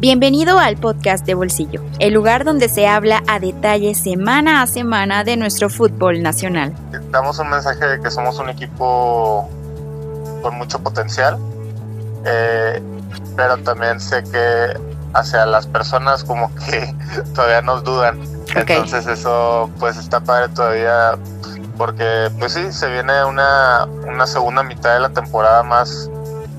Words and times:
Bienvenido 0.00 0.58
al 0.58 0.78
podcast 0.78 1.26
de 1.26 1.34
Bolsillo, 1.34 1.82
el 1.98 2.14
lugar 2.14 2.46
donde 2.46 2.70
se 2.70 2.88
habla 2.88 3.22
a 3.28 3.38
detalle 3.38 3.94
semana 3.94 4.62
a 4.62 4.66
semana 4.66 5.24
de 5.24 5.36
nuestro 5.36 5.68
fútbol 5.68 6.22
nacional. 6.22 6.72
Damos 7.10 7.38
un 7.38 7.50
mensaje 7.50 7.86
de 7.86 8.00
que 8.00 8.10
somos 8.10 8.38
un 8.38 8.48
equipo 8.48 9.46
con 10.40 10.56
mucho 10.56 10.78
potencial, 10.78 11.36
eh, 12.24 12.82
pero 13.36 13.58
también 13.58 14.00
sé 14.00 14.24
que 14.24 14.72
hacia 15.12 15.44
las 15.44 15.66
personas 15.66 16.24
como 16.24 16.50
que 16.54 16.94
todavía 17.34 17.60
nos 17.60 17.84
dudan. 17.84 18.22
Entonces 18.56 19.06
eso 19.06 19.68
pues 19.78 19.98
está 19.98 20.18
padre 20.20 20.48
todavía 20.54 21.18
porque 21.76 22.30
pues 22.38 22.54
sí, 22.54 22.72
se 22.72 22.90
viene 22.90 23.22
una, 23.26 23.86
una 24.08 24.26
segunda 24.26 24.62
mitad 24.62 24.94
de 24.94 25.00
la 25.00 25.10
temporada 25.10 25.62
más, 25.62 26.08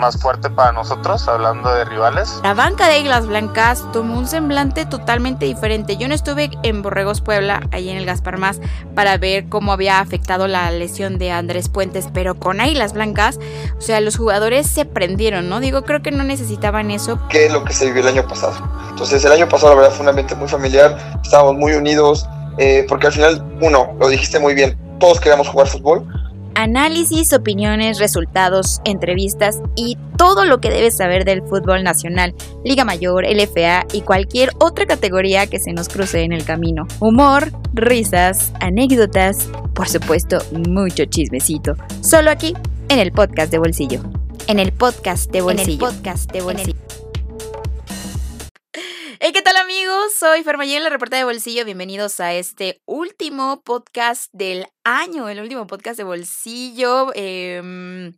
más 0.01 0.19
fuerte 0.19 0.49
para 0.49 0.71
nosotros, 0.71 1.27
hablando 1.27 1.71
de 1.71 1.85
rivales. 1.85 2.41
La 2.43 2.55
banca 2.55 2.89
de 2.89 2.99
Islas 2.99 3.27
Blancas 3.27 3.85
tomó 3.93 4.17
un 4.17 4.27
semblante 4.27 4.85
totalmente 4.85 5.45
diferente. 5.45 5.95
Yo 5.95 6.07
no 6.07 6.15
estuve 6.15 6.49
en 6.63 6.81
Borregos 6.81 7.21
Puebla, 7.21 7.61
ahí 7.71 7.89
en 7.89 7.97
el 7.97 8.05
Gaspar 8.05 8.39
Más, 8.39 8.59
para 8.95 9.17
ver 9.17 9.47
cómo 9.47 9.71
había 9.71 9.99
afectado 9.99 10.47
la 10.47 10.69
lesión 10.71 11.19
de 11.19 11.31
Andrés 11.31 11.69
Puentes, 11.69 12.09
pero 12.11 12.35
con 12.35 12.59
Águilas 12.59 12.93
Blancas, 12.93 13.39
o 13.77 13.81
sea, 13.81 14.01
los 14.01 14.17
jugadores 14.17 14.65
se 14.65 14.85
prendieron, 14.85 15.47
¿no? 15.47 15.59
Digo, 15.59 15.83
creo 15.83 16.01
que 16.01 16.11
no 16.11 16.23
necesitaban 16.23 16.89
eso. 16.89 17.19
¿Qué 17.29 17.45
es 17.45 17.53
lo 17.53 17.63
que 17.63 17.73
se 17.73 17.85
vivió 17.85 18.01
el 18.01 18.07
año 18.07 18.27
pasado? 18.27 18.55
Entonces, 18.89 19.23
el 19.23 19.31
año 19.31 19.47
pasado, 19.47 19.75
la 19.75 19.81
verdad, 19.81 19.95
fue 19.95 20.03
un 20.03 20.09
ambiente 20.09 20.33
muy 20.33 20.47
familiar, 20.47 21.19
estábamos 21.23 21.55
muy 21.55 21.73
unidos, 21.73 22.27
eh, 22.57 22.85
porque 22.89 23.07
al 23.07 23.13
final, 23.13 23.45
uno, 23.61 23.95
lo 23.99 24.07
dijiste 24.09 24.39
muy 24.39 24.55
bien, 24.55 24.77
todos 24.99 25.19
queríamos 25.19 25.47
jugar 25.47 25.67
fútbol. 25.67 26.07
Análisis, 26.55 27.33
opiniones, 27.33 27.99
resultados, 27.99 28.81
entrevistas 28.85 29.61
y 29.75 29.97
todo 30.17 30.45
lo 30.45 30.61
que 30.61 30.69
debes 30.69 30.97
saber 30.97 31.25
del 31.25 31.41
fútbol 31.41 31.83
nacional, 31.83 32.35
Liga 32.63 32.85
Mayor, 32.85 33.25
LFA 33.25 33.85
y 33.93 34.01
cualquier 34.01 34.51
otra 34.59 34.85
categoría 34.85 35.47
que 35.47 35.59
se 35.59 35.73
nos 35.73 35.89
cruce 35.89 36.21
en 36.21 36.33
el 36.33 36.45
camino. 36.45 36.87
Humor, 36.99 37.51
risas, 37.73 38.53
anécdotas, 38.59 39.49
por 39.73 39.89
supuesto, 39.89 40.39
mucho 40.67 41.05
chismecito. 41.05 41.75
Solo 42.01 42.31
aquí, 42.31 42.53
en 42.89 42.99
el 42.99 43.11
podcast 43.11 43.51
de 43.51 43.57
bolsillo. 43.57 44.01
En 44.47 44.59
el 44.59 44.71
podcast 44.71 45.31
de 45.31 45.41
bolsillo. 45.41 45.63
En 45.63 45.71
el 45.71 45.79
podcast 45.79 46.31
de 46.31 46.41
bolsillo. 46.41 47.00
Hey, 49.81 49.87
¿qué 49.87 49.89
tal 49.89 49.97
amigos? 49.97 50.13
Soy 50.13 50.43
Fermayel, 50.43 50.83
la 50.83 50.89
reportera 50.89 51.19
de 51.19 51.23
bolsillo. 51.23 51.65
Bienvenidos 51.65 52.19
a 52.19 52.33
este 52.35 52.81
último 52.85 53.61
podcast 53.63 54.31
del 54.31 54.67
año, 54.83 55.27
el 55.27 55.39
último 55.39 55.65
podcast 55.65 55.97
de 55.97 56.03
bolsillo. 56.03 57.11
Em, 57.15 58.13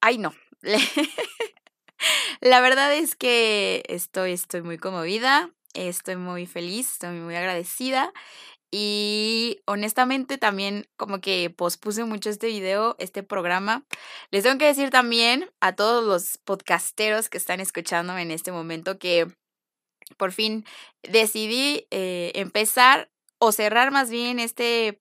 ay, 0.00 0.18
no. 0.18 0.32
la 2.40 2.60
verdad 2.60 2.94
es 2.94 3.16
que 3.16 3.82
estoy, 3.88 4.32
estoy 4.32 4.62
muy 4.62 4.78
conmovida, 4.78 5.50
estoy 5.74 6.16
muy 6.16 6.46
feliz, 6.46 6.92
estoy 6.92 7.16
muy 7.18 7.34
agradecida. 7.34 8.12
Y 8.70 9.62
honestamente 9.66 10.38
también 10.38 10.86
como 10.96 11.20
que 11.20 11.50
pospuse 11.50 12.04
mucho 12.04 12.30
este 12.30 12.46
video, 12.46 12.94
este 13.00 13.24
programa. 13.24 13.84
Les 14.30 14.44
tengo 14.44 14.58
que 14.58 14.66
decir 14.66 14.90
también 14.90 15.50
a 15.60 15.74
todos 15.74 16.04
los 16.04 16.38
podcasteros 16.38 17.28
que 17.28 17.38
están 17.38 17.58
escuchándome 17.58 18.22
en 18.22 18.30
este 18.30 18.52
momento 18.52 18.98
que 19.00 19.26
por 20.16 20.32
fin 20.32 20.64
decidí 21.02 21.86
eh, 21.90 22.32
empezar 22.34 23.10
o 23.38 23.52
cerrar 23.52 23.90
más 23.90 24.10
bien 24.10 24.38
este, 24.38 25.00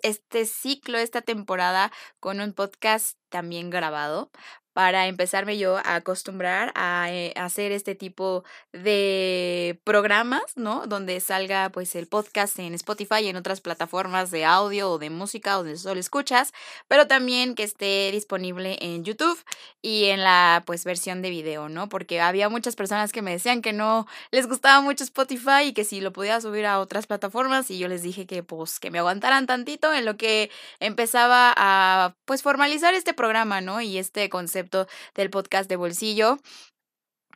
este 0.00 0.46
ciclo, 0.46 0.98
esta 0.98 1.22
temporada 1.22 1.92
con 2.20 2.40
un 2.40 2.52
podcast 2.52 3.18
también 3.28 3.70
grabado 3.70 4.30
para 4.78 5.08
empezarme 5.08 5.58
yo 5.58 5.78
a 5.78 5.96
acostumbrar 5.96 6.70
a, 6.76 7.08
eh, 7.10 7.32
hacer 7.34 7.72
este 7.72 7.96
tipo 7.96 8.44
de 8.72 9.80
programas, 9.82 10.44
¿no? 10.54 10.86
Donde 10.86 11.18
salga 11.18 11.70
pues 11.70 11.96
el 11.96 12.06
podcast 12.06 12.56
en 12.60 12.74
Spotify 12.74 13.22
y 13.22 13.26
en 13.26 13.34
otras 13.34 13.60
plataformas 13.60 14.30
de 14.30 14.44
audio 14.44 14.92
o 14.92 14.98
de 14.98 15.10
música 15.10 15.54
donde 15.54 15.76
solo 15.76 15.98
escuchas, 15.98 16.52
pero 16.86 17.08
también 17.08 17.56
que 17.56 17.64
esté 17.64 18.12
disponible 18.12 18.78
en 18.80 19.02
YouTube 19.02 19.44
y 19.82 20.04
en 20.10 20.22
la 20.22 20.62
pues 20.64 20.84
versión 20.84 21.22
de 21.22 21.30
video, 21.30 21.68
¿no? 21.68 21.88
Porque 21.88 22.20
había 22.20 22.48
muchas 22.48 22.76
personas 22.76 23.10
que 23.10 23.20
me 23.20 23.32
decían 23.32 23.62
que 23.62 23.72
no 23.72 24.06
les 24.30 24.46
gustaba 24.46 24.80
mucho 24.80 25.02
Spotify 25.02 25.64
y 25.64 25.72
que 25.72 25.82
si 25.82 26.00
lo 26.00 26.12
podía 26.12 26.40
subir 26.40 26.66
a 26.66 26.78
otras 26.78 27.08
plataformas 27.08 27.68
y 27.72 27.78
yo 27.78 27.88
les 27.88 28.02
dije 28.02 28.28
que 28.28 28.44
pues 28.44 28.78
que 28.78 28.92
me 28.92 29.00
aguantaran 29.00 29.48
tantito 29.48 29.92
en 29.92 30.04
lo 30.04 30.16
que 30.16 30.52
empezaba 30.78 31.52
a 31.56 32.14
pues 32.26 32.44
formalizar 32.44 32.94
este 32.94 33.12
programa, 33.12 33.60
¿no? 33.60 33.80
Y 33.80 33.98
este 33.98 34.28
concepto 34.28 34.67
del 35.14 35.30
podcast 35.30 35.68
de 35.68 35.76
bolsillo. 35.76 36.38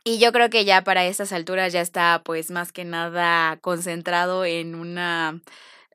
Y 0.05 0.19
yo 0.19 0.33
creo 0.33 0.49
que 0.49 0.65
ya 0.65 0.83
para 0.83 1.05
estas 1.05 1.31
alturas 1.31 1.71
ya 1.71 1.79
está 1.81 2.21
pues 2.25 2.51
más 2.51 2.71
que 2.73 2.83
nada 2.85 3.57
concentrado 3.61 4.45
en 4.45 4.75
una... 4.75 5.41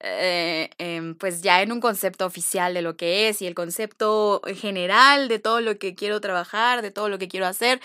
Eh, 0.00 0.70
pues 1.18 1.42
ya 1.42 1.60
en 1.60 1.72
un 1.72 1.80
concepto 1.80 2.24
oficial 2.24 2.72
de 2.72 2.82
lo 2.82 2.96
que 2.96 3.28
es 3.28 3.42
y 3.42 3.48
el 3.48 3.54
concepto 3.56 4.40
general 4.54 5.26
de 5.26 5.40
todo 5.40 5.60
lo 5.60 5.76
que 5.78 5.96
quiero 5.96 6.20
trabajar, 6.20 6.82
de 6.82 6.92
todo 6.92 7.08
lo 7.08 7.18
que 7.18 7.26
quiero 7.26 7.46
hacer. 7.46 7.80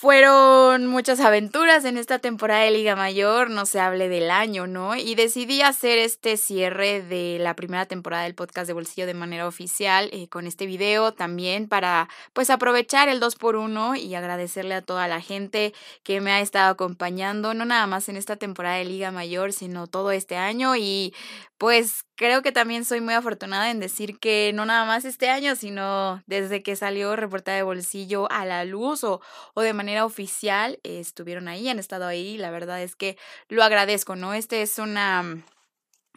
Fueron 0.00 0.86
muchas 0.86 1.18
aventuras 1.18 1.84
en 1.84 1.98
esta 1.98 2.20
temporada 2.20 2.62
de 2.62 2.70
Liga 2.70 2.94
Mayor, 2.94 3.50
no 3.50 3.66
se 3.66 3.80
hable 3.80 4.08
del 4.08 4.30
año, 4.30 4.68
¿no? 4.68 4.94
Y 4.94 5.16
decidí 5.16 5.60
hacer 5.60 5.98
este 5.98 6.36
cierre 6.36 7.02
de 7.02 7.38
la 7.40 7.56
primera 7.56 7.84
temporada 7.84 8.22
del 8.22 8.36
podcast 8.36 8.68
de 8.68 8.74
Bolsillo 8.74 9.08
de 9.08 9.14
manera 9.14 9.48
oficial 9.48 10.08
eh, 10.12 10.28
con 10.28 10.46
este 10.46 10.66
video 10.66 11.14
también 11.14 11.66
para 11.66 12.08
pues 12.32 12.48
aprovechar 12.48 13.08
el 13.08 13.20
2x1 13.20 13.98
y 13.98 14.14
agradecerle 14.14 14.76
a 14.76 14.82
toda 14.82 15.08
la 15.08 15.20
gente 15.20 15.74
que 16.04 16.20
me 16.20 16.30
ha 16.30 16.40
estado 16.42 16.70
acompañando, 16.70 17.52
no 17.52 17.64
nada 17.64 17.88
más 17.88 18.08
en 18.08 18.16
esta 18.16 18.36
temporada 18.36 18.76
de 18.76 18.84
Liga 18.84 19.10
Mayor, 19.10 19.52
sino 19.52 19.88
todo 19.88 20.12
este 20.12 20.36
año 20.36 20.76
y 20.76 21.12
pues 21.58 22.04
creo 22.14 22.42
que 22.42 22.52
también 22.52 22.84
soy 22.84 23.00
muy 23.00 23.14
afortunada 23.14 23.70
en 23.70 23.80
decir 23.80 24.18
que 24.20 24.52
no 24.54 24.64
nada 24.64 24.84
más 24.84 25.04
este 25.04 25.28
año, 25.28 25.56
sino 25.56 26.22
desde 26.26 26.62
que 26.62 26.76
salió 26.76 27.16
Reporta 27.16 27.52
de 27.52 27.62
Bolsillo 27.64 28.30
a 28.30 28.44
la 28.44 28.64
luz 28.64 29.02
o, 29.04 29.20
o 29.54 29.60
de 29.62 29.72
manera 29.72 30.04
oficial, 30.04 30.78
estuvieron 30.84 31.48
ahí, 31.48 31.68
han 31.68 31.80
estado 31.80 32.06
ahí. 32.06 32.38
La 32.38 32.50
verdad 32.50 32.80
es 32.82 32.94
que 32.94 33.18
lo 33.48 33.64
agradezco, 33.64 34.14
¿no? 34.16 34.34
Este 34.34 34.62
es 34.62 34.78
una 34.78 35.42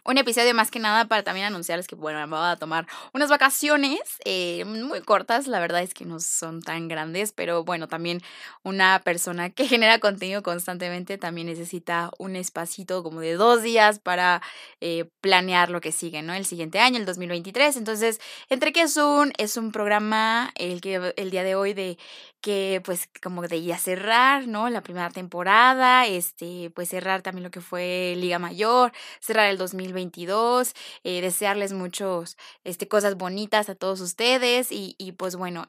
un 0.04 0.18
episodio 0.18 0.54
más 0.54 0.70
que 0.70 0.78
nada 0.78 1.06
para 1.06 1.22
también 1.22 1.46
anunciarles 1.46 1.86
que, 1.86 1.94
bueno, 1.94 2.18
me 2.26 2.36
voy 2.36 2.46
a 2.46 2.56
tomar 2.56 2.86
unas 3.12 3.30
vacaciones 3.30 4.00
eh, 4.24 4.64
muy 4.64 5.00
cortas, 5.02 5.46
la 5.46 5.60
verdad 5.60 5.82
es 5.82 5.94
que 5.94 6.04
no 6.04 6.18
son 6.20 6.62
tan 6.62 6.88
grandes, 6.88 7.32
pero 7.32 7.64
bueno, 7.64 7.88
también 7.88 8.20
una 8.62 9.00
persona 9.04 9.50
que 9.50 9.66
genera 9.68 9.98
contenido 9.98 10.42
constantemente 10.42 11.18
también 11.18 11.46
necesita 11.46 12.10
un 12.18 12.36
espacito 12.36 13.02
como 13.02 13.20
de 13.20 13.34
dos 13.34 13.62
días 13.62 13.98
para 13.98 14.42
eh, 14.80 15.08
planear 15.20 15.70
lo 15.70 15.80
que 15.80 15.92
sigue, 15.92 16.22
¿no? 16.22 16.34
El 16.34 16.46
siguiente 16.46 16.80
año, 16.80 16.98
el 16.98 17.06
2023. 17.06 17.76
Entonces, 17.76 18.20
entre 18.48 18.72
que 18.72 18.82
es 18.82 18.96
un, 18.96 19.32
es 19.38 19.56
un 19.56 19.72
programa 19.72 20.50
el, 20.56 20.80
que, 20.80 21.12
el 21.16 21.30
día 21.30 21.44
de 21.44 21.54
hoy 21.54 21.74
de 21.74 21.98
que 22.42 22.82
pues 22.84 23.08
como 23.22 23.42
de 23.48 23.62
ya 23.62 23.78
cerrar, 23.78 24.46
¿no? 24.48 24.68
La 24.68 24.82
primera 24.82 25.10
temporada, 25.10 26.06
este, 26.06 26.70
pues 26.74 26.90
cerrar 26.90 27.22
también 27.22 27.44
lo 27.44 27.50
que 27.50 27.60
fue 27.62 28.14
Liga 28.18 28.38
Mayor, 28.38 28.92
cerrar 29.20 29.48
el 29.48 29.58
2022, 29.58 30.74
eh, 31.04 31.20
desearles 31.22 31.72
muchos, 31.72 32.36
este, 32.64 32.88
cosas 32.88 33.16
bonitas 33.16 33.68
a 33.70 33.74
todos 33.76 34.00
ustedes 34.00 34.72
y, 34.72 34.96
y 34.98 35.12
pues 35.12 35.36
bueno, 35.36 35.66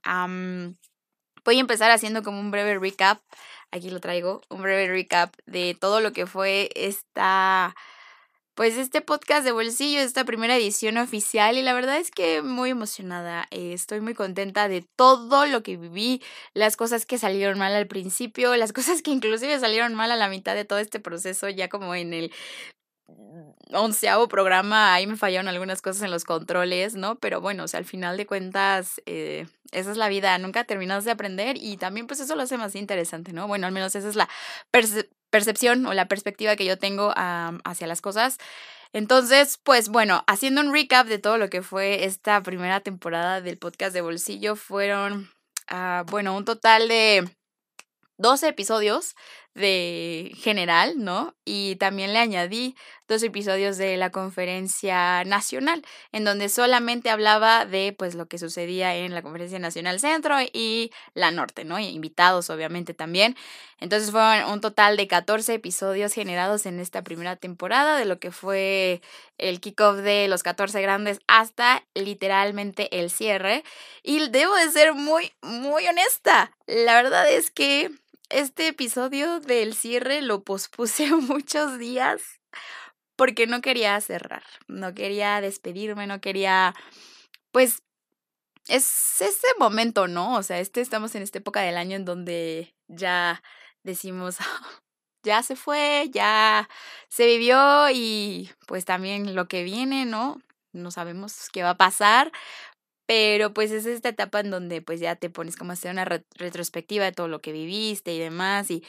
voy 1.46 1.58
a 1.58 1.60
empezar 1.60 1.92
haciendo 1.92 2.24
como 2.24 2.40
un 2.40 2.52
breve 2.52 2.78
recap, 2.80 3.20
aquí 3.72 3.90
lo 3.90 4.00
traigo, 4.00 4.42
un 4.50 4.62
breve 4.62 4.88
recap 4.88 5.34
de 5.46 5.76
todo 5.80 6.00
lo 6.02 6.14
que 6.14 6.26
fue 6.26 6.70
esta 6.76 7.76
pues 8.56 8.78
este 8.78 9.02
podcast 9.02 9.44
de 9.44 9.52
bolsillo, 9.52 10.00
esta 10.00 10.26
primera 10.26 10.56
edición 10.56 10.98
oficial 10.98 11.58
y 11.58 11.62
la 11.62 11.74
verdad 11.74 11.98
es 11.98 12.12
que 12.12 12.42
muy 12.42 12.70
emocionada, 12.70 13.48
eh, 13.52 13.74
estoy 13.74 14.02
muy 14.02 14.14
contenta 14.14 14.68
de 14.68 14.86
todo 14.96 15.46
lo 15.46 15.64
que 15.64 15.78
viví, 15.78 16.22
las 16.54 16.78
cosas 16.78 17.06
que 17.06 17.18
salieron 17.18 17.58
mal 17.58 17.74
al 17.74 17.88
principio, 17.88 18.56
las 18.56 18.74
cosas 18.74 19.02
que 19.02 19.12
inclusive 19.12 19.60
salieron 19.60 19.96
mal 19.96 20.12
a 20.12 20.16
la 20.16 20.30
mitad 20.30 20.56
de 20.56 20.66
todo 20.66 20.80
este 20.80 21.00
proceso, 21.00 21.50
ya 21.50 21.68
como 21.68 21.96
en 21.96 22.14
el 22.14 22.32
onceavo 23.72 24.28
programa, 24.28 24.94
ahí 24.94 25.08
me 25.08 25.16
fallaron 25.16 25.48
algunas 25.48 25.82
cosas 25.82 26.04
en 26.04 26.12
los 26.12 26.24
controles, 26.24 26.96
¿no? 26.96 27.16
Pero 27.16 27.42
bueno, 27.42 27.64
o 27.64 27.68
sea, 27.68 27.80
al 27.80 27.86
final 27.86 28.18
de 28.18 28.26
cuentas, 28.26 29.02
eh, 29.06 29.48
esa 29.72 29.92
es 29.92 29.98
la 29.98 30.10
vida, 30.10 30.38
nunca 30.38 30.64
terminas 30.64 31.06
de 31.06 31.12
aprender 31.12 31.58
y 31.60 31.78
también 31.78 32.08
pues 32.08 32.20
eso 32.20 32.36
lo 32.36 32.44
hace 32.44 32.58
más 32.58 32.76
interesante, 32.76 33.34
¿no? 33.34 33.48
Bueno, 33.48 33.66
al 33.66 33.74
menos 33.74 33.96
esa 33.96 34.08
es 34.08 34.16
la 34.16 34.30
percepción 35.34 35.88
o 35.88 35.96
la 35.96 36.08
perspectiva 36.08 36.56
que 36.56 36.64
yo 36.64 36.78
tengo 36.78 37.12
hacia 37.16 37.88
las 37.88 38.02
cosas. 38.02 38.38
Entonces, 38.94 39.60
pues 39.64 39.90
bueno, 39.90 40.24
haciendo 40.28 40.62
un 40.62 40.72
recap 40.72 41.08
de 41.08 41.18
todo 41.18 41.40
lo 41.40 41.50
que 41.50 41.64
fue 41.64 42.06
esta 42.06 42.44
primera 42.44 42.82
temporada 42.82 43.42
del 43.42 43.58
podcast 43.58 43.96
de 43.96 44.02
bolsillo, 44.02 44.56
fueron, 44.56 45.32
ah, 45.68 46.04
bueno, 46.12 46.38
un 46.38 46.46
total 46.46 46.88
de 46.88 47.28
12 48.20 48.50
episodios 48.50 49.16
de 49.56 50.32
general, 50.36 50.96
¿no? 50.98 51.36
Y 51.46 51.76
también 51.76 52.12
le 52.14 52.20
añadí 52.20 52.76
dos 53.08 53.22
episodios 53.22 53.78
de 53.78 53.98
la 53.98 54.12
conferencia 54.12 55.24
nacional, 55.26 55.86
en 56.12 56.24
donde 56.24 56.50
solamente 56.50 57.10
hablaba 57.10 57.66
de 57.66 57.94
pues 57.98 58.16
lo 58.16 58.28
que 58.28 58.40
sucedía 58.40 58.96
en 58.96 59.14
la 59.14 59.22
conferencia 59.22 59.60
nacional 59.60 60.00
centro 60.00 60.38
y 60.42 60.92
la 61.14 61.30
norte, 61.32 61.66
¿no? 61.66 61.80
Y 61.80 61.86
invitados 61.86 62.50
obviamente 62.50 62.94
también. 62.94 63.36
Entonces 63.80 64.12
fueron 64.12 64.50
un 64.52 64.62
total 64.62 64.98
de 64.98 65.08
14 65.08 65.54
episodios 65.54 66.14
generados 66.14 66.66
en 66.66 66.80
esta 66.80 67.04
primera 67.04 67.36
temporada 67.36 67.98
de 67.98 68.06
lo 68.06 68.20
que 68.20 68.32
fue 68.32 69.02
el 69.38 69.60
kickoff 69.60 69.98
de 69.98 70.28
los 70.30 70.42
14 70.42 70.82
grandes 70.82 71.20
hasta 71.28 71.84
literalmente 71.94 73.00
el 73.00 73.12
cierre. 73.12 73.64
Y 74.02 74.30
debo 74.30 74.56
de 74.56 74.72
ser 74.72 74.94
muy, 74.94 75.34
muy 75.42 75.86
honesta. 75.86 76.52
La 76.66 76.96
verdad 76.96 77.30
es 77.30 77.52
que 77.52 77.92
este 78.34 78.68
episodio 78.68 79.40
del 79.40 79.76
cierre 79.76 80.22
lo 80.22 80.44
pospuse 80.44 81.12
muchos 81.16 81.78
días 81.78 82.22
porque 83.16 83.46
no 83.48 83.62
quería 83.62 84.00
cerrar, 84.02 84.44
no 84.68 84.94
quería 84.94 85.40
despedirme, 85.40 86.08
no 86.08 86.20
quería, 86.20 86.74
pues, 87.52 87.84
es 88.68 89.22
ese 89.22 89.48
momento, 89.60 90.08
¿no? 90.08 90.36
O 90.36 90.44
sea, 90.44 90.60
este, 90.60 90.82
estamos 90.82 91.14
en 91.16 91.22
esta 91.22 91.38
época 91.38 91.62
del 91.62 91.78
año 91.78 91.96
en 91.96 92.06
donde 92.06 92.76
ya 92.88 93.44
decimos, 93.84 94.38
ya 95.24 95.44
se 95.44 95.56
fue, 95.56 96.10
ya 96.12 96.68
se 97.10 97.28
vivió 97.28 97.90
y 97.92 98.52
pues 98.68 98.86
también 98.86 99.36
lo 99.36 99.48
que 99.48 99.64
viene, 99.64 100.06
¿no? 100.06 100.42
No 100.72 100.90
sabemos 100.90 101.50
qué 101.52 101.62
va 101.62 101.72
a 101.72 101.78
pasar, 101.78 102.32
pero 103.14 103.54
pues 103.54 103.70
es 103.70 103.86
esta 103.86 104.10
etapa 104.10 104.40
en 104.40 104.50
donde 104.50 104.82
pues 104.82 105.00
ya 105.00 105.16
te 105.16 105.30
pones 105.30 105.56
como 105.56 105.70
a 105.70 105.74
hacer 105.74 105.92
una 105.92 106.04
retrospectiva 106.04 107.06
de 107.06 107.12
todo 107.12 107.28
lo 107.28 107.42
que 107.42 107.52
viviste 107.52 108.12
y 108.12 108.18
demás 108.18 108.72
y, 108.72 108.84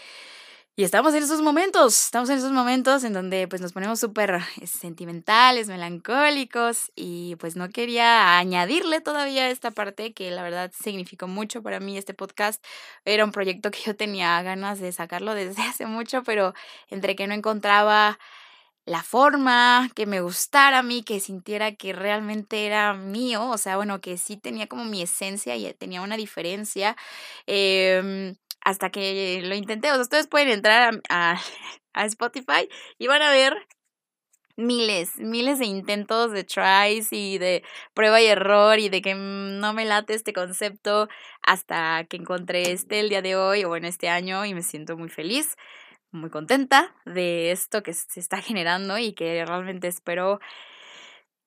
y 0.77 0.85
estamos 0.85 1.13
en 1.13 1.23
esos 1.23 1.43
momentos, 1.43 2.07
estamos 2.07 2.31
en 2.31 2.39
esos 2.39 2.51
momentos 2.51 3.05
en 3.05 3.13
donde 3.13 3.47
pues 3.49 3.61
nos 3.61 3.75
ponemos 3.75 4.01
súper 4.01 4.41
sentimentales, 4.65 5.69
melancólicos 5.69 6.91
y 6.97 7.37
pues 7.37 7.55
no 7.55 7.69
quería 7.69 8.39
añadirle 8.39 9.03
todavía 9.03 9.51
esta 9.51 9.73
parte 9.73 10.15
que 10.15 10.31
la 10.31 10.43
verdad 10.43 10.73
significó 10.73 11.29
mucho 11.29 11.63
para 11.63 11.79
mí 11.79 11.99
este 11.99 12.15
podcast. 12.15 12.65
Era 13.05 13.27
un 13.27 13.33
proyecto 13.33 13.71
que 13.71 13.81
yo 13.85 13.95
tenía 13.95 14.41
ganas 14.43 14.81
de 14.81 14.91
sacarlo 14.93 15.35
desde 15.35 15.63
hace 15.69 15.85
mucho, 15.85 16.23
pero 16.23 16.55
entre 16.89 17.15
que 17.15 17.27
no 17.27 17.35
encontraba 17.35 18.19
la 18.87 19.03
forma, 19.03 19.91
que 19.95 20.07
me 20.07 20.21
gustara 20.21 20.81
a 20.81 20.83
mí, 20.83 21.03
que 21.03 21.21
sintiera 21.21 21.75
que 21.75 21.93
realmente 21.93 22.67
era 22.67 22.95
mío, 22.95 23.49
o 23.49 23.59
sea, 23.59 23.77
bueno, 23.77 24.01
que 24.01 24.19
sí 24.19 24.37
tenía 24.37 24.67
como 24.67 24.85
mi 24.85 25.03
esencia 25.03 25.57
y 25.57 25.73
tenía 25.75 26.03
una 26.03 26.17
diferencia, 26.17 26.97
em, 27.47 28.37
hasta 28.61 28.91
que 28.91 29.41
lo 29.43 29.55
intenté, 29.55 29.91
o 29.91 29.95
sea, 29.95 30.03
ustedes 30.03 30.27
pueden 30.29 30.49
entrar 30.49 31.01
a, 31.09 31.41
a, 31.95 32.05
Spotify 32.07 32.69
y 32.99 33.07
van 33.07 33.23
a 33.23 33.31
ver 33.31 33.55
miles, 34.57 35.17
miles 35.19 35.59
de 35.59 35.67
intentos 35.67 36.33
de 36.33 36.45
tries 36.45 37.13
y 37.13 37.39
de 37.39 37.65
prueba 37.95 38.21
y 38.21 38.27
error 38.27 38.79
y 38.79 38.89
de 38.89 39.03
que 39.03 39.15
no 39.15 39.73
me 39.73 39.85
late 39.85 40.15
este 40.15 40.33
concepto 40.33 41.09
hasta 41.43 42.05
que 42.05 42.17
encontré 42.17 42.73
este 42.73 43.01
el 43.01 43.09
día 43.09 43.23
de 43.23 43.37
hoy 43.37 43.65
o 43.65 43.77
en 43.77 43.85
este 43.85 44.09
año 44.09 44.45
y 44.45 44.55
me 44.55 44.63
siento 44.63 44.97
muy 44.97 45.09
feliz 45.09 45.57
muy 46.15 46.31
contenta 46.31 46.95
de 47.05 47.51
esto 47.51 47.83
que 47.83 47.93
se 47.93 48.21
está 48.21 48.41
generando 48.41 48.99
y 48.99 49.13
que 49.13 49.45
realmente 49.45 49.89
espero 49.89 50.41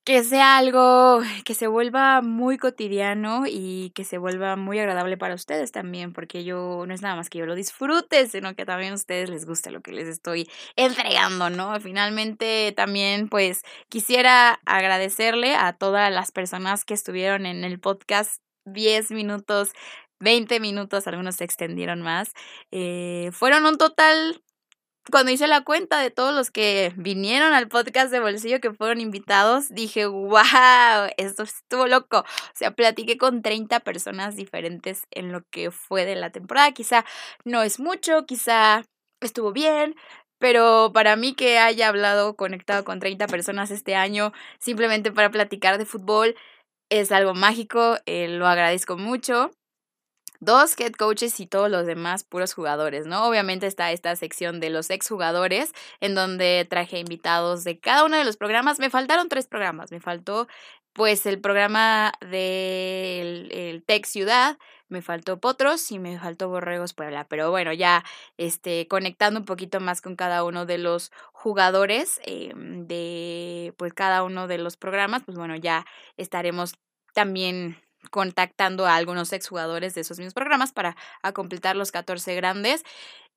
que 0.07 0.23
sea 0.23 0.57
algo 0.57 1.19
que 1.43 1.53
se 1.53 1.67
vuelva 1.67 2.21
muy 2.21 2.57
cotidiano 2.57 3.43
y 3.45 3.91
que 3.93 4.05
se 4.05 4.17
vuelva 4.17 4.55
muy 4.55 4.79
agradable 4.79 5.17
para 5.17 5.35
ustedes 5.35 5.73
también, 5.73 6.13
porque 6.13 6.45
yo 6.45 6.85
no 6.87 6.93
es 6.93 7.01
nada 7.01 7.17
más 7.17 7.29
que 7.29 7.39
yo 7.39 7.45
lo 7.45 7.55
disfrute, 7.55 8.25
sino 8.29 8.55
que 8.55 8.63
también 8.63 8.93
a 8.93 8.95
ustedes 8.95 9.29
les 9.29 9.45
guste 9.45 9.69
lo 9.69 9.81
que 9.81 9.91
les 9.91 10.07
estoy 10.07 10.49
entregando, 10.77 11.49
¿no? 11.49 11.77
Finalmente 11.81 12.73
también 12.73 13.27
pues 13.27 13.63
quisiera 13.89 14.61
agradecerle 14.65 15.55
a 15.55 15.73
todas 15.73 16.09
las 16.09 16.31
personas 16.31 16.85
que 16.85 16.93
estuvieron 16.93 17.45
en 17.45 17.65
el 17.65 17.77
podcast 17.81 18.41
10 18.63 19.11
minutos 19.11 19.71
20 20.19 20.59
minutos, 20.59 21.07
algunos 21.07 21.35
se 21.35 21.43
extendieron 21.43 22.01
más. 22.01 22.33
Eh, 22.71 23.29
fueron 23.33 23.65
un 23.65 23.77
total 23.77 24.41
cuando 25.11 25.31
hice 25.31 25.47
la 25.47 25.63
cuenta 25.63 25.99
de 25.99 26.11
todos 26.11 26.33
los 26.33 26.51
que 26.51 26.93
vinieron 26.95 27.53
al 27.53 27.67
podcast 27.67 28.11
de 28.11 28.19
bolsillo 28.19 28.59
que 28.59 28.73
fueron 28.73 29.01
invitados, 29.01 29.69
dije, 29.69 30.05
wow, 30.05 31.09
esto 31.17 31.43
estuvo 31.43 31.87
loco. 31.87 32.19
O 32.19 32.25
sea, 32.53 32.71
platiqué 32.71 33.17
con 33.17 33.41
30 33.41 33.79
personas 33.81 34.35
diferentes 34.35 35.03
en 35.11 35.31
lo 35.31 35.41
que 35.51 35.71
fue 35.71 36.05
de 36.05 36.15
la 36.15 36.31
temporada. 36.31 36.71
Quizá 36.71 37.05
no 37.45 37.63
es 37.63 37.79
mucho, 37.79 38.25
quizá 38.25 38.83
estuvo 39.21 39.51
bien, 39.51 39.95
pero 40.39 40.91
para 40.93 41.15
mí 41.15 41.33
que 41.33 41.57
haya 41.59 41.87
hablado 41.87 42.35
conectado 42.35 42.83
con 42.83 42.99
30 42.99 43.27
personas 43.27 43.71
este 43.71 43.95
año 43.95 44.33
simplemente 44.59 45.11
para 45.11 45.31
platicar 45.31 45.77
de 45.77 45.85
fútbol 45.85 46.35
es 46.89 47.11
algo 47.11 47.33
mágico, 47.33 47.97
eh, 48.05 48.27
lo 48.29 48.47
agradezco 48.47 48.97
mucho 48.97 49.51
dos 50.39 50.79
head 50.79 50.93
coaches 50.93 51.39
y 51.39 51.47
todos 51.47 51.69
los 51.69 51.85
demás 51.85 52.23
puros 52.23 52.53
jugadores, 52.53 53.05
¿no? 53.05 53.25
Obviamente 53.27 53.67
está 53.67 53.91
esta 53.91 54.15
sección 54.15 54.59
de 54.59 54.69
los 54.69 54.89
exjugadores, 54.89 55.73
en 55.99 56.15
donde 56.15 56.65
traje 56.69 56.99
invitados 56.99 57.63
de 57.63 57.79
cada 57.79 58.05
uno 58.05 58.17
de 58.17 58.25
los 58.25 58.37
programas. 58.37 58.79
Me 58.79 58.89
faltaron 58.89 59.29
tres 59.29 59.47
programas, 59.47 59.91
me 59.91 59.99
faltó 59.99 60.47
pues 60.93 61.27
el 61.27 61.39
programa 61.39 62.11
del 62.21 63.51
el 63.51 63.83
Tech 63.85 64.05
Ciudad, 64.05 64.57
me 64.89 65.01
faltó 65.03 65.39
Potros 65.39 65.91
y 65.91 65.99
me 65.99 66.17
faltó 66.19 66.49
Borregos 66.49 66.93
Puebla. 66.93 67.27
Pero 67.27 67.51
bueno, 67.51 67.71
ya 67.73 68.03
este, 68.37 68.87
conectando 68.87 69.39
un 69.39 69.45
poquito 69.45 69.79
más 69.79 70.01
con 70.01 70.15
cada 70.15 70.43
uno 70.43 70.65
de 70.65 70.79
los 70.79 71.11
jugadores 71.33 72.19
em, 72.25 72.87
de 72.87 73.73
pues 73.77 73.93
cada 73.93 74.23
uno 74.23 74.47
de 74.47 74.57
los 74.57 74.75
programas, 74.77 75.23
pues 75.23 75.37
bueno, 75.37 75.55
ya 75.55 75.85
estaremos 76.17 76.73
también 77.13 77.77
contactando 78.11 78.85
a 78.85 78.95
algunos 78.95 79.33
exjugadores 79.33 79.95
de 79.95 80.01
esos 80.01 80.17
mismos 80.17 80.33
programas 80.33 80.71
para 80.71 80.95
a 81.21 81.31
completar 81.33 81.75
los 81.75 81.91
14 81.91 82.35
grandes. 82.35 82.83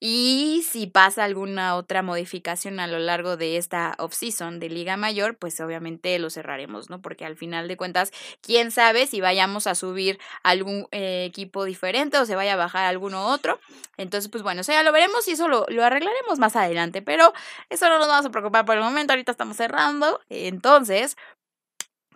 Y 0.02 0.64
si 0.66 0.86
pasa 0.86 1.24
alguna 1.24 1.76
otra 1.76 2.00
modificación 2.02 2.80
a 2.80 2.86
lo 2.86 2.98
largo 2.98 3.36
de 3.36 3.58
esta 3.58 3.94
off-season 3.98 4.58
de 4.58 4.70
Liga 4.70 4.96
Mayor, 4.96 5.36
pues 5.36 5.60
obviamente 5.60 6.18
lo 6.18 6.30
cerraremos, 6.30 6.88
¿no? 6.88 7.02
Porque 7.02 7.26
al 7.26 7.36
final 7.36 7.68
de 7.68 7.76
cuentas, 7.76 8.10
quién 8.40 8.70
sabe 8.70 9.06
si 9.06 9.20
vayamos 9.20 9.66
a 9.66 9.74
subir 9.74 10.18
algún 10.42 10.88
eh, 10.90 11.26
equipo 11.26 11.66
diferente 11.66 12.16
o 12.16 12.24
se 12.24 12.34
vaya 12.34 12.54
a 12.54 12.56
bajar 12.56 12.86
alguno 12.86 13.26
otro. 13.26 13.60
Entonces, 13.98 14.30
pues 14.30 14.42
bueno, 14.42 14.62
eso 14.62 14.72
ya 14.72 14.82
lo 14.82 14.90
veremos 14.90 15.28
y 15.28 15.32
eso 15.32 15.48
lo, 15.48 15.66
lo 15.68 15.84
arreglaremos 15.84 16.38
más 16.38 16.56
adelante. 16.56 17.02
Pero 17.02 17.34
eso 17.68 17.86
no 17.90 17.98
nos 17.98 18.08
vamos 18.08 18.24
a 18.24 18.30
preocupar 18.30 18.64
por 18.64 18.76
el 18.76 18.82
momento, 18.82 19.12
ahorita 19.12 19.32
estamos 19.32 19.58
cerrando. 19.58 20.18
Entonces, 20.30 21.18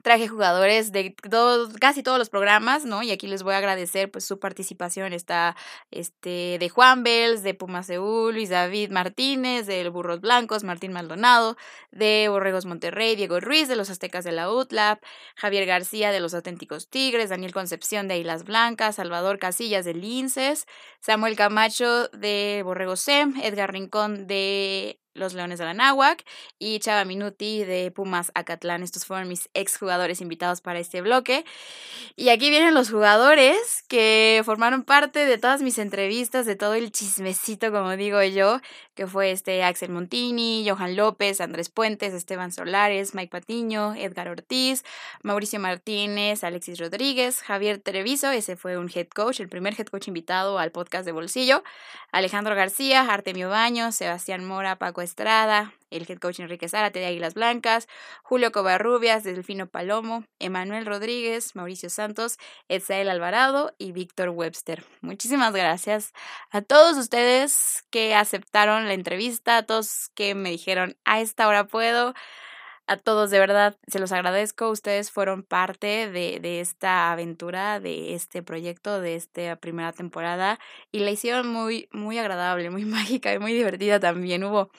traje 0.04 0.28
jugadores 0.28 0.92
de 0.92 1.16
casi 1.80 2.02
todos 2.02 2.18
los 2.18 2.28
programas, 2.28 2.84
¿no? 2.84 3.02
Y 3.02 3.10
aquí 3.10 3.26
les 3.26 3.42
voy 3.42 3.54
a 3.54 3.56
agradecer 3.56 4.10
pues 4.10 4.26
su 4.26 4.38
participación. 4.38 5.14
Está 5.14 5.56
este 5.90 6.58
de 6.60 6.68
Juan 6.68 7.02
Bells, 7.02 7.42
de 7.42 7.54
Pumas 7.54 7.86
Seúl, 7.86 8.34
Luis 8.34 8.50
David 8.50 8.90
Martínez, 8.90 9.66
de 9.66 9.88
Burros 9.88 10.20
Blancos, 10.20 10.62
Martín 10.62 10.92
Maldonado, 10.92 11.56
de 11.90 12.26
Borregos 12.28 12.66
Monterrey, 12.66 13.16
Diego 13.16 13.40
Ruiz, 13.40 13.66
de 13.66 13.76
los 13.76 13.88
Aztecas 13.88 14.24
de 14.24 14.32
la 14.32 14.52
UTLAP, 14.52 15.02
Javier 15.36 15.64
García, 15.64 16.12
de 16.12 16.20
los 16.20 16.34
Auténticos 16.34 16.90
Tigres, 16.90 17.30
Daniel 17.30 17.54
Concepción, 17.54 18.06
de 18.06 18.18
Islas 18.18 18.44
Blancas, 18.44 18.96
Salvador 18.96 19.38
Casillas, 19.38 19.86
de 19.86 19.94
Linces, 19.94 20.66
Samuel 21.00 21.34
Camacho, 21.34 22.08
de 22.08 22.60
Borrego 22.62 22.96
SEM, 22.96 23.40
Edgar 23.40 23.72
Rincón, 23.72 24.26
de 24.26 25.00
los 25.14 25.34
Leones 25.34 25.58
de 25.58 25.64
la 25.64 25.74
Náhuac 25.74 26.24
y 26.58 26.78
Chava 26.80 27.04
Minuti 27.04 27.64
de 27.64 27.90
Pumas 27.90 28.32
Acatlán. 28.34 28.82
Estos 28.82 29.06
fueron 29.06 29.28
mis 29.28 29.48
exjugadores 29.54 30.20
invitados 30.20 30.60
para 30.60 30.78
este 30.78 31.00
bloque. 31.00 31.44
Y 32.16 32.28
aquí 32.28 32.50
vienen 32.50 32.74
los 32.74 32.90
jugadores 32.90 33.84
que 33.88 34.42
formaron 34.44 34.82
parte 34.82 35.24
de 35.24 35.38
todas 35.38 35.62
mis 35.62 35.78
entrevistas, 35.78 36.46
de 36.46 36.56
todo 36.56 36.74
el 36.74 36.92
chismecito, 36.92 37.70
como 37.72 37.96
digo 37.96 38.22
yo, 38.22 38.60
que 38.94 39.06
fue 39.06 39.30
este 39.30 39.62
Axel 39.62 39.90
Montini, 39.90 40.66
Johan 40.68 40.96
López, 40.96 41.40
Andrés 41.40 41.68
Puentes, 41.68 42.12
Esteban 42.12 42.52
Solares, 42.52 43.14
Mike 43.14 43.30
Patiño, 43.30 43.94
Edgar 43.94 44.28
Ortiz, 44.28 44.84
Mauricio 45.22 45.60
Martínez, 45.60 46.44
Alexis 46.44 46.78
Rodríguez, 46.78 47.40
Javier 47.42 47.78
Treviso, 47.78 48.30
ese 48.30 48.56
fue 48.56 48.78
un 48.78 48.90
head 48.94 49.08
coach, 49.08 49.40
el 49.40 49.48
primer 49.48 49.74
head 49.78 49.86
coach 49.86 50.08
invitado 50.08 50.58
al 50.58 50.70
podcast 50.70 51.04
de 51.04 51.12
Bolsillo, 51.12 51.62
Alejandro 52.12 52.54
García, 52.54 53.02
Artemio 53.02 53.48
Baños, 53.48 53.94
Sebastián 53.96 54.44
Mora, 54.44 54.76
Paco 54.76 55.03
Estrada, 55.04 55.74
el 55.90 56.06
head 56.08 56.18
coach 56.18 56.40
Enrique 56.40 56.68
Zárate 56.68 56.98
de 56.98 57.06
Águilas 57.06 57.34
Blancas, 57.34 57.88
Julio 58.22 58.52
Covarrubias 58.52 59.22
de 59.22 59.34
Delfino 59.34 59.68
Palomo, 59.68 60.24
Emanuel 60.38 60.86
Rodríguez, 60.86 61.54
Mauricio 61.54 61.90
Santos, 61.90 62.38
Etzael 62.68 63.08
Alvarado 63.08 63.74
y 63.78 63.92
Víctor 63.92 64.30
Webster. 64.30 64.84
Muchísimas 65.00 65.52
gracias 65.52 66.12
a 66.50 66.62
todos 66.62 66.96
ustedes 66.96 67.84
que 67.90 68.14
aceptaron 68.14 68.88
la 68.88 68.94
entrevista, 68.94 69.58
a 69.58 69.62
todos 69.64 70.10
que 70.14 70.34
me 70.34 70.50
dijeron 70.50 70.96
a 71.04 71.20
esta 71.20 71.46
hora 71.46 71.66
puedo, 71.66 72.14
a 72.86 72.96
todos, 72.96 73.30
de 73.30 73.38
verdad, 73.38 73.76
se 73.86 73.98
los 73.98 74.12
agradezco. 74.12 74.68
Ustedes 74.70 75.10
fueron 75.10 75.42
parte 75.42 76.10
de, 76.10 76.38
de 76.40 76.60
esta 76.60 77.12
aventura, 77.12 77.80
de 77.80 78.14
este 78.14 78.42
proyecto, 78.42 79.00
de 79.00 79.16
esta 79.16 79.56
primera 79.56 79.92
temporada 79.92 80.58
y 80.92 81.00
la 81.00 81.10
hicieron 81.10 81.48
muy, 81.48 81.88
muy 81.92 82.18
agradable, 82.18 82.70
muy 82.70 82.84
mágica 82.84 83.32
y 83.32 83.38
muy 83.38 83.52
divertida 83.52 84.00
también. 84.00 84.44
Hubo 84.44 84.70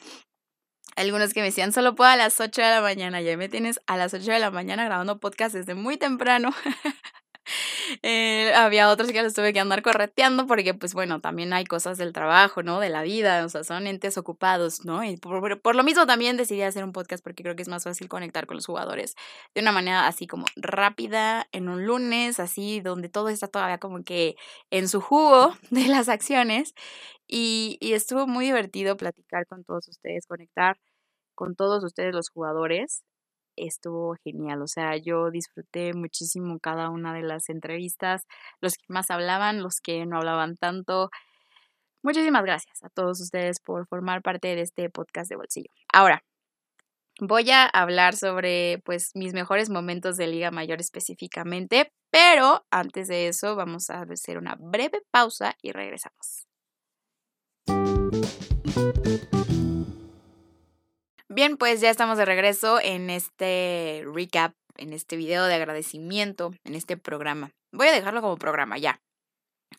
algunos 0.96 1.34
que 1.34 1.42
me 1.42 1.48
decían, 1.48 1.74
solo 1.74 1.96
puedo 1.96 2.10
a 2.10 2.16
las 2.16 2.40
8 2.40 2.62
de 2.62 2.70
la 2.70 2.82
mañana, 2.82 3.22
ya 3.22 3.36
me 3.38 3.50
tienes 3.50 3.82
a 3.88 3.98
las 3.98 4.14
8 4.14 4.32
de 4.32 4.40
la 4.40 4.52
mañana 4.52 4.86
grabando 4.86 5.20
podcast 5.20 5.56
desde 5.56 5.76
muy 5.76 5.98
temprano. 5.98 6.52
Eh, 8.02 8.54
había 8.54 8.90
otros 8.90 9.12
que 9.12 9.22
los 9.24 9.34
tuve 9.34 9.54
que 9.54 9.60
andar 9.60 9.82
correteando 9.82 10.48
porque, 10.48 10.74
pues 10.74 10.94
bueno, 10.94 11.22
también 11.22 11.54
hay 11.54 11.66
cosas 11.66 11.98
del 11.98 12.14
trabajo, 12.14 12.64
¿no? 12.64 12.80
De 12.80 12.90
la 12.90 13.04
vida, 13.04 13.44
o 13.46 13.50
sea, 13.50 13.64
son 13.64 13.88
entes 13.88 14.18
ocupados, 14.18 14.86
¿no? 14.86 15.04
Y 15.04 15.18
por, 15.18 15.76
lo 15.76 15.84
mismo 15.84 16.06
también 16.06 16.38
decidí 16.38 16.62
hacer 16.62 16.84
un 16.84 16.92
podcast 16.92 17.24
porque 17.24 17.44
creo 17.44 17.56
que 17.56 17.62
es 17.62 17.68
más 17.68 17.84
fácil 17.84 18.08
conectar 18.10 18.48
con 18.48 18.58
los 18.58 18.66
jugadores 18.66 19.16
de 19.54 19.62
una 19.62 19.72
manera 19.72 20.08
así 20.08 20.28
como 20.28 20.46
rápida, 20.56 21.48
en 21.52 21.70
un 21.70 21.86
lunes, 21.86 22.40
así, 22.40 22.82
donde 22.82 23.10
todo 23.10 23.30
está 23.30 23.48
todavía 23.48 23.80
como 23.80 24.04
que 24.04 24.36
en 24.72 24.88
su 24.88 25.02
jugo 25.02 25.56
de 25.72 25.88
las 25.88 26.10
acciones. 26.10 26.74
Y, 27.28 27.78
y 27.82 27.94
estuvo 27.94 28.28
muy 28.28 28.46
divertido 28.46 28.98
platicar 28.98 29.48
con 29.48 29.64
todos 29.64 29.88
ustedes, 29.88 30.28
conectar 30.28 30.78
con 31.36 31.56
todos 31.56 31.84
ustedes 31.84 32.14
los 32.14 32.30
jugadores 32.30 33.04
estuvo 33.56 34.16
genial. 34.24 34.62
O 34.62 34.68
sea, 34.68 34.98
yo 34.98 35.32
disfruté 35.32 35.94
muchísimo 35.94 36.60
cada 36.60 36.90
una 36.90 37.14
de 37.14 37.24
las 37.24 37.50
entrevistas, 37.50 38.24
los 38.62 38.76
que 38.76 38.86
más 38.88 39.12
hablaban, 39.12 39.62
los 39.62 39.82
que 39.82 40.06
no 40.06 40.18
hablaban 40.18 40.58
tanto. 40.58 41.10
Muchísimas 42.04 42.44
gracias 42.44 42.84
a 42.84 42.90
todos 42.90 43.20
ustedes 43.20 43.60
por 43.60 43.88
formar 43.88 44.22
parte 44.22 44.56
de 44.56 44.62
este 44.62 44.90
podcast 44.90 45.30
de 45.30 45.38
bolsillo. 45.38 45.72
Ahora, 45.92 46.24
voy 47.20 47.50
a 47.52 47.66
hablar 47.66 48.16
sobre 48.16 48.80
pues 48.86 49.12
mis 49.16 49.34
mejores 49.34 49.70
momentos 49.70 50.18
de 50.18 50.28
Liga 50.28 50.52
Mayor 50.52 50.80
específicamente, 50.82 51.92
pero 52.12 52.66
antes 52.72 53.08
de 53.08 53.28
eso 53.28 53.56
vamos 53.56 53.90
a 53.90 54.02
hacer 54.02 54.38
una 54.38 54.56
breve 54.60 55.02
pausa 55.12 55.56
y 55.62 55.72
regresamos. 55.72 56.46
Bien, 61.28 61.58
pues 61.58 61.82
ya 61.82 61.90
estamos 61.90 62.20
de 62.20 62.26
regreso 62.26 62.80
en 62.80 63.10
este 63.10 64.04
recap, 64.14 64.54
en 64.78 64.94
este 64.94 65.16
video 65.16 65.46
de 65.46 65.56
agradecimiento, 65.56 66.54
en 66.64 66.76
este 66.76 66.98
programa. 66.98 67.50
Voy 67.74 67.88
a 67.88 67.92
dejarlo 67.92 68.22
como 68.22 68.38
programa 68.38 68.78
ya. 68.78 69.02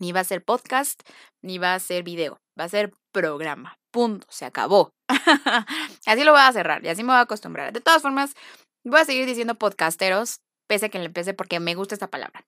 Ni 0.00 0.10
va 0.10 0.20
a 0.20 0.24
ser 0.24 0.42
podcast, 0.42 1.00
ni 1.42 1.58
va 1.58 1.74
a 1.74 1.78
ser 1.78 2.02
video, 2.02 2.40
va 2.58 2.64
a 2.64 2.68
ser 2.68 2.92
programa. 3.12 3.78
Punto, 3.92 4.26
se 4.28 4.44
acabó. 4.44 4.90
así 6.06 6.24
lo 6.24 6.32
voy 6.32 6.40
a 6.40 6.52
cerrar 6.52 6.84
y 6.84 6.88
así 6.88 7.04
me 7.04 7.12
voy 7.12 7.18
a 7.18 7.20
acostumbrar. 7.20 7.72
De 7.72 7.80
todas 7.80 8.02
formas, 8.02 8.34
voy 8.84 9.00
a 9.00 9.04
seguir 9.04 9.24
diciendo 9.24 9.54
podcasteros, 9.54 10.40
pese 10.66 10.86
a 10.86 10.88
que 10.88 10.98
le 10.98 11.06
empecé 11.06 11.32
porque 11.32 11.60
me 11.60 11.76
gusta 11.76 11.94
esta 11.94 12.08
palabra. 12.08 12.44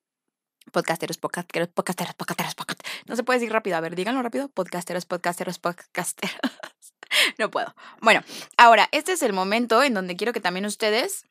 Podcasteros, 0.72 1.18
podcasteros, 1.18 1.68
podcasteros, 1.68 2.14
podcasteros, 2.14 2.54
podcasteros. 2.56 2.92
No 3.06 3.14
se 3.14 3.22
puede 3.22 3.38
decir 3.38 3.52
rápido. 3.52 3.76
A 3.76 3.80
ver, 3.80 3.94
díganlo 3.94 4.22
rápido. 4.22 4.48
Podcasteros, 4.48 5.06
podcasteros, 5.06 5.60
podcasteros. 5.60 6.40
no 7.38 7.50
puedo. 7.50 7.74
Bueno, 8.00 8.22
ahora, 8.56 8.88
este 8.92 9.12
es 9.12 9.22
el 9.22 9.32
momento 9.32 9.82
en 9.82 9.94
donde 9.94 10.16
quiero 10.16 10.32
que 10.32 10.40
también 10.40 10.66
ustedes, 10.66 11.24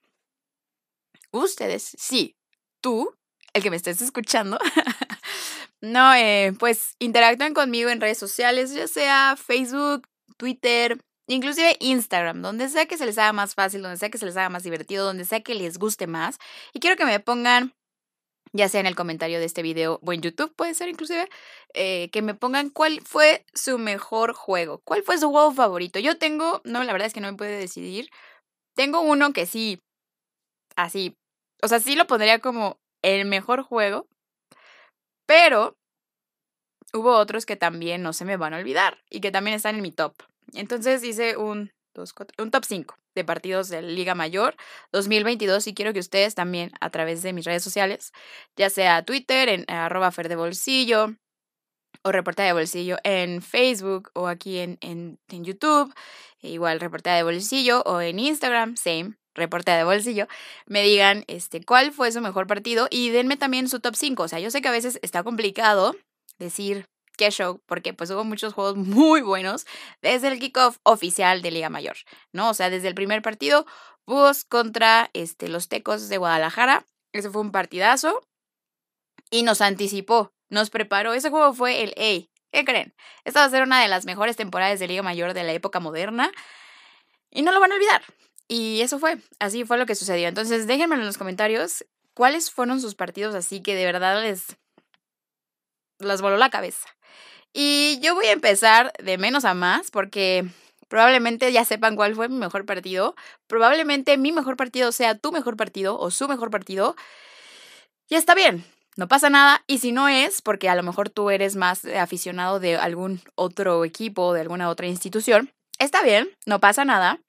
ustedes, 1.31 1.95
sí, 1.97 2.35
tú, 2.81 3.15
el 3.53 3.63
que 3.63 3.69
me 3.69 3.75
estés 3.75 4.01
escuchando, 4.01 4.59
no, 5.81 6.13
eh, 6.13 6.53
pues 6.59 6.95
interactúen 6.99 7.53
conmigo 7.53 7.89
en 7.89 8.01
redes 8.01 8.17
sociales, 8.17 8.73
ya 8.73 8.87
sea 8.87 9.35
Facebook, 9.37 10.07
Twitter, 10.37 10.99
inclusive 11.27 11.77
Instagram, 11.79 12.41
donde 12.41 12.69
sea 12.69 12.85
que 12.85 12.97
se 12.97 13.05
les 13.05 13.17
haga 13.17 13.33
más 13.33 13.55
fácil, 13.55 13.81
donde 13.81 13.97
sea 13.97 14.09
que 14.09 14.17
se 14.17 14.25
les 14.25 14.37
haga 14.37 14.49
más 14.49 14.63
divertido, 14.63 15.05
donde 15.05 15.25
sea 15.25 15.41
que 15.41 15.55
les 15.55 15.77
guste 15.77 16.07
más. 16.07 16.37
Y 16.73 16.79
quiero 16.79 16.95
que 16.95 17.05
me 17.05 17.19
pongan 17.19 17.73
ya 18.53 18.69
sea 18.69 18.79
en 18.81 18.87
el 18.87 18.95
comentario 18.95 19.39
de 19.39 19.45
este 19.45 19.61
video 19.61 19.99
o 20.03 20.13
en 20.13 20.21
YouTube, 20.21 20.53
puede 20.55 20.73
ser 20.73 20.89
inclusive, 20.89 21.29
eh, 21.73 22.09
que 22.11 22.21
me 22.21 22.33
pongan 22.35 22.69
cuál 22.69 23.01
fue 23.01 23.45
su 23.53 23.77
mejor 23.77 24.33
juego, 24.33 24.81
cuál 24.83 25.03
fue 25.03 25.17
su 25.17 25.29
juego 25.29 25.51
favorito. 25.53 25.99
Yo 25.99 26.17
tengo, 26.17 26.61
no, 26.63 26.83
la 26.83 26.93
verdad 26.93 27.07
es 27.07 27.13
que 27.13 27.21
no 27.21 27.31
me 27.31 27.37
puede 27.37 27.57
decidir. 27.59 28.09
Tengo 28.75 29.01
uno 29.01 29.33
que 29.33 29.45
sí, 29.45 29.81
así, 30.75 31.15
o 31.61 31.67
sea, 31.67 31.79
sí 31.79 31.95
lo 31.95 32.07
pondría 32.07 32.39
como 32.39 32.77
el 33.03 33.25
mejor 33.25 33.63
juego, 33.63 34.07
pero 35.25 35.75
hubo 36.93 37.15
otros 37.17 37.45
que 37.45 37.55
también 37.55 38.01
no 38.01 38.13
se 38.13 38.25
me 38.25 38.37
van 38.37 38.53
a 38.53 38.57
olvidar 38.57 38.99
y 39.09 39.19
que 39.21 39.31
también 39.31 39.55
están 39.55 39.75
en 39.75 39.81
mi 39.81 39.91
top. 39.91 40.13
Entonces 40.53 41.03
hice 41.03 41.37
un 41.37 41.71
un 42.37 42.51
top 42.51 42.63
5 42.63 42.95
de 43.17 43.25
partidos 43.25 43.67
de 43.69 43.81
Liga 43.81 44.15
Mayor 44.15 44.55
2022 44.91 45.67
y 45.67 45.73
quiero 45.73 45.91
que 45.91 45.99
ustedes 45.99 46.35
también 46.35 46.71
a 46.79 46.89
través 46.91 47.23
de 47.23 47.33
mis 47.33 47.45
redes 47.45 47.63
sociales, 47.63 48.13
ya 48.55 48.69
sea 48.69 49.03
Twitter 49.03 49.49
en 49.49 49.65
arroba 49.67 50.11
de 50.11 50.35
Bolsillo 50.35 51.15
o 52.03 52.11
Reportada 52.11 52.47
de 52.47 52.53
Bolsillo 52.53 52.97
en 53.03 53.41
Facebook 53.41 54.11
o 54.13 54.27
aquí 54.27 54.59
en, 54.59 54.77
en, 54.81 55.19
en 55.29 55.43
YouTube, 55.43 55.93
e 56.41 56.49
igual 56.49 56.79
Reportada 56.79 57.17
de 57.17 57.23
Bolsillo 57.23 57.81
o 57.81 58.01
en 58.01 58.19
Instagram, 58.19 58.77
same, 58.77 59.17
Reportada 59.33 59.79
de 59.79 59.83
Bolsillo, 59.83 60.27
me 60.67 60.83
digan 60.83 61.23
este, 61.27 61.63
cuál 61.63 61.91
fue 61.91 62.11
su 62.11 62.21
mejor 62.21 62.47
partido 62.47 62.87
y 62.89 63.09
denme 63.09 63.37
también 63.37 63.67
su 63.67 63.79
top 63.79 63.95
5. 63.95 64.23
O 64.23 64.27
sea, 64.27 64.39
yo 64.39 64.51
sé 64.51 64.61
que 64.61 64.67
a 64.67 64.71
veces 64.71 64.99
está 65.01 65.23
complicado 65.23 65.95
decir 66.39 66.85
qué 67.17 67.31
show, 67.31 67.61
porque 67.65 67.93
pues 67.93 68.09
hubo 68.11 68.23
muchos 68.23 68.53
juegos 68.53 68.77
muy 68.77 69.21
buenos 69.21 69.65
desde 70.01 70.29
el 70.29 70.39
kickoff 70.39 70.77
oficial 70.83 71.41
de 71.41 71.51
Liga 71.51 71.69
Mayor, 71.69 71.97
¿no? 72.31 72.49
O 72.49 72.53
sea, 72.53 72.69
desde 72.69 72.87
el 72.87 72.95
primer 72.95 73.21
partido, 73.21 73.65
Búhos 74.05 74.45
contra 74.45 75.09
este, 75.11 75.49
los 75.49 75.67
Tecos 75.67 76.07
de 76.07 76.17
Guadalajara, 76.17 76.85
ese 77.11 77.29
fue 77.29 77.41
un 77.41 77.51
partidazo 77.51 78.25
y 79.29 79.43
nos 79.43 79.59
anticipó, 79.59 80.31
nos 80.49 80.69
preparó, 80.69 81.13
ese 81.13 81.29
juego 81.29 81.53
fue 81.53 81.83
el 81.83 81.89
A. 81.97 82.25
¿Qué 82.53 82.63
creen? 82.63 82.95
Esta 83.25 83.41
va 83.41 83.47
a 83.47 83.49
ser 83.49 83.63
una 83.63 83.81
de 83.81 83.89
las 83.89 84.05
mejores 84.05 84.37
temporadas 84.37 84.79
de 84.79 84.87
Liga 84.87 85.03
Mayor 85.03 85.33
de 85.33 85.43
la 85.43 85.51
época 85.51 85.81
moderna 85.81 86.31
y 87.29 87.41
no 87.41 87.51
lo 87.51 87.59
van 87.59 87.73
a 87.73 87.75
olvidar. 87.75 88.01
Y 88.47 88.79
eso 88.79 88.97
fue, 88.97 89.17
así 89.39 89.65
fue 89.65 89.77
lo 89.77 89.85
que 89.85 89.95
sucedió. 89.95 90.29
Entonces 90.29 90.67
déjenme 90.67 90.95
en 90.95 91.05
los 91.05 91.17
comentarios 91.17 91.85
cuáles 92.13 92.49
fueron 92.49 92.79
sus 92.79 92.95
partidos 92.95 93.35
así 93.35 93.61
que 93.61 93.75
de 93.75 93.85
verdad 93.85 94.23
les 94.23 94.55
las 95.99 96.21
voló 96.21 96.37
la 96.37 96.49
cabeza. 96.49 96.87
Y 97.53 97.99
yo 98.01 98.15
voy 98.15 98.27
a 98.27 98.33
empezar 98.33 98.93
de 99.03 99.17
menos 99.17 99.45
a 99.45 99.53
más 99.53 99.91
porque 99.91 100.45
probablemente 100.87 101.51
ya 101.51 101.65
sepan 101.65 101.95
cuál 101.95 102.15
fue 102.15 102.29
mi 102.29 102.37
mejor 102.37 102.65
partido. 102.65 103.15
Probablemente 103.47 104.17
mi 104.17 104.31
mejor 104.31 104.57
partido 104.57 104.91
sea 104.91 105.17
tu 105.17 105.31
mejor 105.31 105.57
partido 105.57 105.97
o 105.99 106.11
su 106.11 106.27
mejor 106.27 106.51
partido. 106.51 106.95
Y 108.09 108.15
está 108.15 108.35
bien, 108.35 108.63
no 108.95 109.07
pasa 109.07 109.29
nada. 109.29 109.63
Y 109.67 109.79
si 109.79 109.91
no 109.91 110.07
es, 110.07 110.41
porque 110.41 110.69
a 110.69 110.75
lo 110.75 110.83
mejor 110.83 111.09
tú 111.09 111.29
eres 111.29 111.55
más 111.55 111.85
aficionado 111.85 112.59
de 112.59 112.77
algún 112.77 113.21
otro 113.35 113.85
equipo, 113.85 114.33
de 114.33 114.41
alguna 114.41 114.69
otra 114.69 114.87
institución, 114.87 115.51
está 115.79 116.03
bien, 116.03 116.29
no 116.45 116.59
pasa 116.59 116.85
nada. 116.85 117.19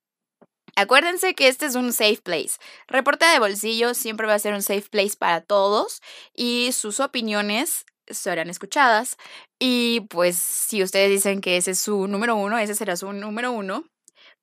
Acuérdense 0.76 1.34
que 1.34 1.48
este 1.48 1.66
es 1.66 1.74
un 1.74 1.92
safe 1.92 2.20
place. 2.22 2.58
Reporte 2.86 3.26
de 3.26 3.38
bolsillo 3.38 3.94
siempre 3.94 4.26
va 4.26 4.34
a 4.34 4.38
ser 4.38 4.54
un 4.54 4.62
safe 4.62 4.86
place 4.90 5.16
para 5.18 5.40
todos 5.40 6.00
y 6.34 6.70
sus 6.72 7.00
opiniones 7.00 7.84
serán 8.10 8.50
escuchadas. 8.50 9.16
Y 9.60 10.02
pues 10.10 10.36
si 10.36 10.82
ustedes 10.82 11.10
dicen 11.10 11.40
que 11.40 11.56
ese 11.56 11.72
es 11.72 11.78
su 11.78 12.06
número 12.06 12.36
uno, 12.36 12.58
ese 12.58 12.74
será 12.74 12.96
su 12.96 13.12
número 13.12 13.52
uno. 13.52 13.84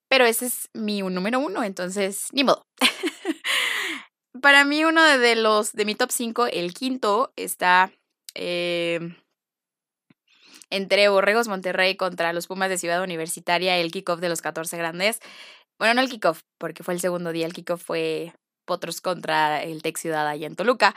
Pero 0.10 0.26
ese 0.26 0.46
es 0.48 0.70
mi 0.74 1.02
número 1.02 1.40
uno, 1.40 1.64
entonces 1.64 2.28
ni 2.32 2.44
modo. 2.44 2.64
Para 4.42 4.66
mí 4.66 4.84
uno 4.84 5.04
de 5.04 5.36
los 5.36 5.74
de 5.74 5.86
mi 5.86 5.96
top 5.96 6.12
5, 6.12 6.48
el 6.48 6.74
quinto, 6.74 7.34
está 7.36 7.92
eh, 8.36 9.00
entre 10.70 11.10
Borregos 11.10 11.48
Monterrey 11.48 11.96
contra 11.96 12.34
los 12.34 12.48
Pumas 12.48 12.70
de 12.70 12.78
Ciudad 12.78 13.02
Universitaria, 13.02 13.78
el 13.78 13.92
kickoff 13.92 14.20
de 14.20 14.30
los 14.30 14.42
14 14.42 14.78
grandes. 14.78 15.20
Bueno, 15.80 15.96
no 15.96 16.02
el 16.02 16.10
kickoff, 16.10 16.42
porque 16.60 16.84
fue 16.84 16.94
el 16.94 17.00
segundo 17.00 17.32
día, 17.32 17.46
el 17.46 17.54
kickoff 17.54 17.84
fue 17.84 18.34
Potros 18.66 19.02
contra 19.02 19.62
el 19.64 19.82
Tec 19.82 19.98
Ciudad 19.98 20.28
allá 20.28 20.48
en 20.48 20.56
Toluca. 20.56 20.96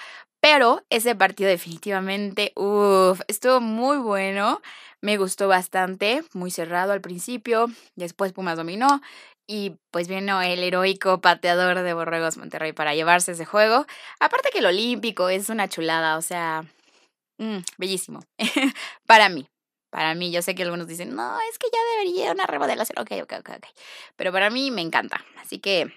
Pero 0.51 0.83
ese 0.89 1.15
partido 1.15 1.51
definitivamente, 1.51 2.53
uff, 2.57 3.21
estuvo 3.29 3.61
muy 3.61 3.99
bueno. 3.99 4.63
Me 5.03 5.19
gustó 5.19 5.47
bastante, 5.47 6.25
muy 6.33 6.51
cerrado 6.51 6.93
al 6.93 7.03
principio. 7.03 7.67
Después 7.97 8.33
Pumas 8.33 8.57
dominó. 8.57 9.03
Y 9.47 9.77
pues 9.91 10.09
vino 10.09 10.41
el 10.41 10.63
heroico 10.63 11.21
pateador 11.21 11.83
de 11.83 11.93
Borregos 11.93 12.39
Monterrey 12.39 12.73
para 12.73 12.95
llevarse 12.95 13.33
ese 13.33 13.45
juego. 13.45 13.85
Aparte 14.21 14.49
que 14.51 14.61
el 14.61 14.65
olímpico 14.67 15.29
es 15.29 15.51
una 15.51 15.69
chulada, 15.69 16.17
o 16.17 16.23
sea, 16.23 16.65
mm, 17.37 17.59
bellísimo. 17.77 18.21
para 19.07 19.29
mí, 19.29 19.47
para 19.91 20.15
mí, 20.15 20.33
yo 20.33 20.41
sé 20.41 20.55
que 20.55 20.63
algunos 20.63 20.87
dicen, 20.87 21.15
no, 21.15 21.39
es 21.51 21.59
que 21.59 21.67
ya 21.71 21.79
debería 21.99 22.33
una 22.33 22.47
remodelación. 22.47 22.99
Ok, 22.99 23.11
ok, 23.23 23.35
ok, 23.41 23.51
ok. 23.59 23.67
Pero 24.17 24.33
para 24.33 24.49
mí 24.49 24.71
me 24.71 24.81
encanta. 24.81 25.23
Así 25.37 25.59
que, 25.59 25.93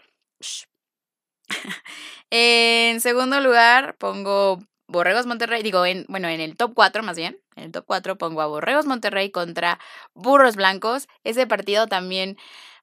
en 2.29 3.01
segundo 3.01 3.39
lugar, 3.39 3.95
pongo 3.97 4.59
Borregos 4.87 5.25
Monterrey, 5.25 5.63
digo, 5.63 5.85
en, 5.85 6.05
bueno, 6.09 6.27
en 6.27 6.41
el 6.41 6.57
top 6.57 6.73
4 6.75 7.03
más 7.03 7.15
bien, 7.15 7.39
en 7.55 7.65
el 7.65 7.71
top 7.71 7.85
4 7.87 8.17
pongo 8.17 8.41
a 8.41 8.47
Borregos 8.47 8.85
Monterrey 8.85 9.31
contra 9.31 9.79
Burros 10.13 10.55
Blancos. 10.55 11.07
Ese 11.23 11.47
partido 11.47 11.87
también 11.87 12.37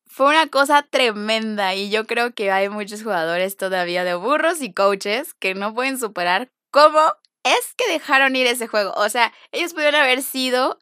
fue 0.06 0.28
una 0.28 0.46
cosa 0.48 0.82
tremenda 0.82 1.75
y 1.75 1.90
yo 1.90 2.06
creo 2.06 2.34
que 2.34 2.50
hay 2.50 2.68
muchos 2.68 3.02
jugadores 3.02 3.56
todavía 3.56 4.04
de 4.04 4.14
burros 4.14 4.62
y 4.62 4.72
coaches 4.72 5.34
que 5.34 5.54
no 5.54 5.75
pueden 5.75 5.98
superar 5.98 6.50
cómo 6.70 7.12
es 7.44 7.75
que 7.76 7.90
dejaron 7.92 8.34
ir 8.37 8.46
ese 8.46 8.66
juego. 8.66 8.92
O 8.96 9.08
sea, 9.08 9.32
ellos 9.52 9.75
pudieron 9.75 10.00
haber 10.00 10.22
sido, 10.22 10.78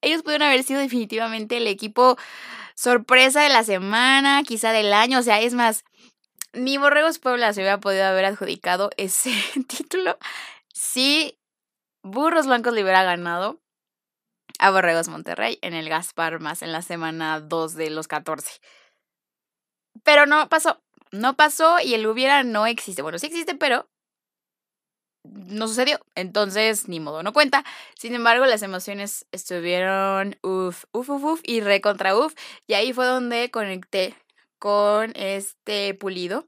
ellos 0.00 0.22
pudieron 0.22 0.48
haber 0.48 0.62
sido 0.62 0.80
definitivamente 0.80 1.58
el 1.58 1.66
equipo 1.66 2.16
sorpresa 2.74 3.42
de 3.42 3.50
la 3.50 3.64
semana, 3.64 4.42
quizá 4.44 4.72
del 4.72 4.92
año. 4.92 5.18
O 5.18 5.22
sea, 5.22 5.40
es 5.40 5.54
más, 5.54 5.84
ni 6.52 6.78
Borregos 6.78 7.18
Puebla 7.18 7.52
se 7.52 7.60
hubiera 7.60 7.80
podido 7.80 8.04
haber 8.04 8.24
adjudicado 8.24 8.90
ese 8.96 9.32
título 9.68 10.18
si 10.72 11.38
Burros 12.02 12.46
Blancos 12.46 12.72
le 12.72 12.82
hubiera 12.82 13.04
ganado 13.04 13.60
a 14.58 14.70
Borregos 14.70 15.08
Monterrey 15.08 15.58
en 15.62 15.74
el 15.74 15.88
Gaspar 15.88 16.40
más 16.40 16.62
en 16.62 16.72
la 16.72 16.82
semana 16.82 17.40
2 17.40 17.74
de 17.74 17.90
los 17.90 18.08
14. 18.08 18.60
Pero 20.04 20.26
no 20.26 20.48
pasó, 20.48 20.82
no 21.10 21.36
pasó 21.36 21.80
y 21.80 21.94
el 21.94 22.06
hubiera 22.06 22.42
no 22.42 22.66
existe. 22.66 23.02
Bueno, 23.02 23.18
sí 23.18 23.26
existe, 23.26 23.54
pero 23.54 23.88
no 25.24 25.68
sucedió. 25.68 26.00
Entonces, 26.14 26.88
ni 26.88 27.00
modo, 27.00 27.22
no 27.22 27.32
cuenta. 27.32 27.64
Sin 27.96 28.14
embargo, 28.14 28.46
las 28.46 28.62
emociones 28.62 29.26
estuvieron 29.32 30.38
uff, 30.42 30.84
uff, 30.92 31.10
uff, 31.10 31.24
uf 31.24 31.40
y 31.44 31.60
re 31.60 31.80
contra 31.80 32.16
uff. 32.16 32.34
Y 32.66 32.74
ahí 32.74 32.92
fue 32.92 33.06
donde 33.06 33.50
conecté 33.50 34.16
con 34.62 35.10
este 35.16 35.92
Pulido, 35.94 36.46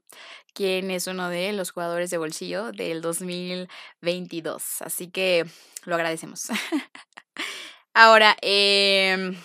quien 0.53 0.89
es 0.89 1.05
uno 1.07 1.27
de 1.27 1.51
los 1.51 1.71
jugadores 1.71 2.09
de 2.09 2.17
bolsillo 2.17 2.71
del 2.71 3.01
2022. 3.01 4.81
Así 4.83 5.11
que 5.11 5.45
lo 5.83 5.95
agradecemos. 5.95 6.47
Ahora, 7.93 8.37
eh, 8.41 9.37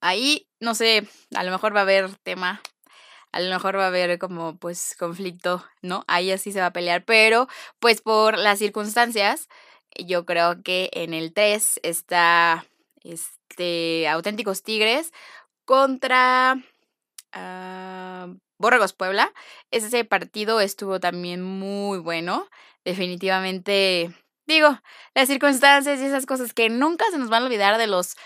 ahí, 0.00 0.48
no 0.58 0.74
sé, 0.74 1.06
a 1.36 1.44
lo 1.44 1.50
mejor 1.50 1.76
va 1.76 1.80
a 1.80 1.82
haber 1.82 2.08
tema, 2.22 2.62
a 3.30 3.40
lo 3.40 3.50
mejor 3.50 3.76
va 3.76 3.84
a 3.84 3.88
haber 3.88 4.18
como 4.18 4.56
pues 4.56 4.96
conflicto, 4.98 5.62
¿no? 5.82 6.04
Ahí 6.08 6.30
así 6.32 6.52
se 6.52 6.60
va 6.60 6.66
a 6.66 6.72
pelear, 6.72 7.04
pero 7.04 7.46
pues 7.78 8.00
por 8.00 8.38
las 8.38 8.58
circunstancias, 8.58 9.50
yo 9.98 10.24
creo 10.24 10.62
que 10.62 10.88
en 10.94 11.12
el 11.12 11.34
3 11.34 11.80
está 11.82 12.64
este 13.02 14.08
auténticos 14.08 14.62
tigres 14.62 15.12
contra 15.66 16.56
uh, 17.34 18.38
Borregos 18.58 18.92
Puebla. 18.92 19.32
Ese 19.70 20.04
partido 20.04 20.60
estuvo 20.60 21.00
también 21.00 21.42
muy 21.42 21.98
bueno. 21.98 22.48
Definitivamente 22.84 24.14
digo, 24.50 24.78
las 25.14 25.28
circunstancias 25.28 26.00
y 26.00 26.04
esas 26.04 26.26
cosas 26.26 26.52
que 26.52 26.68
nunca 26.68 27.04
se 27.10 27.18
nos 27.18 27.30
van 27.30 27.42
a 27.42 27.46
olvidar 27.46 27.78
de 27.78 27.86
los 27.86 28.16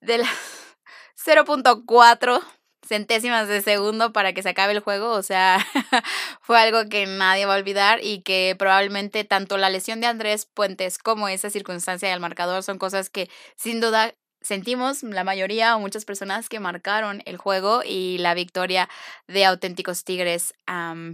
de 0.00 0.18
las 0.18 0.28
0.4 1.24 2.42
centésimas 2.86 3.48
de 3.48 3.62
segundo 3.62 4.12
para 4.12 4.32
que 4.32 4.42
se 4.42 4.50
acabe 4.50 4.72
el 4.72 4.80
juego, 4.80 5.12
o 5.12 5.22
sea, 5.22 5.64
fue 6.40 6.60
algo 6.60 6.88
que 6.88 7.06
nadie 7.06 7.46
va 7.46 7.54
a 7.54 7.58
olvidar 7.58 8.00
y 8.02 8.22
que 8.22 8.56
probablemente 8.58 9.24
tanto 9.24 9.56
la 9.56 9.70
lesión 9.70 10.00
de 10.00 10.08
Andrés 10.08 10.46
Puentes 10.46 10.98
como 10.98 11.28
esa 11.28 11.48
circunstancia 11.50 12.10
del 12.10 12.20
marcador 12.20 12.62
son 12.62 12.78
cosas 12.78 13.08
que 13.08 13.30
sin 13.56 13.80
duda 13.80 14.14
sentimos 14.42 15.02
la 15.02 15.24
mayoría 15.24 15.76
o 15.76 15.80
muchas 15.80 16.04
personas 16.04 16.48
que 16.48 16.60
marcaron 16.60 17.22
el 17.26 17.36
juego 17.36 17.82
y 17.84 18.18
la 18.18 18.34
victoria 18.34 18.88
de 19.28 19.44
auténticos 19.44 20.04
Tigres. 20.04 20.54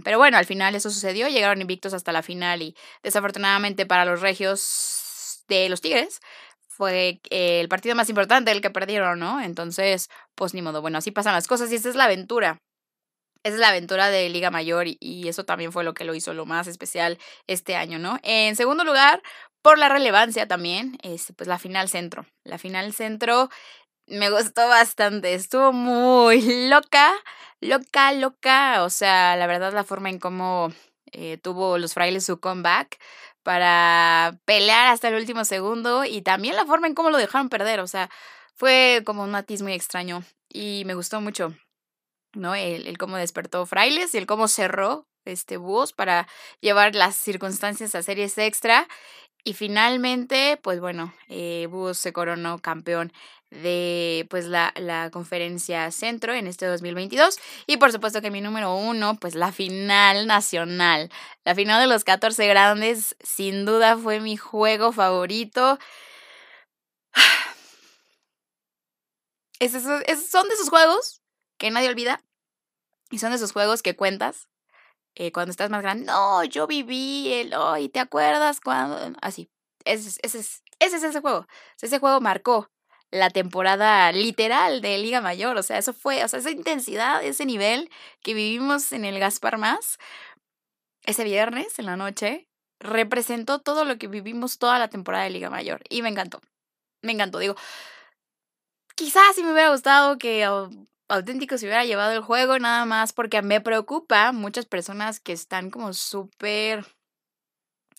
pero 0.03 0.17
bueno, 0.17 0.37
al 0.37 0.45
final 0.45 0.75
eso 0.75 0.89
sucedió, 0.89 1.27
llegaron 1.27 1.61
invictos 1.61 1.93
hasta 1.93 2.11
la 2.11 2.23
final 2.23 2.61
y 2.61 2.75
desafortunadamente 3.03 3.85
para 3.85 4.05
los 4.05 4.21
regios 4.21 5.43
de 5.47 5.69
los 5.69 5.81
Tigres 5.81 6.19
fue 6.79 7.19
el 7.29 7.67
partido 7.67 7.93
más 7.95 8.09
importante 8.09 8.51
el 8.51 8.61
que 8.61 8.69
perdieron, 8.69 9.19
¿no? 9.19 9.41
Entonces, 9.41 10.09
pues 10.35 10.53
ni 10.53 10.61
modo, 10.61 10.81
bueno, 10.81 10.97
así 10.97 11.11
pasan 11.11 11.33
las 11.33 11.45
cosas 11.45 11.69
y 11.71 11.75
esta 11.75 11.89
es 11.89 11.95
la 11.95 12.05
aventura. 12.05 12.61
Esa 13.43 13.55
es 13.55 13.59
la 13.59 13.69
aventura 13.69 14.09
de 14.09 14.29
Liga 14.29 14.49
Mayor 14.51 14.87
y, 14.87 14.97
y, 14.99 15.27
eso 15.27 15.45
también 15.45 15.71
fue 15.71 15.83
lo 15.83 15.93
que 15.93 16.03
lo 16.05 16.13
hizo 16.13 16.33
lo 16.33 16.45
más 16.45 16.67
especial 16.67 17.17
este 17.47 17.75
año, 17.75 17.97
¿no? 17.99 18.19
En 18.23 18.55
segundo 18.57 18.83
lugar, 18.83 19.21
por 19.61 19.77
la 19.77 19.89
relevancia 19.89 20.47
también, 20.47 20.97
este, 21.03 21.33
pues 21.33 21.47
la 21.47 21.59
final 21.59 21.89
centro. 21.89 22.25
La 22.43 22.57
final 22.57 22.93
centro 22.93 23.49
me 24.07 24.29
gustó 24.29 24.67
bastante, 24.67 25.33
estuvo 25.33 25.71
muy 25.73 26.41
loca, 26.69 27.13
loca, 27.61 28.11
loca. 28.13 28.83
O 28.83 28.89
sea, 28.89 29.35
la 29.35 29.47
verdad 29.47 29.73
la 29.73 29.83
forma 29.83 30.09
en 30.09 30.19
cómo 30.19 30.71
eh, 31.11 31.37
tuvo 31.37 31.77
los 31.77 31.93
frailes 31.93 32.25
su 32.25 32.39
comeback 32.39 32.99
para 33.43 34.37
pelear 34.45 34.87
hasta 34.87 35.07
el 35.09 35.15
último 35.15 35.45
segundo 35.45 36.05
y 36.05 36.21
también 36.21 36.55
la 36.55 36.65
forma 36.65 36.87
en 36.87 36.95
cómo 36.95 37.09
lo 37.09 37.17
dejaron 37.17 37.49
perder. 37.49 37.79
O 37.79 37.87
sea, 37.87 38.09
fue 38.55 39.03
como 39.05 39.23
un 39.23 39.31
matiz 39.31 39.61
muy 39.61 39.73
extraño 39.73 40.23
y 40.49 40.83
me 40.85 40.95
gustó 40.95 41.21
mucho. 41.21 41.53
¿no? 42.33 42.55
El, 42.55 42.97
cómo 42.97 43.17
despertó 43.17 43.65
Frailes 43.65 44.13
y 44.13 44.17
el 44.17 44.25
cómo 44.25 44.47
cerró 44.47 45.07
este 45.25 45.57
Búhos 45.57 45.93
para 45.93 46.27
llevar 46.61 46.95
las 46.95 47.15
circunstancias 47.15 47.95
a 47.95 48.03
series 48.03 48.37
extra 48.37 48.87
y 49.43 49.53
finalmente, 49.53 50.59
pues 50.61 50.79
bueno, 50.79 51.13
eh, 51.27 51.67
se 51.93 52.13
coronó 52.13 52.59
campeón 52.59 53.11
de 53.51 54.27
pues 54.29 54.45
la, 54.45 54.73
la 54.75 55.09
conferencia 55.09 55.89
centro 55.91 56.33
en 56.33 56.45
este 56.45 56.67
2022 56.67 57.39
y 57.65 57.77
por 57.77 57.91
supuesto 57.91 58.21
que 58.21 58.29
mi 58.29 58.41
número 58.41 58.75
uno 58.75 59.15
pues 59.15 59.33
la 59.33 59.51
final 59.51 60.27
nacional 60.27 61.09
la 61.45 61.55
final 61.55 61.81
de 61.81 61.87
los 61.87 62.03
14 62.03 62.45
grandes 62.47 63.15
sin 63.23 63.65
duda 63.65 63.97
fue 63.97 64.19
mi 64.19 64.37
juego 64.37 64.91
favorito. 64.91 65.79
Son 70.29 70.47
de 70.47 70.53
esos 70.53 70.69
juegos 70.69 71.21
que 71.57 71.71
nadie 71.71 71.89
olvida 71.89 72.23
y 73.09 73.19
son 73.19 73.31
de 73.31 73.37
esos 73.37 73.51
juegos 73.51 73.81
que 73.81 73.95
cuentas 73.95 74.47
eh, 75.19 75.33
cuando 75.33 75.51
estás 75.51 75.69
más 75.69 75.81
grande, 75.81 76.05
no, 76.05 76.45
yo 76.45 76.65
viví 76.65 77.33
el, 77.33 77.53
hoy, 77.53 77.89
¿te 77.89 77.99
acuerdas 77.99 78.61
cuando? 78.61 79.17
Así, 79.21 79.51
ese, 79.83 80.17
ese, 80.23 80.39
ese, 80.39 80.61
ese 80.79 80.95
es 80.95 81.03
ese 81.03 81.19
juego. 81.19 81.45
Ese 81.81 81.99
juego 81.99 82.21
marcó 82.21 82.71
la 83.11 83.29
temporada 83.29 84.13
literal 84.13 84.81
de 84.81 84.97
Liga 84.97 85.19
Mayor, 85.19 85.57
o 85.57 85.63
sea, 85.63 85.77
eso 85.77 85.91
fue, 85.91 86.23
o 86.23 86.27
sea, 86.29 86.39
esa 86.39 86.51
intensidad, 86.51 87.21
ese 87.21 87.45
nivel 87.45 87.89
que 88.21 88.33
vivimos 88.33 88.93
en 88.93 89.03
el 89.03 89.19
Gaspar 89.19 89.57
Más, 89.57 89.97
ese 91.03 91.25
viernes 91.25 91.79
en 91.79 91.87
la 91.87 91.97
noche, 91.97 92.47
representó 92.79 93.59
todo 93.59 93.83
lo 93.83 93.97
que 93.97 94.07
vivimos 94.07 94.57
toda 94.57 94.79
la 94.79 94.87
temporada 94.87 95.25
de 95.25 95.31
Liga 95.31 95.49
Mayor 95.49 95.81
y 95.89 96.01
me 96.01 96.07
encantó, 96.07 96.39
me 97.01 97.11
encantó, 97.11 97.39
digo, 97.39 97.55
quizás 98.95 99.35
si 99.35 99.43
me 99.43 99.51
hubiera 99.51 99.71
gustado 99.71 100.17
que 100.17 100.47
auténtico 101.09 101.57
si 101.57 101.65
hubiera 101.65 101.85
llevado 101.85 102.13
el 102.13 102.21
juego, 102.21 102.59
nada 102.59 102.85
más 102.85 103.13
porque 103.13 103.41
me 103.41 103.61
preocupa 103.61 104.31
muchas 104.31 104.65
personas 104.65 105.19
que 105.19 105.33
están 105.33 105.71
como 105.71 105.93
súper 105.93 106.85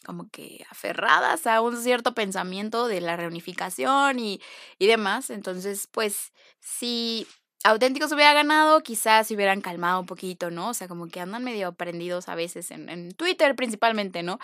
como 0.05 0.29
que 0.31 0.65
aferradas 0.71 1.47
a 1.47 1.61
un 1.61 1.77
cierto 1.77 2.15
pensamiento 2.15 2.89
de 2.89 3.01
la 3.01 3.17
reunificación 3.17 4.19
y, 4.19 4.41
y 4.79 4.87
demás. 4.87 5.31
Entonces, 5.31 5.89
pues, 5.93 6.33
si 6.59 7.27
auténticos 7.65 8.11
hubiera 8.13 8.33
ganado, 8.33 8.83
quizás 8.83 9.27
se 9.27 9.35
hubieran 9.35 9.61
calmado 9.61 10.01
un 10.01 10.07
poquito, 10.07 10.51
¿no? 10.51 10.71
O 10.71 10.75
sea, 10.75 10.89
como 10.89 11.09
que 11.09 11.21
andan 11.21 11.45
medio 11.45 11.75
prendidos 11.75 12.29
a 12.29 12.35
veces 12.35 12.71
en 12.71 13.13
Twitter 13.13 13.55
principalmente, 13.57 14.23
¿no? 14.23 14.39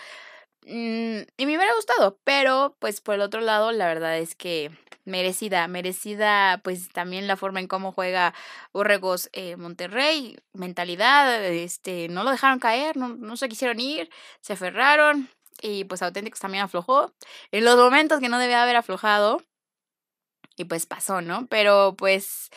Mm, 0.69 1.21
y 1.37 1.45
me 1.45 1.55
hubiera 1.55 1.73
gustado, 1.75 2.19
pero 2.25 2.75
pues 2.79 2.99
por 2.99 3.15
el 3.15 3.21
otro 3.21 3.39
lado, 3.39 3.71
la 3.71 3.87
verdad 3.87 4.17
es 4.17 4.35
que 4.35 4.69
merecida, 5.05 5.65
merecida 5.69 6.59
pues 6.61 6.89
también 6.89 7.25
la 7.25 7.37
forma 7.37 7.61
en 7.61 7.67
cómo 7.67 7.93
juega 7.93 8.33
Borregos 8.73 9.29
eh, 9.31 9.55
Monterrey, 9.55 10.37
mentalidad, 10.51 11.41
este, 11.45 12.09
no 12.09 12.25
lo 12.25 12.31
dejaron 12.31 12.59
caer, 12.59 12.97
no, 12.97 13.09
no 13.09 13.37
se 13.37 13.47
quisieron 13.47 13.79
ir, 13.79 14.09
se 14.41 14.53
aferraron 14.53 15.29
y 15.61 15.85
pues 15.85 16.01
Auténticos 16.01 16.41
también 16.41 16.65
aflojó 16.65 17.13
en 17.51 17.63
los 17.63 17.77
momentos 17.77 18.19
que 18.19 18.27
no 18.27 18.37
debía 18.37 18.61
haber 18.61 18.75
aflojado 18.75 19.41
y 20.57 20.65
pues 20.65 20.85
pasó, 20.85 21.21
¿no? 21.21 21.47
Pero 21.47 21.95
pues 21.97 22.49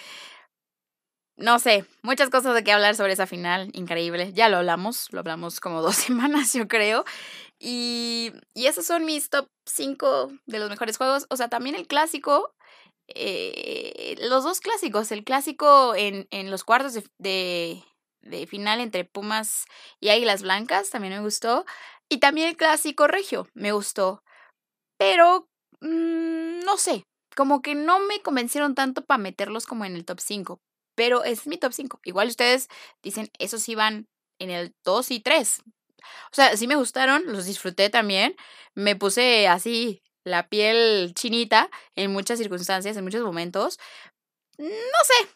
no 1.37 1.59
sé, 1.59 1.87
muchas 2.03 2.29
cosas 2.29 2.55
de 2.55 2.63
qué 2.63 2.73
hablar 2.73 2.95
sobre 2.97 3.15
esa 3.15 3.27
final, 3.27 3.71
increíble. 3.73 4.33
Ya 4.35 4.49
lo 4.49 4.59
hablamos, 4.59 5.09
lo 5.11 5.21
hablamos 5.21 5.59
como 5.61 5.81
dos 5.81 5.97
semanas, 6.07 6.53
yo 6.53 6.69
creo. 6.69 7.05
Y, 7.63 8.33
y 8.55 8.67
esos 8.67 8.87
son 8.87 9.05
mis 9.05 9.29
top 9.29 9.47
5 9.67 10.33
de 10.47 10.59
los 10.59 10.71
mejores 10.71 10.97
juegos. 10.97 11.27
O 11.29 11.37
sea, 11.37 11.49
también 11.49 11.77
el 11.77 11.87
clásico, 11.87 12.55
eh, 13.09 14.17
los 14.23 14.45
dos 14.45 14.61
clásicos, 14.61 15.13
el 15.13 15.25
clásico 15.25 15.95
en, 15.95 16.27
en 16.31 16.51
los 16.51 16.65
cuartos 16.65 16.95
de, 17.19 17.85
de, 18.23 18.47
final 18.47 18.81
entre 18.81 19.05
Pumas 19.05 19.67
y 20.01 20.09
Águilas 20.09 20.43
Blancas, 20.43 20.89
también 20.91 21.13
me 21.15 21.21
gustó. 21.21 21.67
Y 22.09 22.19
también 22.19 22.49
el 22.49 22.57
clásico 22.57 23.07
regio, 23.07 23.47
me 23.53 23.73
gustó. 23.73 24.25
Pero, 24.99 25.49
mmm, 25.81 26.61
no 26.61 26.79
sé, 26.79 27.05
como 27.37 27.61
que 27.63 27.75
no 27.75 28.01
me 28.01 28.23
convencieron 28.23 28.75
tanto 28.75 29.05
para 29.05 29.19
meterlos 29.19 29.67
como 29.67 29.85
en 29.85 29.97
el 29.97 30.07
top 30.07 30.21
5. 30.21 30.61
Pero 30.95 31.25
es 31.25 31.47
mi 31.47 31.59
top 31.59 31.73
5. 31.75 32.01
Igual 32.05 32.29
ustedes 32.29 32.69
dicen, 33.03 33.31
esos 33.39 33.69
iban 33.69 34.09
en 34.39 34.51
el 34.51 34.75
2 34.85 35.11
y 35.11 35.21
3. 35.21 35.63
O 36.33 36.35
sea, 36.35 36.57
sí 36.57 36.67
me 36.67 36.77
gustaron, 36.77 37.25
los 37.27 37.47
disfruté 37.47 37.91
también. 37.91 38.37
Me 38.75 38.97
puse 38.97 39.49
así 39.49 40.03
la 40.25 40.49
piel 40.49 41.13
chinita 41.15 41.71
en 41.97 42.13
muchas 42.13 42.39
circunstancias, 42.39 42.97
en 42.97 43.05
muchos 43.05 43.23
momentos. 43.23 43.79
No 44.59 44.65
sé. 44.69 45.29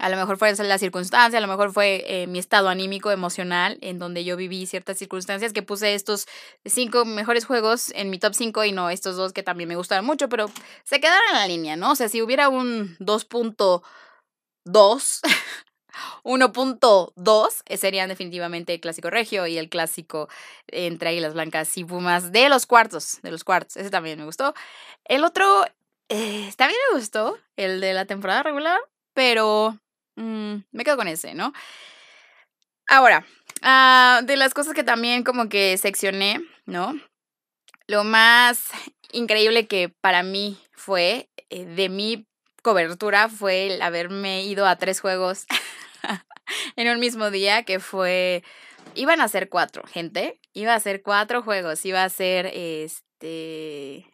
A 0.00 0.08
lo 0.08 0.16
mejor 0.16 0.38
fue 0.38 0.52
la 0.54 0.78
circunstancia, 0.78 1.38
a 1.38 1.40
lo 1.40 1.46
mejor 1.46 1.72
fue 1.72 2.04
eh, 2.06 2.26
mi 2.26 2.40
estado 2.40 2.68
anímico, 2.68 3.12
emocional, 3.12 3.78
en 3.80 3.98
donde 3.98 4.24
yo 4.24 4.36
viví 4.36 4.66
ciertas 4.66 4.98
circunstancias 4.98 5.52
que 5.52 5.62
puse 5.62 5.94
estos 5.94 6.26
cinco 6.64 7.04
mejores 7.04 7.44
juegos 7.44 7.92
en 7.94 8.10
mi 8.10 8.18
top 8.18 8.34
5 8.34 8.64
y 8.64 8.72
no 8.72 8.90
estos 8.90 9.16
dos 9.16 9.32
que 9.32 9.44
también 9.44 9.68
me 9.68 9.76
gustaron 9.76 10.04
mucho, 10.04 10.28
pero 10.28 10.50
se 10.84 11.00
quedaron 11.00 11.28
en 11.30 11.36
la 11.36 11.46
línea, 11.46 11.76
¿no? 11.76 11.92
O 11.92 11.96
sea, 11.96 12.08
si 12.08 12.22
hubiera 12.22 12.48
un 12.48 12.96
2.2, 12.98 15.20
1.2 16.22 17.62
eh, 17.66 17.76
serían 17.76 18.08
definitivamente 18.08 18.74
el 18.74 18.80
clásico 18.80 19.10
regio 19.10 19.46
y 19.46 19.58
el 19.58 19.68
clásico 19.68 20.28
entre 20.68 21.10
Águilas 21.10 21.34
Blancas 21.34 21.76
y 21.76 21.84
Pumas 21.84 22.32
de 22.32 22.48
los 22.48 22.66
cuartos, 22.66 23.20
de 23.22 23.30
los 23.30 23.44
cuartos. 23.44 23.76
Ese 23.76 23.90
también 23.90 24.18
me 24.18 24.24
gustó. 24.24 24.54
El 25.04 25.24
otro 25.24 25.64
eh, 26.08 26.52
también 26.56 26.80
me 26.90 26.98
gustó, 26.98 27.38
el 27.56 27.80
de 27.80 27.94
la 27.94 28.04
temporada 28.04 28.42
regular, 28.42 28.78
pero 29.14 29.78
Mm, 30.16 30.58
me 30.72 30.84
quedo 30.84 30.96
con 30.96 31.08
ese, 31.08 31.34
¿no? 31.34 31.52
Ahora, 32.86 33.26
ah, 33.62 34.20
de 34.24 34.36
las 34.36 34.54
cosas 34.54 34.74
que 34.74 34.84
también 34.84 35.24
como 35.24 35.48
que 35.48 35.76
seccioné, 35.78 36.40
¿no? 36.66 36.94
Lo 37.86 38.04
más 38.04 38.68
increíble 39.12 39.66
que 39.66 39.88
para 39.88 40.22
mí 40.22 40.58
fue 40.72 41.28
eh, 41.50 41.64
de 41.64 41.88
mi 41.88 42.26
cobertura 42.62 43.28
fue 43.28 43.74
el 43.74 43.82
haberme 43.82 44.44
ido 44.44 44.66
a 44.66 44.76
tres 44.76 45.00
juegos 45.00 45.46
en 46.76 46.88
un 46.88 47.00
mismo 47.00 47.30
día, 47.30 47.64
que 47.64 47.80
fue, 47.80 48.42
iban 48.94 49.20
a 49.20 49.28
ser 49.28 49.48
cuatro, 49.48 49.84
gente, 49.86 50.40
iba 50.52 50.74
a 50.74 50.80
ser 50.80 51.02
cuatro 51.02 51.42
juegos, 51.42 51.84
iba 51.84 52.04
a 52.04 52.08
ser 52.08 52.46
este 52.46 54.06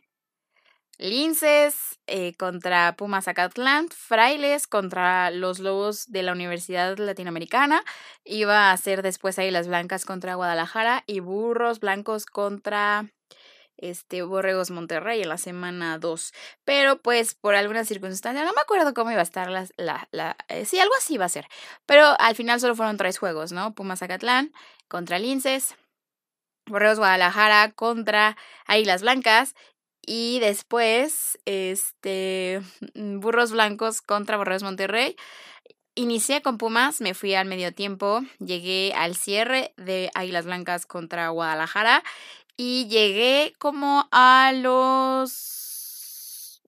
Linces 1.00 1.98
eh, 2.06 2.34
contra 2.36 2.94
Pumas 2.94 3.26
Acatlán, 3.26 3.88
Frailes 3.88 4.66
contra 4.66 5.30
los 5.30 5.58
Lobos 5.58 6.12
de 6.12 6.22
la 6.22 6.32
Universidad 6.32 6.98
Latinoamericana, 6.98 7.82
iba 8.22 8.70
a 8.70 8.76
ser 8.76 9.00
después 9.00 9.38
Águilas 9.38 9.66
Blancas 9.66 10.04
contra 10.04 10.34
Guadalajara 10.34 11.02
y 11.06 11.20
Burros 11.20 11.80
Blancos 11.80 12.26
contra 12.26 13.06
este 13.80 14.22
Borregos 14.22 14.70
Monterrey 14.70 15.22
en 15.22 15.28
la 15.28 15.38
semana 15.38 15.98
2. 15.98 16.32
Pero 16.64 17.00
pues 17.02 17.34
por 17.34 17.54
alguna 17.54 17.84
circunstancia, 17.84 18.44
no 18.44 18.52
me 18.52 18.60
acuerdo 18.60 18.94
cómo 18.94 19.10
iba 19.10 19.20
a 19.20 19.24
estar 19.24 19.50
la, 19.50 19.66
la, 19.76 20.08
la 20.12 20.36
eh, 20.48 20.64
sí, 20.64 20.78
algo 20.78 20.94
así 20.96 21.14
iba 21.14 21.24
a 21.24 21.28
ser. 21.28 21.46
Pero 21.86 22.04
al 22.18 22.36
final 22.36 22.60
solo 22.60 22.74
fueron 22.74 22.96
tres 22.96 23.18
juegos, 23.18 23.52
¿no? 23.52 23.74
Pumas 23.74 24.02
Acatlán 24.02 24.52
contra 24.88 25.18
Linces, 25.18 25.76
Borregos 26.66 26.98
Guadalajara 26.98 27.72
contra 27.72 28.36
Águilas 28.66 29.02
Blancas 29.02 29.54
y 30.06 30.40
después, 30.40 31.38
este, 31.44 32.62
mm, 32.94 33.20
Burros 33.20 33.52
Blancos 33.52 34.02
contra 34.02 34.36
Borregos 34.36 34.62
Monterrey. 34.62 35.16
Inicié 35.96 36.40
con 36.40 36.56
Pumas, 36.56 37.00
me 37.00 37.14
fui 37.14 37.34
al 37.34 37.46
medio 37.46 37.74
tiempo, 37.74 38.20
llegué 38.38 38.92
al 38.96 39.16
cierre 39.16 39.74
de 39.76 40.10
Águilas 40.14 40.46
Blancas 40.46 40.86
contra 40.86 41.28
Guadalajara 41.28 42.02
y 42.62 42.88
llegué 42.88 43.54
como 43.58 44.06
a 44.12 44.52
los 44.54 46.60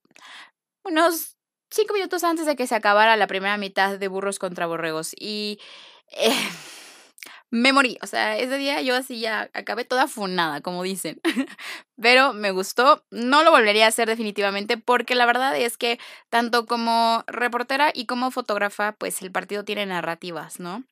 unos 0.84 1.36
cinco 1.68 1.92
minutos 1.92 2.24
antes 2.24 2.46
de 2.46 2.56
que 2.56 2.66
se 2.66 2.74
acabara 2.74 3.14
la 3.18 3.26
primera 3.26 3.58
mitad 3.58 3.98
de 3.98 4.08
Burros 4.08 4.38
contra 4.38 4.66
Borregos. 4.66 5.14
Y 5.20 5.60
eh, 6.08 6.32
me 7.50 7.74
morí. 7.74 7.98
O 8.00 8.06
sea, 8.06 8.38
ese 8.38 8.56
día 8.56 8.80
yo 8.80 8.96
así 8.96 9.20
ya 9.20 9.50
acabé 9.52 9.84
toda 9.84 10.08
funada, 10.08 10.62
como 10.62 10.82
dicen. 10.82 11.20
Pero 12.00 12.32
me 12.32 12.52
gustó. 12.52 13.04
No 13.10 13.42
lo 13.42 13.50
volvería 13.50 13.84
a 13.84 13.88
hacer 13.88 14.08
definitivamente 14.08 14.78
porque 14.78 15.14
la 15.14 15.26
verdad 15.26 15.54
es 15.58 15.76
que 15.76 16.00
tanto 16.30 16.64
como 16.64 17.22
reportera 17.26 17.90
y 17.92 18.06
como 18.06 18.30
fotógrafa, 18.30 18.92
pues 18.92 19.20
el 19.20 19.30
partido 19.30 19.66
tiene 19.66 19.84
narrativas, 19.84 20.58
¿no? 20.58 20.84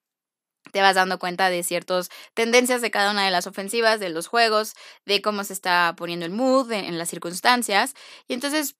Te 0.72 0.80
vas 0.82 0.94
dando 0.94 1.18
cuenta 1.18 1.50
de 1.50 1.62
ciertas 1.62 2.08
tendencias 2.34 2.80
de 2.82 2.90
cada 2.90 3.10
una 3.12 3.24
de 3.24 3.30
las 3.30 3.46
ofensivas, 3.46 4.00
de 4.00 4.10
los 4.10 4.26
juegos, 4.26 4.74
de 5.06 5.22
cómo 5.22 5.44
se 5.44 5.52
está 5.52 5.94
poniendo 5.96 6.26
el 6.26 6.32
mood 6.32 6.70
en 6.72 6.98
las 6.98 7.08
circunstancias. 7.10 7.94
Y 8.28 8.34
entonces, 8.34 8.76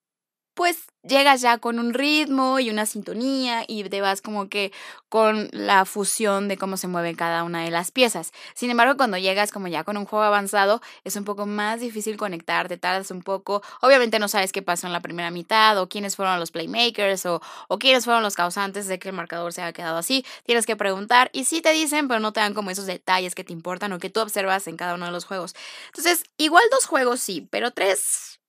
pues 0.61 0.89
llegas 1.03 1.41
ya 1.41 1.57
con 1.57 1.79
un 1.79 1.95
ritmo 1.95 2.61
y 2.61 2.69
una 2.69 2.85
sintonía 2.85 3.65
y 3.67 3.83
te 3.85 4.03
vas 4.03 4.21
como 4.21 4.51
que 4.51 4.73
con 5.09 5.49
la 5.53 5.87
fusión 5.87 6.49
de 6.49 6.59
cómo 6.59 6.77
se 6.77 6.87
mueven 6.87 7.17
cada 7.17 7.45
una 7.45 7.65
de 7.65 7.71
las 7.71 7.91
piezas. 7.91 8.31
Sin 8.53 8.69
embargo, 8.69 8.99
cuando 8.99 9.17
llegas 9.17 9.53
como 9.53 9.69
ya 9.69 9.85
con 9.85 9.97
un 9.97 10.05
juego 10.05 10.23
avanzado, 10.23 10.83
es 11.03 11.17
un 11.17 11.25
poco 11.25 11.47
más 11.47 11.81
difícil 11.81 12.19
conectarte, 12.19 12.77
tardas 12.77 13.11
un 13.11 13.23
poco. 13.23 13.63
Obviamente 13.81 14.19
no 14.19 14.29
sabes 14.29 14.53
qué 14.53 14.61
pasó 14.61 14.87
en 14.87 14.93
la 14.93 15.01
primera 15.01 15.31
mitad 15.31 15.81
o 15.81 15.89
quiénes 15.89 16.15
fueron 16.15 16.39
los 16.39 16.51
playmakers 16.51 17.25
o, 17.25 17.41
o 17.69 17.79
quiénes 17.79 18.05
fueron 18.05 18.23
los 18.23 18.35
causantes 18.35 18.87
de 18.87 18.99
que 18.99 19.09
el 19.09 19.15
marcador 19.15 19.55
se 19.55 19.63
haya 19.63 19.73
quedado 19.73 19.97
así. 19.97 20.27
Tienes 20.45 20.67
que 20.67 20.77
preguntar 20.77 21.31
y 21.33 21.47
sí 21.47 21.63
te 21.63 21.73
dicen, 21.73 22.07
pero 22.07 22.21
no 22.21 22.35
te 22.35 22.41
dan 22.41 22.53
como 22.53 22.71
esos 22.71 22.85
detalles 22.85 23.35
que 23.35 23.45
te 23.45 23.55
importan 23.55 23.95
o 23.95 23.99
que 23.99 24.11
tú 24.11 24.21
observas 24.21 24.67
en 24.67 24.77
cada 24.77 24.97
uno 24.97 25.07
de 25.07 25.13
los 25.13 25.25
juegos. 25.25 25.55
Entonces, 25.87 26.25
igual 26.37 26.65
dos 26.71 26.85
juegos 26.85 27.21
sí, 27.21 27.49
pero 27.51 27.71
tres 27.71 28.40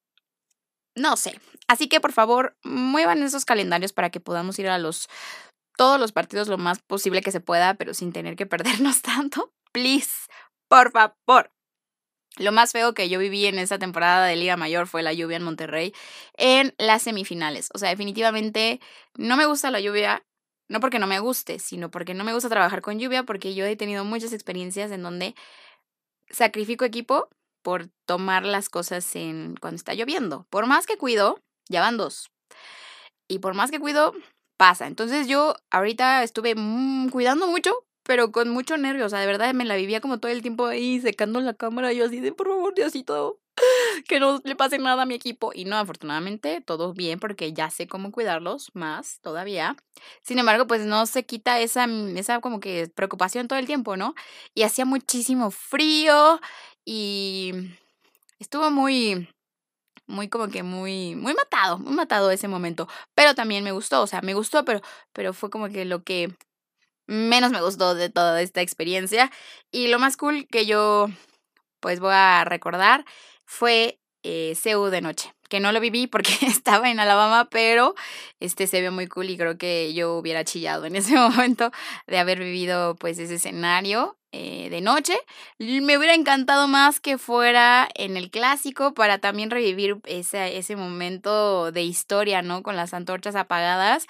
no 0.95 1.17
sé. 1.17 1.39
Así 1.67 1.87
que 1.87 1.99
por 1.99 2.11
favor, 2.11 2.57
muevan 2.63 3.23
esos 3.23 3.45
calendarios 3.45 3.93
para 3.93 4.09
que 4.09 4.19
podamos 4.19 4.59
ir 4.59 4.67
a 4.69 4.77
los 4.77 5.07
todos 5.77 5.99
los 5.99 6.11
partidos 6.11 6.47
lo 6.47 6.57
más 6.57 6.79
posible 6.79 7.21
que 7.21 7.31
se 7.31 7.39
pueda, 7.39 7.73
pero 7.75 7.93
sin 7.93 8.11
tener 8.11 8.35
que 8.35 8.45
perdernos 8.47 9.01
tanto. 9.01 9.53
Please, 9.71 10.11
por 10.67 10.91
favor. 10.91 11.51
Lo 12.37 12.51
más 12.51 12.71
feo 12.71 12.93
que 12.93 13.09
yo 13.09 13.19
viví 13.19 13.45
en 13.45 13.59
esa 13.59 13.77
temporada 13.77 14.25
de 14.25 14.37
Liga 14.37 14.55
Mayor 14.55 14.87
fue 14.87 15.03
la 15.03 15.11
lluvia 15.11 15.37
en 15.37 15.43
Monterrey 15.43 15.93
en 16.37 16.73
las 16.77 17.01
semifinales. 17.01 17.69
O 17.73 17.77
sea, 17.77 17.89
definitivamente 17.89 18.79
no 19.15 19.35
me 19.35 19.45
gusta 19.45 19.69
la 19.69 19.81
lluvia, 19.81 20.23
no 20.69 20.79
porque 20.79 20.97
no 20.97 21.07
me 21.07 21.19
guste, 21.19 21.59
sino 21.59 21.91
porque 21.91 22.13
no 22.13 22.23
me 22.23 22.33
gusta 22.33 22.47
trabajar 22.47 22.81
con 22.81 22.99
lluvia, 22.99 23.23
porque 23.23 23.53
yo 23.53 23.65
he 23.65 23.75
tenido 23.75 24.05
muchas 24.05 24.31
experiencias 24.31 24.91
en 24.91 25.03
donde 25.03 25.35
sacrifico 26.29 26.85
equipo 26.85 27.27
por 27.61 27.89
tomar 28.05 28.43
las 28.43 28.69
cosas 28.69 29.15
en 29.15 29.55
cuando 29.59 29.75
está 29.75 29.93
lloviendo. 29.93 30.45
Por 30.49 30.65
más 30.67 30.85
que 30.85 30.97
cuido, 30.97 31.39
ya 31.69 31.81
van 31.81 31.97
dos. 31.97 32.31
Y 33.27 33.39
por 33.39 33.53
más 33.53 33.71
que 33.71 33.79
cuido, 33.79 34.13
pasa. 34.57 34.85
Entonces 34.87 35.27
yo 35.27 35.55
ahorita 35.71 36.21
estuve 36.21 36.53
mm, 36.55 37.09
cuidando 37.09 37.47
mucho, 37.47 37.73
pero 38.03 38.31
con 38.31 38.49
mucho 38.49 38.77
nervio. 38.77 39.05
O 39.05 39.09
sea, 39.09 39.19
de 39.19 39.25
verdad 39.25 39.53
me 39.53 39.65
la 39.65 39.75
vivía 39.75 40.01
como 40.01 40.19
todo 40.19 40.31
el 40.31 40.43
tiempo 40.43 40.67
ahí 40.67 40.99
secando 41.01 41.39
la 41.41 41.53
cámara. 41.53 41.93
Yo 41.93 42.05
así 42.05 42.19
de, 42.19 42.31
por 42.31 42.47
favor, 42.47 42.75
Diosito, 42.75 43.39
que 44.07 44.19
no 44.19 44.39
le 44.43 44.55
pase 44.55 44.77
nada 44.77 45.01
a 45.03 45.05
mi 45.05 45.15
equipo. 45.15 45.51
Y 45.55 45.65
no, 45.65 45.77
afortunadamente, 45.77 46.61
todo 46.61 46.93
bien 46.93 47.19
porque 47.19 47.53
ya 47.53 47.69
sé 47.71 47.87
cómo 47.87 48.11
cuidarlos 48.11 48.69
más 48.73 49.19
todavía. 49.21 49.75
Sin 50.21 50.37
embargo, 50.37 50.67
pues 50.67 50.85
no 50.85 51.05
se 51.07 51.25
quita 51.25 51.59
esa, 51.59 51.85
esa 52.15 52.39
como 52.39 52.59
que 52.59 52.87
preocupación 52.93 53.47
todo 53.47 53.57
el 53.57 53.65
tiempo, 53.65 53.97
¿no? 53.97 54.13
Y 54.53 54.63
hacía 54.63 54.85
muchísimo 54.85 55.49
frío 55.49 56.39
y 56.85 57.53
estuvo 58.39 58.71
muy, 58.71 59.29
muy 60.07 60.29
como 60.29 60.49
que 60.49 60.63
muy, 60.63 61.15
muy 61.15 61.33
matado, 61.33 61.79
muy 61.79 61.93
matado 61.93 62.31
ese 62.31 62.47
momento. 62.47 62.87
Pero 63.15 63.35
también 63.35 63.63
me 63.63 63.71
gustó, 63.71 64.01
o 64.01 64.07
sea, 64.07 64.21
me 64.21 64.33
gustó, 64.33 64.65
pero, 64.65 64.81
pero 65.13 65.33
fue 65.33 65.49
como 65.49 65.69
que 65.69 65.85
lo 65.85 66.03
que 66.03 66.33
menos 67.07 67.51
me 67.51 67.61
gustó 67.61 67.95
de 67.95 68.09
toda 68.09 68.41
esta 68.41 68.61
experiencia. 68.61 69.31
Y 69.71 69.87
lo 69.87 69.99
más 69.99 70.17
cool 70.17 70.47
que 70.47 70.65
yo 70.65 71.09
pues 71.81 71.99
voy 71.99 72.13
a 72.13 72.45
recordar 72.45 73.05
fue 73.45 73.99
eh, 74.23 74.55
de 74.91 75.01
noche, 75.01 75.33
que 75.49 75.59
no 75.59 75.71
lo 75.71 75.79
viví 75.79 76.07
porque 76.07 76.31
estaba 76.41 76.89
en 76.89 76.99
Alabama, 76.99 77.49
pero 77.49 77.95
este 78.39 78.67
se 78.67 78.81
ve 78.81 78.91
muy 78.91 79.07
cool 79.07 79.29
y 79.29 79.37
creo 79.37 79.57
que 79.57 79.93
yo 79.93 80.15
hubiera 80.15 80.45
chillado 80.45 80.85
en 80.85 80.95
ese 80.95 81.15
momento 81.17 81.71
de 82.07 82.19
haber 82.19 82.39
vivido 82.39 82.95
pues 82.95 83.19
ese 83.19 83.35
escenario 83.35 84.17
eh, 84.31 84.69
de 84.69 84.81
noche. 84.81 85.17
Me 85.59 85.97
hubiera 85.97 86.13
encantado 86.13 86.67
más 86.67 86.99
que 86.99 87.17
fuera 87.17 87.89
en 87.95 88.17
el 88.17 88.31
clásico 88.31 88.93
para 88.93 89.19
también 89.19 89.49
revivir 89.49 89.97
ese, 90.05 90.57
ese 90.57 90.75
momento 90.75 91.71
de 91.71 91.83
historia, 91.83 92.41
¿no? 92.41 92.63
Con 92.63 92.75
las 92.75 92.93
antorchas 92.93 93.35
apagadas 93.35 94.07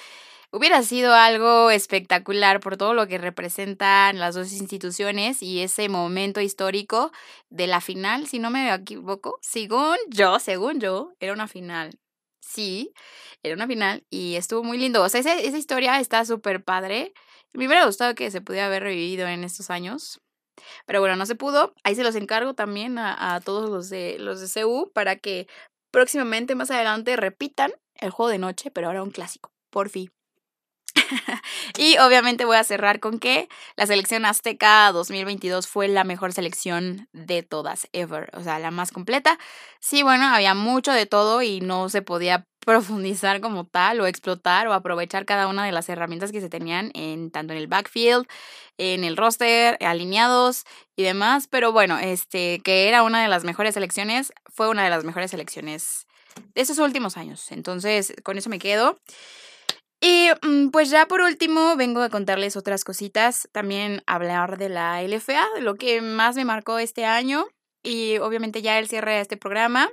hubiera 0.51 0.83
sido 0.83 1.13
algo 1.13 1.71
espectacular 1.71 2.59
por 2.59 2.77
todo 2.77 2.93
lo 2.93 3.07
que 3.07 3.17
representan 3.17 4.19
las 4.19 4.35
dos 4.35 4.51
instituciones 4.53 5.41
y 5.41 5.61
ese 5.61 5.89
momento 5.89 6.41
histórico 6.41 7.11
de 7.49 7.67
la 7.67 7.81
final, 7.81 8.27
si 8.27 8.39
no 8.39 8.49
me 8.49 8.73
equivoco, 8.73 9.37
según 9.41 9.95
yo, 10.09 10.39
según 10.39 10.79
yo, 10.79 11.13
era 11.19 11.33
una 11.33 11.47
final. 11.47 11.97
Sí, 12.41 12.93
era 13.43 13.55
una 13.55 13.67
final 13.67 14.05
y 14.09 14.35
estuvo 14.35 14.63
muy 14.63 14.77
lindo. 14.77 15.03
O 15.03 15.09
sea, 15.09 15.21
esa, 15.21 15.35
esa 15.39 15.57
historia 15.57 15.99
está 15.99 16.25
súper 16.25 16.63
padre. 16.63 17.13
Me 17.53 17.67
hubiera 17.67 17.85
gustado 17.85 18.15
que 18.15 18.31
se 18.31 18.41
pudiera 18.41 18.67
haber 18.67 18.83
revivido 18.83 19.27
en 19.27 19.43
estos 19.43 19.69
años. 19.69 20.21
Pero 20.85 20.99
bueno, 20.99 21.15
no 21.15 21.25
se 21.25 21.35
pudo. 21.35 21.73
Ahí 21.83 21.95
se 21.95 22.03
los 22.03 22.15
encargo 22.15 22.53
también 22.53 22.97
a, 22.97 23.39
todos 23.43 23.69
los 23.69 23.89
de 23.89 24.17
los 24.19 24.39
de 24.39 24.61
CU 24.61 24.91
para 24.93 25.17
que 25.17 25.47
próximamente, 25.91 26.55
más 26.55 26.71
adelante, 26.71 27.15
repitan 27.15 27.73
el 27.95 28.11
juego 28.11 28.29
de 28.29 28.37
noche, 28.37 28.71
pero 28.71 28.87
ahora 28.87 29.03
un 29.03 29.11
clásico. 29.11 29.51
Por 29.69 29.89
fin. 29.89 30.11
y 31.77 31.97
obviamente 31.99 32.45
voy 32.45 32.57
a 32.57 32.63
cerrar 32.63 32.99
con 32.99 33.19
que 33.19 33.47
la 33.75 33.87
selección 33.87 34.25
azteca 34.25 34.91
2022 34.91 35.67
fue 35.67 35.87
la 35.87 36.03
mejor 36.03 36.33
selección 36.33 37.07
de 37.13 37.43
todas, 37.43 37.87
ever, 37.93 38.29
o 38.33 38.41
sea, 38.41 38.59
la 38.59 38.71
más 38.71 38.91
completa. 38.91 39.39
Sí, 39.79 40.03
bueno, 40.03 40.25
había 40.25 40.53
mucho 40.53 40.91
de 40.91 41.05
todo 41.05 41.41
y 41.41 41.61
no 41.61 41.87
se 41.87 42.01
podía 42.01 42.45
profundizar 42.65 43.41
como 43.41 43.65
tal 43.65 43.99
o 44.01 44.07
explotar 44.07 44.67
o 44.67 44.73
aprovechar 44.73 45.25
cada 45.25 45.47
una 45.47 45.65
de 45.65 45.71
las 45.71 45.89
herramientas 45.89 46.31
que 46.31 46.41
se 46.41 46.49
tenían 46.49 46.91
en 46.93 47.31
tanto 47.31 47.53
en 47.53 47.59
el 47.59 47.67
backfield, 47.67 48.27
en 48.77 49.03
el 49.03 49.17
roster, 49.17 49.77
alineados 49.81 50.63
y 50.95 51.03
demás, 51.03 51.47
pero 51.47 51.71
bueno, 51.71 51.97
este 51.97 52.61
que 52.63 52.87
era 52.87 53.03
una 53.03 53.21
de 53.21 53.27
las 53.27 53.43
mejores 53.43 53.73
selecciones, 53.73 54.31
fue 54.45 54.69
una 54.69 54.83
de 54.83 54.89
las 54.89 55.03
mejores 55.03 55.31
selecciones 55.31 56.07
de 56.55 56.61
esos 56.61 56.79
últimos 56.79 57.17
años. 57.17 57.51
Entonces, 57.51 58.13
con 58.23 58.37
eso 58.37 58.49
me 58.49 58.59
quedo. 58.59 58.97
Y 60.03 60.29
mm, 60.41 60.69
pues 60.69 60.89
ya 60.89 61.07
por 61.07 61.21
último 61.21 61.75
vengo 61.75 62.01
a 62.01 62.09
contarles 62.09 62.57
otras 62.57 62.83
cositas, 62.83 63.47
también 63.51 64.01
hablar 64.07 64.57
de 64.57 64.69
la 64.69 65.03
LFA, 65.03 65.47
de 65.55 65.61
lo 65.61 65.75
que 65.75 66.01
más 66.01 66.35
me 66.35 66.45
marcó 66.45 66.79
este 66.79 67.05
año 67.05 67.47
y 67.83 68.17
obviamente 68.17 68.61
ya 68.61 68.79
el 68.79 68.87
cierre 68.87 69.13
de 69.13 69.21
este 69.21 69.37
programa 69.37 69.89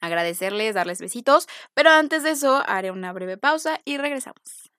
agradecerles, 0.00 0.74
darles 0.74 1.00
besitos, 1.00 1.48
pero 1.74 1.90
antes 1.90 2.22
de 2.22 2.30
eso 2.32 2.62
haré 2.66 2.90
una 2.90 3.12
breve 3.12 3.36
pausa 3.36 3.80
y 3.84 3.98
regresamos. 3.98 4.70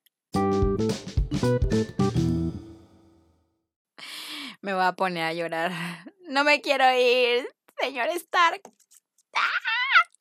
Me 4.62 4.74
voy 4.74 4.84
a 4.84 4.94
poner 4.94 5.24
a 5.24 5.34
llorar. 5.34 5.72
No 6.28 6.44
me 6.44 6.60
quiero 6.60 6.86
ir, 6.98 7.48
señor 7.80 8.08
Stark. 8.08 8.62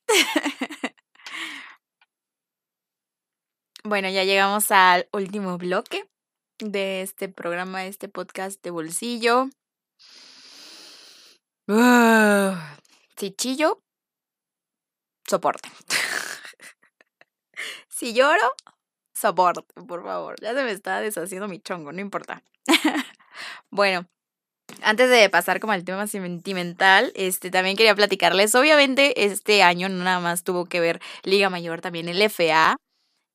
Bueno, 3.87 4.09
ya 4.09 4.25
llegamos 4.25 4.71
al 4.71 5.11
último 5.13 5.59
bloque 5.59 6.09
de 6.59 7.03
este 7.03 7.29
programa, 7.29 7.81
de 7.81 7.89
este 7.89 8.09
podcast 8.09 8.63
de 8.63 8.71
bolsillo. 8.71 9.51
Si 13.17 13.31
chillo, 13.31 13.84
soporte. 15.29 15.69
si 17.89 18.15
lloro, 18.15 18.55
soporte, 19.15 19.63
por 19.87 20.03
favor. 20.03 20.37
Ya 20.41 20.55
se 20.55 20.65
me 20.65 20.71
está 20.71 21.01
deshaciendo 21.01 21.49
mi 21.49 21.61
chongo, 21.61 21.93
no 21.93 22.01
importa. 22.01 22.43
bueno, 23.71 24.07
antes 24.83 25.11
de 25.11 25.29
pasar 25.31 25.61
como 25.61 25.73
al 25.73 25.85
tema 25.85 26.07
sentimental, 26.07 27.13
este 27.15 27.51
también 27.51 27.77
quería 27.77 27.95
platicarles. 27.95 28.55
Obviamente, 28.55 29.25
este 29.25 29.63
año 29.63 29.89
no 29.89 30.05
nada 30.05 30.21
más 30.21 30.45
tuvo 30.45 30.67
que 30.67 30.81
ver 30.81 31.01
Liga 31.23 31.51
Mayor, 31.51 31.81
también 31.81 32.09
el 32.09 32.23
FA. 32.23 32.77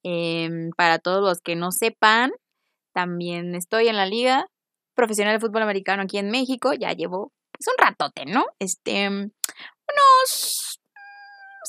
Em, 0.03 0.71
para 0.77 0.99
todos 0.99 1.21
los 1.21 1.39
que 1.41 1.55
no 1.55 1.71
sepan, 1.71 2.31
también 2.93 3.55
estoy 3.55 3.87
en 3.89 3.97
la 3.97 4.05
Liga 4.05 4.45
Profesional 4.95 5.35
de 5.35 5.39
Fútbol 5.39 5.63
Americano 5.63 6.03
aquí 6.03 6.17
en 6.17 6.31
México. 6.31 6.73
Ya 6.73 6.93
llevo 6.93 7.31
pues, 7.51 7.67
un 7.67 7.75
ratote, 7.77 8.25
¿no? 8.25 8.45
Este, 8.59 9.07
unos 9.09 10.78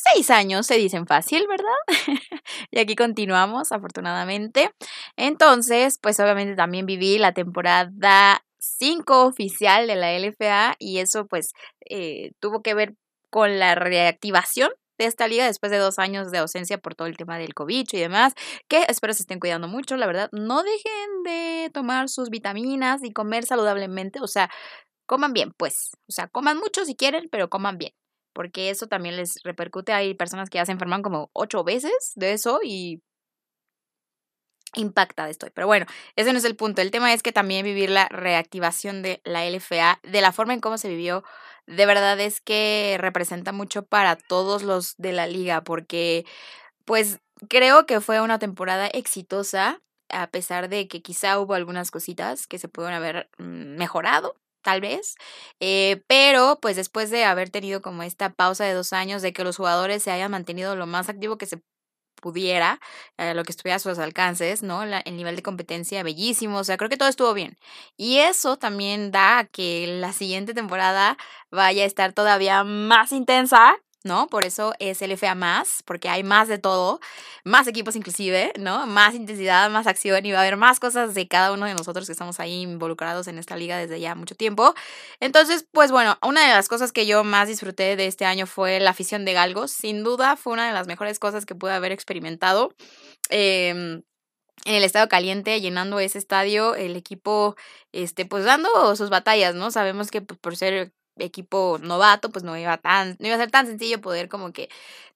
seis 0.02 0.30
años 0.30 0.66
se 0.66 0.76
dicen 0.76 1.06
fácil, 1.06 1.46
¿verdad? 1.48 1.64
y 2.70 2.78
aquí 2.78 2.96
continuamos, 2.96 3.72
afortunadamente. 3.72 4.72
Entonces, 5.16 5.98
pues 6.00 6.18
obviamente 6.20 6.56
también 6.56 6.86
viví 6.86 7.18
la 7.18 7.32
temporada 7.32 8.42
5 8.58 9.24
oficial 9.26 9.86
de 9.86 9.96
la 9.96 10.12
LFA 10.18 10.76
y 10.78 10.98
eso 10.98 11.26
pues 11.26 11.52
eh, 11.88 12.32
tuvo 12.40 12.62
que 12.62 12.74
ver 12.74 12.94
con 13.30 13.58
la 13.58 13.74
reactivación 13.74 14.70
de 14.98 15.06
esta 15.06 15.28
liga 15.28 15.46
después 15.46 15.72
de 15.72 15.78
dos 15.78 15.98
años 15.98 16.30
de 16.30 16.38
ausencia 16.38 16.76
por 16.78 16.94
todo 16.94 17.08
el 17.08 17.16
tema 17.16 17.38
del 17.38 17.54
COVID 17.54 17.86
y 17.90 17.98
demás, 17.98 18.34
que 18.68 18.84
espero 18.88 19.14
se 19.14 19.22
estén 19.22 19.40
cuidando 19.40 19.66
mucho, 19.66 19.96
la 19.96 20.06
verdad, 20.06 20.28
no 20.32 20.62
dejen 20.62 21.22
de 21.24 21.70
tomar 21.72 22.10
sus 22.10 22.28
vitaminas 22.28 23.02
y 23.02 23.12
comer 23.12 23.46
saludablemente, 23.46 24.20
o 24.20 24.26
sea, 24.26 24.50
coman 25.06 25.32
bien, 25.32 25.52
pues, 25.56 25.92
o 26.06 26.12
sea, 26.12 26.28
coman 26.28 26.58
mucho 26.58 26.84
si 26.84 26.96
quieren, 26.96 27.28
pero 27.30 27.48
coman 27.48 27.78
bien 27.78 27.92
porque 28.32 28.70
eso 28.70 28.86
también 28.86 29.16
les 29.16 29.42
repercute. 29.44 29.92
Hay 29.92 30.14
personas 30.14 30.50
que 30.50 30.58
ya 30.58 30.66
se 30.66 30.72
enferman 30.72 31.02
como 31.02 31.30
ocho 31.32 31.64
veces 31.64 32.12
de 32.14 32.32
eso 32.32 32.60
y 32.62 33.02
impacta 34.74 35.24
de 35.24 35.32
esto. 35.32 35.48
Pero 35.54 35.66
bueno, 35.66 35.86
ese 36.16 36.32
no 36.32 36.38
es 36.38 36.44
el 36.44 36.56
punto. 36.56 36.82
El 36.82 36.90
tema 36.90 37.12
es 37.12 37.22
que 37.22 37.32
también 37.32 37.64
vivir 37.64 37.90
la 37.90 38.08
reactivación 38.08 39.02
de 39.02 39.20
la 39.24 39.44
LFA, 39.44 40.00
de 40.02 40.20
la 40.20 40.32
forma 40.32 40.54
en 40.54 40.60
cómo 40.60 40.78
se 40.78 40.88
vivió, 40.88 41.24
de 41.66 41.86
verdad 41.86 42.18
es 42.20 42.40
que 42.40 42.96
representa 43.00 43.52
mucho 43.52 43.84
para 43.84 44.16
todos 44.16 44.62
los 44.62 44.96
de 44.96 45.12
la 45.12 45.26
liga, 45.26 45.62
porque 45.62 46.24
pues 46.84 47.20
creo 47.48 47.86
que 47.86 48.00
fue 48.00 48.20
una 48.20 48.38
temporada 48.38 48.86
exitosa, 48.88 49.80
a 50.08 50.28
pesar 50.28 50.68
de 50.68 50.88
que 50.88 51.02
quizá 51.02 51.38
hubo 51.38 51.54
algunas 51.54 51.90
cositas 51.90 52.46
que 52.46 52.58
se 52.58 52.68
pudieron 52.68 52.96
haber 52.96 53.30
mm, 53.38 53.76
mejorado, 53.76 54.36
tal 54.62 54.80
vez, 54.80 55.16
eh, 55.60 56.02
pero 56.06 56.58
pues 56.60 56.76
después 56.76 57.10
de 57.10 57.24
haber 57.24 57.50
tenido 57.50 57.82
como 57.82 58.02
esta 58.02 58.30
pausa 58.30 58.64
de 58.64 58.74
dos 58.74 58.92
años, 58.92 59.22
de 59.22 59.32
que 59.32 59.44
los 59.44 59.56
jugadores 59.56 60.02
se 60.02 60.10
hayan 60.10 60.30
mantenido 60.30 60.76
lo 60.76 60.86
más 60.86 61.08
activo 61.08 61.38
que 61.38 61.46
se 61.46 61.60
pudiera, 62.20 62.80
eh, 63.18 63.34
lo 63.34 63.44
que 63.44 63.52
estuviera 63.52 63.76
a 63.76 63.78
sus 63.78 63.98
alcances, 63.98 64.62
¿no? 64.62 64.82
el 64.82 65.16
nivel 65.16 65.36
de 65.36 65.42
competencia 65.42 66.02
bellísimo, 66.02 66.58
o 66.58 66.64
sea, 66.64 66.76
creo 66.76 66.90
que 66.90 66.96
todo 66.96 67.08
estuvo 67.08 67.34
bien. 67.34 67.56
Y 67.96 68.18
eso 68.18 68.56
también 68.58 69.10
da 69.10 69.38
a 69.38 69.44
que 69.46 69.86
la 70.00 70.12
siguiente 70.12 70.54
temporada 70.54 71.16
vaya 71.50 71.84
a 71.84 71.86
estar 71.86 72.12
todavía 72.12 72.62
más 72.64 73.12
intensa 73.12 73.76
¿no? 74.04 74.28
Por 74.28 74.44
eso 74.46 74.72
es 74.78 75.02
LFA 75.02 75.34
más, 75.34 75.82
porque 75.84 76.08
hay 76.08 76.22
más 76.22 76.48
de 76.48 76.58
todo, 76.58 77.00
más 77.44 77.66
equipos 77.66 77.96
inclusive, 77.96 78.52
¿no? 78.58 78.86
Más 78.86 79.14
intensidad, 79.14 79.70
más 79.70 79.86
acción 79.86 80.24
y 80.24 80.32
va 80.32 80.38
a 80.38 80.40
haber 80.42 80.56
más 80.56 80.80
cosas 80.80 81.14
de 81.14 81.28
cada 81.28 81.52
uno 81.52 81.66
de 81.66 81.74
nosotros 81.74 82.06
que 82.06 82.12
estamos 82.12 82.40
ahí 82.40 82.62
involucrados 82.62 83.28
en 83.28 83.38
esta 83.38 83.56
liga 83.56 83.76
desde 83.78 84.00
ya 84.00 84.14
mucho 84.14 84.34
tiempo. 84.34 84.74
Entonces, 85.20 85.66
pues 85.72 85.90
bueno, 85.90 86.18
una 86.22 86.46
de 86.46 86.52
las 86.54 86.68
cosas 86.68 86.92
que 86.92 87.06
yo 87.06 87.24
más 87.24 87.48
disfruté 87.48 87.96
de 87.96 88.06
este 88.06 88.24
año 88.24 88.46
fue 88.46 88.80
la 88.80 88.90
afición 88.90 89.24
de 89.24 89.34
Galgos. 89.34 89.70
Sin 89.72 90.02
duda 90.02 90.36
fue 90.36 90.52
una 90.54 90.66
de 90.66 90.72
las 90.72 90.86
mejores 90.86 91.18
cosas 91.18 91.44
que 91.46 91.54
pude 91.54 91.72
haber 91.72 91.92
experimentado. 91.92 92.74
Em, 93.28 94.02
en 94.66 94.74
el 94.74 94.84
estado 94.84 95.08
caliente, 95.08 95.60
llenando 95.60 96.00
ese 96.00 96.18
estadio, 96.18 96.74
el 96.74 96.96
equipo, 96.96 97.56
este, 97.92 98.26
pues 98.26 98.44
dando 98.44 98.94
sus 98.96 99.10
batallas, 99.10 99.54
¿no? 99.54 99.70
Sabemos 99.70 100.10
que 100.10 100.20
pues, 100.22 100.38
por 100.38 100.56
ser 100.56 100.92
equipo 101.22 101.78
novato, 101.80 102.30
pues 102.30 102.44
no 102.44 102.56
iba 102.56 102.76
tan, 102.78 103.16
no 103.18 103.26
iba 103.26 103.36
a 103.36 103.38
ser 103.38 103.50
tan 103.50 103.66
sencillo 103.66 104.00
poder 104.00 104.28
como 104.28 104.52
que 104.52 104.68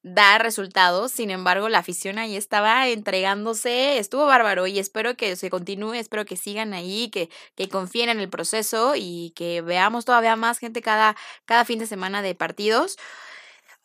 dar 0.03 0.43
resultados. 0.43 1.11
Sin 1.13 1.31
embargo, 1.31 1.69
la 1.69 1.79
afición 1.79 2.19
ahí 2.19 2.37
estaba 2.37 2.89
entregándose, 2.89 3.99
estuvo 3.99 4.27
bárbaro 4.27 4.67
y 4.67 4.79
espero 4.79 5.17
que 5.17 5.35
se 5.37 5.51
continúe, 5.51 5.95
espero 5.95 6.25
que 6.25 6.37
sigan 6.37 6.75
ahí, 6.75 7.09
que, 7.11 7.31
que 7.57 7.69
confíen 7.69 8.11
en 8.11 8.21
el 8.21 8.29
proceso 8.29 8.95
y 8.97 9.33
que 9.35 9.63
veamos 9.63 10.05
todavía 10.05 10.37
más 10.37 10.59
gente 10.59 10.83
cada, 10.83 11.17
cada 11.47 11.65
fin 11.65 11.79
de 11.79 11.87
semana 11.87 12.23
de 12.23 12.35
partidos. 12.35 12.97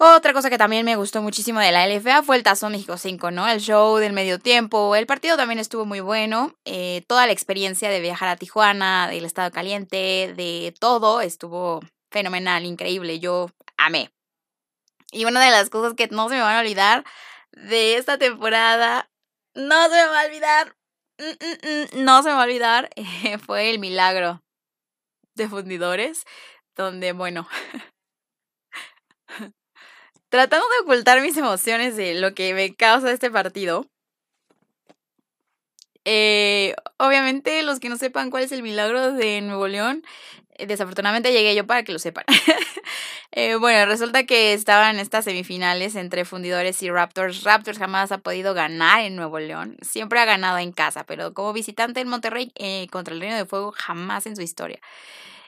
Otra 0.01 0.31
cosa 0.31 0.49
que 0.49 0.57
también 0.57 0.85
me 0.85 0.95
gustó 0.95 1.21
muchísimo 1.21 1.59
de 1.59 1.73
la 1.73 1.85
LFA 1.85 2.23
fue 2.23 2.37
el 2.37 2.43
Tazón 2.43 2.71
México 2.71 2.97
5, 2.97 3.31
¿no? 3.31 3.49
El 3.49 3.59
show 3.59 3.97
del 3.97 4.13
medio 4.13 4.39
tiempo. 4.39 4.95
El 4.95 5.05
partido 5.05 5.35
también 5.35 5.59
estuvo 5.59 5.85
muy 5.85 5.99
bueno. 5.99 6.55
Eh, 6.63 7.03
toda 7.07 7.25
la 7.25 7.33
experiencia 7.33 7.89
de 7.89 7.99
viajar 7.99 8.29
a 8.29 8.37
Tijuana, 8.37 9.09
del 9.09 9.25
estado 9.25 9.51
caliente, 9.51 10.33
de 10.37 10.73
todo, 10.79 11.19
estuvo 11.19 11.81
fenomenal, 12.11 12.65
increíble, 12.65 13.19
yo 13.19 13.49
amé. 13.77 14.11
Y 15.11 15.25
una 15.25 15.43
de 15.43 15.51
las 15.51 15.69
cosas 15.69 15.93
que 15.95 16.07
no 16.07 16.29
se 16.29 16.35
me 16.35 16.41
van 16.41 16.55
a 16.55 16.59
olvidar 16.59 17.03
de 17.51 17.97
esta 17.97 18.17
temporada, 18.17 19.09
no 19.55 19.83
se 19.83 19.89
me 19.89 20.05
va 20.05 20.21
a 20.21 20.25
olvidar, 20.25 20.75
mm, 21.17 21.23
mm, 21.23 21.99
mm, 21.99 22.03
no 22.03 22.23
se 22.23 22.29
me 22.29 22.35
va 22.35 22.41
a 22.41 22.45
olvidar, 22.45 22.89
fue 23.45 23.69
el 23.69 23.79
milagro 23.79 24.43
de 25.35 25.49
fundidores, 25.49 26.25
donde, 26.75 27.13
bueno, 27.13 27.47
tratando 30.29 30.67
de 30.69 30.79
ocultar 30.83 31.21
mis 31.21 31.37
emociones 31.37 31.95
de 31.95 32.15
lo 32.15 32.33
que 32.35 32.53
me 32.53 32.75
causa 32.75 33.11
este 33.11 33.31
partido. 33.31 33.87
Eh, 36.05 36.75
obviamente, 36.97 37.61
los 37.63 37.79
que 37.79 37.89
no 37.89 37.97
sepan 37.97 38.31
cuál 38.31 38.43
es 38.43 38.51
el 38.51 38.63
milagro 38.63 39.11
de 39.11 39.41
Nuevo 39.41 39.67
León, 39.67 40.03
desafortunadamente 40.67 41.31
llegué 41.31 41.55
yo 41.55 41.65
para 41.65 41.83
que 41.83 41.91
lo 41.91 41.99
sepan. 41.99 42.25
Eh, 43.31 43.55
bueno, 43.55 43.85
resulta 43.85 44.25
que 44.25 44.53
estaban 44.53 44.97
estas 44.97 45.25
semifinales 45.25 45.95
entre 45.95 46.25
Fundidores 46.25 46.81
y 46.81 46.89
Raptors. 46.89 47.43
Raptors 47.43 47.77
jamás 47.77 48.11
ha 48.11 48.17
podido 48.17 48.55
ganar 48.55 49.01
en 49.01 49.15
Nuevo 49.15 49.37
León. 49.37 49.77
Siempre 49.81 50.19
ha 50.19 50.25
ganado 50.25 50.57
en 50.57 50.71
casa, 50.71 51.05
pero 51.05 51.31
como 51.35 51.53
visitante 51.53 51.99
en 51.99 52.07
Monterrey 52.07 52.51
eh, 52.55 52.87
contra 52.91 53.13
el 53.13 53.21
Reino 53.21 53.37
de 53.37 53.45
Fuego 53.45 53.71
jamás 53.71 54.25
en 54.25 54.35
su 54.35 54.41
historia. 54.41 54.79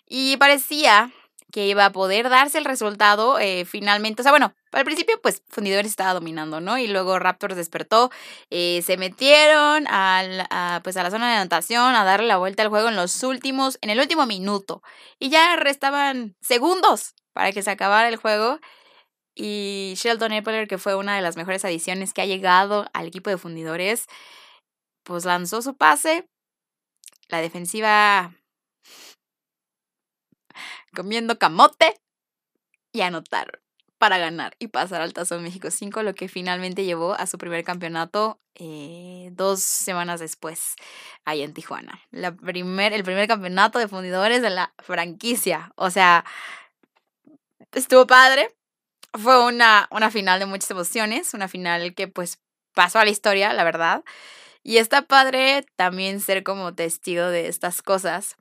Y 0.08 0.38
parecía 0.38 1.12
que 1.52 1.68
iba 1.68 1.86
a 1.86 1.92
poder 1.92 2.30
darse 2.30 2.58
el 2.58 2.66
resultado 2.66 3.40
eh, 3.40 3.66
finalmente. 3.66 4.22
O 4.22 4.24
sea, 4.24 4.32
bueno, 4.32 4.54
al 4.72 4.86
principio 4.86 5.20
pues 5.22 5.44
Fundidores 5.50 5.92
estaba 5.92 6.14
dominando, 6.14 6.62
¿no? 6.62 6.78
Y 6.78 6.88
luego 6.88 7.20
Raptors 7.20 7.56
despertó, 7.56 8.10
eh, 8.50 8.82
se 8.84 8.98
metieron 8.98 9.88
al, 9.88 10.48
a, 10.50 10.82
pues 10.84 10.98
a 10.98 11.04
la 11.04 11.12
zona 11.12 11.30
de 11.30 11.38
anotación 11.38 11.96
a 11.96 12.04
darle 12.04 12.28
la 12.28 12.38
vuelta 12.38 12.64
al 12.64 12.70
juego 12.70 12.90
en 12.90 12.96
los 12.96 13.24
últimos, 13.24 13.78
en 13.82 13.90
el 13.90 14.00
último 14.00 14.26
minuto. 14.26 14.82
Y 15.20 15.30
ya 15.30 15.56
restaban 15.58 16.36
segundos 16.42 17.14
para 17.34 17.52
que 17.52 17.64
se 17.64 17.72
acabara 17.72 18.08
el 18.10 18.16
juego. 18.16 18.60
Y 19.36 19.94
Sheldon 19.98 20.34
Epler, 20.34 20.68
que 20.68 20.78
fue 20.78 20.96
una 20.96 21.16
de 21.16 21.22
las 21.22 21.38
mejores 21.38 21.64
adiciones 21.66 22.14
que 22.14 22.22
ha 22.22 22.26
llegado 22.26 22.88
al 22.94 23.08
equipo 23.08 23.30
de 23.30 23.38
Fundidores, 23.38 24.08
pues 25.04 25.26
lanzó 25.26 25.62
su 25.62 25.76
pase. 25.76 26.28
La 27.30 27.40
defensiva 27.40 28.36
comiendo 30.96 31.38
camote 31.38 32.00
y 32.92 33.02
anotaron. 33.02 33.62
para 33.98 34.18
ganar 34.18 34.56
y 34.58 34.68
pasar 34.68 35.02
al 35.02 35.14
Tazón 35.14 35.44
México 35.44 35.70
5, 35.70 36.02
lo 36.02 36.16
que 36.16 36.28
finalmente 36.28 36.86
llevó 36.86 37.14
a 37.14 37.28
su 37.28 37.38
primer 37.38 37.64
campeonato 37.64 38.40
eh, 38.56 39.30
dos 39.34 39.62
semanas 39.62 40.20
después, 40.20 40.76
ahí 41.24 41.44
en 41.44 41.54
Tijuana. 41.54 42.02
La 42.10 42.36
primer, 42.36 42.94
el 42.94 43.04
primer 43.04 43.28
campeonato 43.28 43.78
de 43.78 43.88
fundidores 43.88 44.42
de 44.42 44.50
la 44.50 44.74
franquicia. 44.80 45.72
O 45.76 45.92
sea, 45.92 46.26
estuvo 47.72 48.08
padre. 48.08 48.56
Fue 49.14 49.46
una, 49.46 49.88
una 49.92 50.10
final 50.10 50.40
de 50.40 50.46
muchas 50.46 50.72
emociones, 50.72 51.34
una 51.34 51.48
final 51.48 51.94
que 51.94 52.08
pues 52.08 52.40
pasó 52.74 53.00
a 53.00 53.06
la 53.06 53.12
historia, 53.12 53.54
la 53.54 53.64
verdad. 53.64 54.04
Y 54.64 54.78
está 54.78 55.04
padre 55.04 55.66
también 55.76 56.20
ser 56.20 56.44
como 56.44 56.76
testigo 56.76 57.26
de 57.26 57.48
estas 57.48 57.82
cosas, 57.82 58.38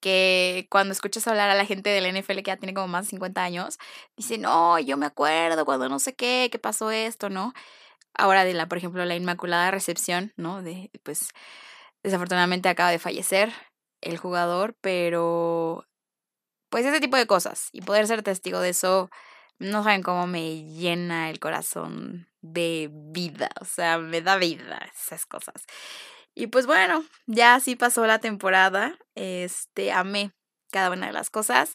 que 0.00 0.66
cuando 0.70 0.92
escuchas 0.92 1.26
hablar 1.28 1.50
a 1.50 1.54
la 1.54 1.64
gente 1.66 1.90
del 1.90 2.06
NFL 2.06 2.36
que 2.38 2.50
ya 2.50 2.56
tiene 2.56 2.74
como 2.74 2.88
más 2.88 3.06
de 3.06 3.10
50 3.10 3.42
años, 3.42 3.78
dice, 4.16 4.38
no, 4.38 4.78
yo 4.78 4.96
me 4.96 5.06
acuerdo 5.06 5.64
cuando 5.64 5.88
no 5.88 5.98
sé 5.98 6.14
qué, 6.14 6.48
que 6.52 6.58
pasó 6.58 6.90
esto, 6.90 7.30
¿no? 7.30 7.52
Ahora 8.14 8.44
de 8.44 8.54
la, 8.54 8.68
por 8.68 8.78
ejemplo, 8.78 9.04
la 9.04 9.16
Inmaculada 9.16 9.70
Recepción, 9.70 10.32
¿no? 10.36 10.62
De, 10.62 10.90
pues, 11.04 11.30
desafortunadamente 12.02 12.68
acaba 12.68 12.90
de 12.90 12.98
fallecer 12.98 13.52
el 14.00 14.18
jugador, 14.18 14.76
pero, 14.80 15.86
pues, 16.70 16.86
ese 16.86 17.00
tipo 17.00 17.16
de 17.16 17.26
cosas 17.26 17.68
y 17.72 17.82
poder 17.82 18.06
ser 18.06 18.22
testigo 18.22 18.60
de 18.60 18.70
eso, 18.70 19.10
no 19.58 19.82
saben 19.84 20.02
cómo 20.02 20.26
me 20.26 20.64
llena 20.64 21.30
el 21.30 21.40
corazón 21.40 22.28
de 22.42 22.90
vida, 22.92 23.50
o 23.60 23.64
sea, 23.64 23.98
me 23.98 24.22
da 24.22 24.36
vida 24.36 24.80
esas 24.94 25.26
cosas. 25.26 25.64
Y 26.38 26.46
pues 26.46 26.66
bueno, 26.66 27.04
ya 27.26 27.56
así 27.56 27.74
pasó 27.74 28.06
la 28.06 28.20
temporada. 28.20 28.96
Este, 29.16 29.90
amé 29.90 30.30
cada 30.70 30.92
una 30.92 31.08
de 31.08 31.12
las 31.12 31.30
cosas. 31.30 31.74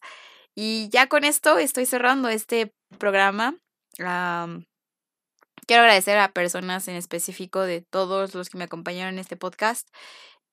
Y 0.56 0.88
ya 0.88 1.08
con 1.08 1.26
esto 1.26 1.58
estoy 1.58 1.86
cerrando 1.86 2.30
este 2.30 2.74
programa. 2.98 3.58
quiero 3.98 5.82
agradecer 5.82 6.18
a 6.18 6.32
personas 6.32 6.88
en 6.88 6.96
específico 6.96 7.60
de 7.60 7.82
todos 7.82 8.36
los 8.36 8.50
que 8.50 8.58
me 8.58 8.64
acompañaron 8.64 9.16
en 9.16 9.20
este 9.20 9.36
podcast. 9.36 9.90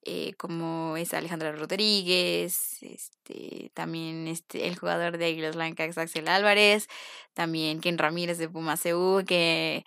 Eh, 0.03 0.35
como 0.39 0.97
es 0.97 1.15
Alejandra 1.15 1.53
Rodríguez, 1.53 2.83
este, 2.83 3.71
también 3.75 4.27
este, 4.27 4.67
el 4.67 4.77
jugador 4.77 5.19
de 5.19 5.27
Águilas 5.27 5.55
Blancas 5.55 5.99
Axel 5.99 6.27
Álvarez, 6.27 6.89
también 7.33 7.81
Ken 7.81 7.97
Ramírez 7.97 8.39
de 8.39 8.49
Puma 8.49 8.77
que 8.77 9.85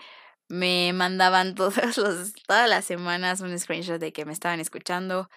me 0.49 0.93
mandaban 0.93 1.55
todos 1.55 1.97
los, 1.97 2.33
todas 2.47 2.69
las 2.69 2.85
semanas 2.85 3.41
un 3.41 3.57
screenshot 3.57 3.99
de 3.99 4.13
que 4.13 4.25
me 4.25 4.33
estaban 4.33 4.59
escuchando 4.59 5.29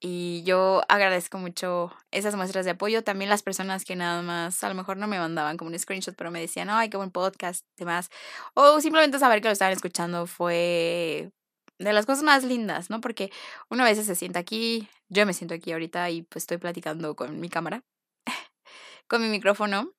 y 0.00 0.44
yo 0.44 0.82
agradezco 0.88 1.38
mucho 1.38 1.92
esas 2.12 2.36
muestras 2.36 2.64
de 2.64 2.72
apoyo. 2.72 3.02
También 3.02 3.30
las 3.30 3.42
personas 3.42 3.84
que 3.84 3.96
nada 3.96 4.22
más 4.22 4.62
a 4.62 4.68
lo 4.68 4.74
mejor 4.74 4.96
no 4.96 5.08
me 5.08 5.18
mandaban 5.18 5.56
como 5.56 5.70
un 5.70 5.78
screenshot, 5.78 6.14
pero 6.16 6.30
me 6.30 6.40
decían, 6.40 6.70
ay, 6.70 6.88
qué 6.88 6.96
buen 6.96 7.10
podcast, 7.10 7.64
demás. 7.76 8.08
O 8.54 8.80
simplemente 8.80 9.18
saber 9.18 9.40
que 9.40 9.48
lo 9.48 9.52
estaban 9.52 9.72
escuchando 9.72 10.26
fue 10.26 11.30
de 11.78 11.92
las 11.92 12.06
cosas 12.06 12.24
más 12.24 12.44
lindas, 12.44 12.90
¿no? 12.90 13.00
Porque 13.00 13.30
uno 13.70 13.82
a 13.84 13.86
veces 13.86 14.06
se 14.06 14.14
sienta 14.14 14.38
aquí, 14.40 14.88
yo 15.08 15.26
me 15.26 15.34
siento 15.34 15.54
aquí 15.54 15.72
ahorita 15.72 16.10
y 16.10 16.22
pues 16.22 16.44
estoy 16.44 16.58
platicando 16.58 17.16
con 17.16 17.40
mi 17.40 17.48
cámara, 17.48 17.82
con 19.08 19.22
mi 19.22 19.28
micrófono. 19.28 19.92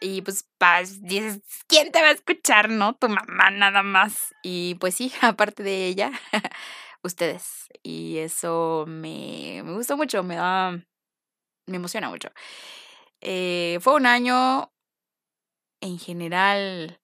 Y 0.00 0.22
pues 0.22 0.46
dices, 1.00 1.40
¿quién 1.66 1.92
te 1.92 2.02
va 2.02 2.08
a 2.08 2.12
escuchar, 2.12 2.68
no? 2.70 2.94
Tu 2.94 3.08
mamá 3.08 3.50
nada 3.50 3.82
más. 3.82 4.34
Y 4.42 4.74
pues 4.76 4.94
sí, 4.96 5.12
aparte 5.22 5.62
de 5.62 5.86
ella, 5.86 6.12
ustedes. 7.02 7.68
Y 7.82 8.18
eso 8.18 8.84
me, 8.88 9.62
me 9.64 9.72
gustó 9.74 9.96
mucho, 9.96 10.22
me 10.22 10.36
da, 10.36 10.72
me 11.66 11.76
emociona 11.76 12.08
mucho. 12.10 12.30
Eh, 13.20 13.78
fue 13.82 13.94
un 13.96 14.06
año, 14.06 14.72
en 15.80 15.98
general, 16.00 16.98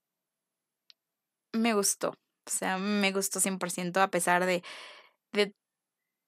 me 1.53 1.75
gustó. 1.75 2.11
O 2.47 2.51
sea, 2.51 2.79
me 2.79 3.13
gustó 3.13 3.41
100% 3.41 4.01
a 4.01 4.09
pesar 4.11 4.45
de, 4.47 4.63
de 5.33 5.55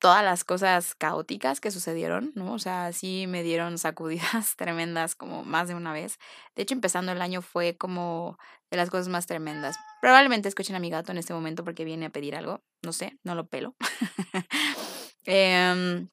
todas 0.02 0.24
las 0.24 0.42
cosas 0.42 0.96
caóticas 0.96 1.60
que 1.60 1.70
sucedieron, 1.70 2.32
¿no? 2.34 2.54
O 2.54 2.58
sea, 2.58 2.92
sí 2.92 3.26
me 3.28 3.44
dieron 3.44 3.78
sacudidas 3.78 4.56
tremendas 4.56 5.14
como 5.14 5.44
más 5.44 5.68
de 5.68 5.76
una 5.76 5.92
vez. 5.92 6.18
De 6.56 6.64
hecho, 6.64 6.74
empezando 6.74 7.12
el 7.12 7.22
año 7.22 7.40
fue 7.40 7.76
como 7.76 8.36
de 8.68 8.78
las 8.78 8.90
cosas 8.90 9.06
más 9.06 9.26
tremendas. 9.26 9.76
Probablemente 10.00 10.48
escuchen 10.48 10.74
a 10.74 10.80
mi 10.80 10.90
gato 10.90 11.12
en 11.12 11.18
este 11.18 11.32
momento 11.32 11.62
porque 11.62 11.84
viene 11.84 12.06
a 12.06 12.10
pedir 12.10 12.34
algo. 12.34 12.60
No 12.82 12.92
sé, 12.92 13.16
no 13.22 13.36
lo 13.36 13.46
pelo. 13.46 13.76
Em, 15.24 16.08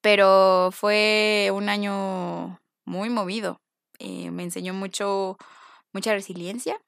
pero 0.00 0.70
fue 0.72 1.50
un 1.52 1.68
año 1.68 2.58
muy 2.86 3.10
movido. 3.10 3.60
Eh, 3.98 4.30
me 4.30 4.42
enseñó 4.42 4.72
mucho, 4.72 5.36
mucha 5.92 6.14
resiliencia. 6.14 6.80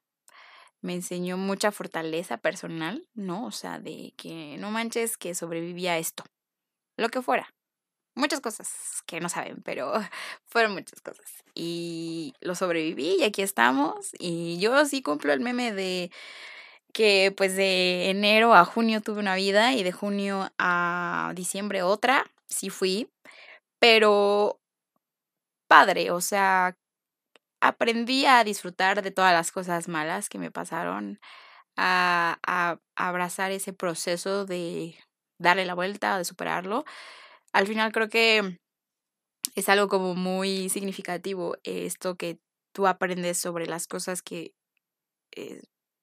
Me 0.81 0.93
enseñó 0.95 1.37
mucha 1.37 1.71
fortaleza 1.71 2.37
personal, 2.37 3.07
¿no? 3.13 3.45
O 3.45 3.51
sea, 3.51 3.79
de 3.79 4.13
que 4.17 4.57
no 4.57 4.71
manches 4.71 5.17
que 5.17 5.35
sobrevivía 5.35 5.93
a 5.93 5.97
esto, 5.97 6.23
lo 6.97 7.09
que 7.09 7.21
fuera. 7.21 7.53
Muchas 8.15 8.41
cosas 8.41 9.03
que 9.05 9.19
no 9.19 9.29
saben, 9.29 9.61
pero 9.63 9.93
fueron 10.47 10.73
muchas 10.73 11.01
cosas. 11.01 11.43
Y 11.55 12.33
lo 12.41 12.55
sobreviví 12.55 13.17
y 13.19 13.23
aquí 13.23 13.41
estamos. 13.41 14.11
Y 14.19 14.59
yo 14.59 14.85
sí 14.85 15.01
cumplo 15.01 15.33
el 15.33 15.39
meme 15.39 15.71
de 15.73 16.11
que 16.93 17.33
pues 17.35 17.55
de 17.55 18.09
enero 18.09 18.53
a 18.53 18.65
junio 18.65 19.01
tuve 19.01 19.19
una 19.19 19.35
vida 19.35 19.73
y 19.73 19.83
de 19.83 19.91
junio 19.91 20.51
a 20.57 21.31
diciembre 21.35 21.83
otra. 21.83 22.25
Sí 22.47 22.69
fui. 22.69 23.09
Pero 23.79 24.59
padre, 25.67 26.11
o 26.11 26.21
sea, 26.21 26.75
aprendí 27.61 28.25
a 28.25 28.43
disfrutar 28.43 29.01
de 29.01 29.11
todas 29.11 29.33
las 29.33 29.51
cosas 29.51 29.87
malas 29.87 30.29
que 30.29 30.39
me 30.39 30.51
pasaron, 30.51 31.19
a, 31.77 32.79
abrazar 32.95 33.51
ese 33.51 33.73
proceso 33.73 34.45
de 34.45 34.95
darle 35.39 35.65
la 35.65 35.75
vuelta, 35.75 36.17
de 36.17 36.25
superarlo. 36.25 36.85
Al 37.53 37.67
final 37.67 37.91
creo 37.91 38.09
que 38.09 38.59
es 39.55 39.69
algo 39.69 39.87
como 39.87 40.15
muy 40.15 40.69
significativo 40.69 41.57
esto 41.63 42.15
que 42.15 42.39
tú 42.73 42.87
aprendes 42.87 43.37
sobre 43.37 43.65
las 43.67 43.87
cosas 43.87 44.21
que 44.21 44.53
eh, 45.35 45.61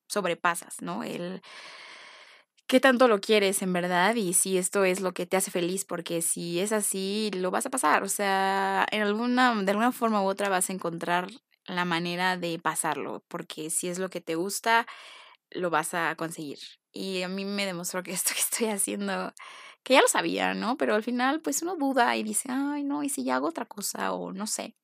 sobrepasas, 0.08 0.82
¿no? 0.82 1.04
El 1.04 1.42
qué 2.68 2.80
tanto 2.80 3.08
lo 3.08 3.20
quieres 3.20 3.62
en 3.62 3.72
verdad 3.72 4.14
y 4.14 4.34
si 4.34 4.58
esto 4.58 4.84
es 4.84 5.00
lo 5.00 5.12
que 5.14 5.26
te 5.26 5.36
hace 5.38 5.50
feliz, 5.50 5.84
porque 5.84 6.22
si 6.22 6.60
es 6.60 6.72
así, 6.72 7.30
lo 7.34 7.50
vas 7.50 7.66
a 7.66 7.70
pasar, 7.70 8.02
o 8.02 8.08
sea, 8.08 8.86
en 8.92 9.02
alguna, 9.02 9.54
de 9.62 9.70
alguna 9.70 9.92
forma 9.92 10.22
u 10.22 10.26
otra 10.26 10.50
vas 10.50 10.68
a 10.70 10.74
encontrar 10.74 11.28
la 11.68 11.84
manera 11.84 12.36
de 12.36 12.58
pasarlo, 12.58 13.24
porque 13.28 13.70
si 13.70 13.88
es 13.88 13.98
lo 13.98 14.10
que 14.10 14.20
te 14.20 14.34
gusta, 14.36 14.86
lo 15.50 15.70
vas 15.70 15.94
a 15.94 16.14
conseguir. 16.16 16.58
Y 16.92 17.22
a 17.22 17.28
mí 17.28 17.44
me 17.44 17.66
demostró 17.66 18.02
que 18.02 18.12
esto 18.12 18.32
que 18.34 18.40
estoy 18.40 18.68
haciendo, 18.68 19.32
que 19.82 19.94
ya 19.94 20.02
lo 20.02 20.08
sabía, 20.08 20.54
¿no? 20.54 20.76
Pero 20.76 20.94
al 20.94 21.02
final, 21.04 21.40
pues 21.42 21.62
uno 21.62 21.76
duda 21.76 22.16
y 22.16 22.22
dice, 22.22 22.48
ay, 22.52 22.84
no, 22.84 23.02
¿y 23.02 23.08
si 23.08 23.24
ya 23.24 23.36
hago 23.36 23.48
otra 23.48 23.66
cosa? 23.66 24.12
O 24.12 24.32
no 24.32 24.46
sé. 24.46 24.76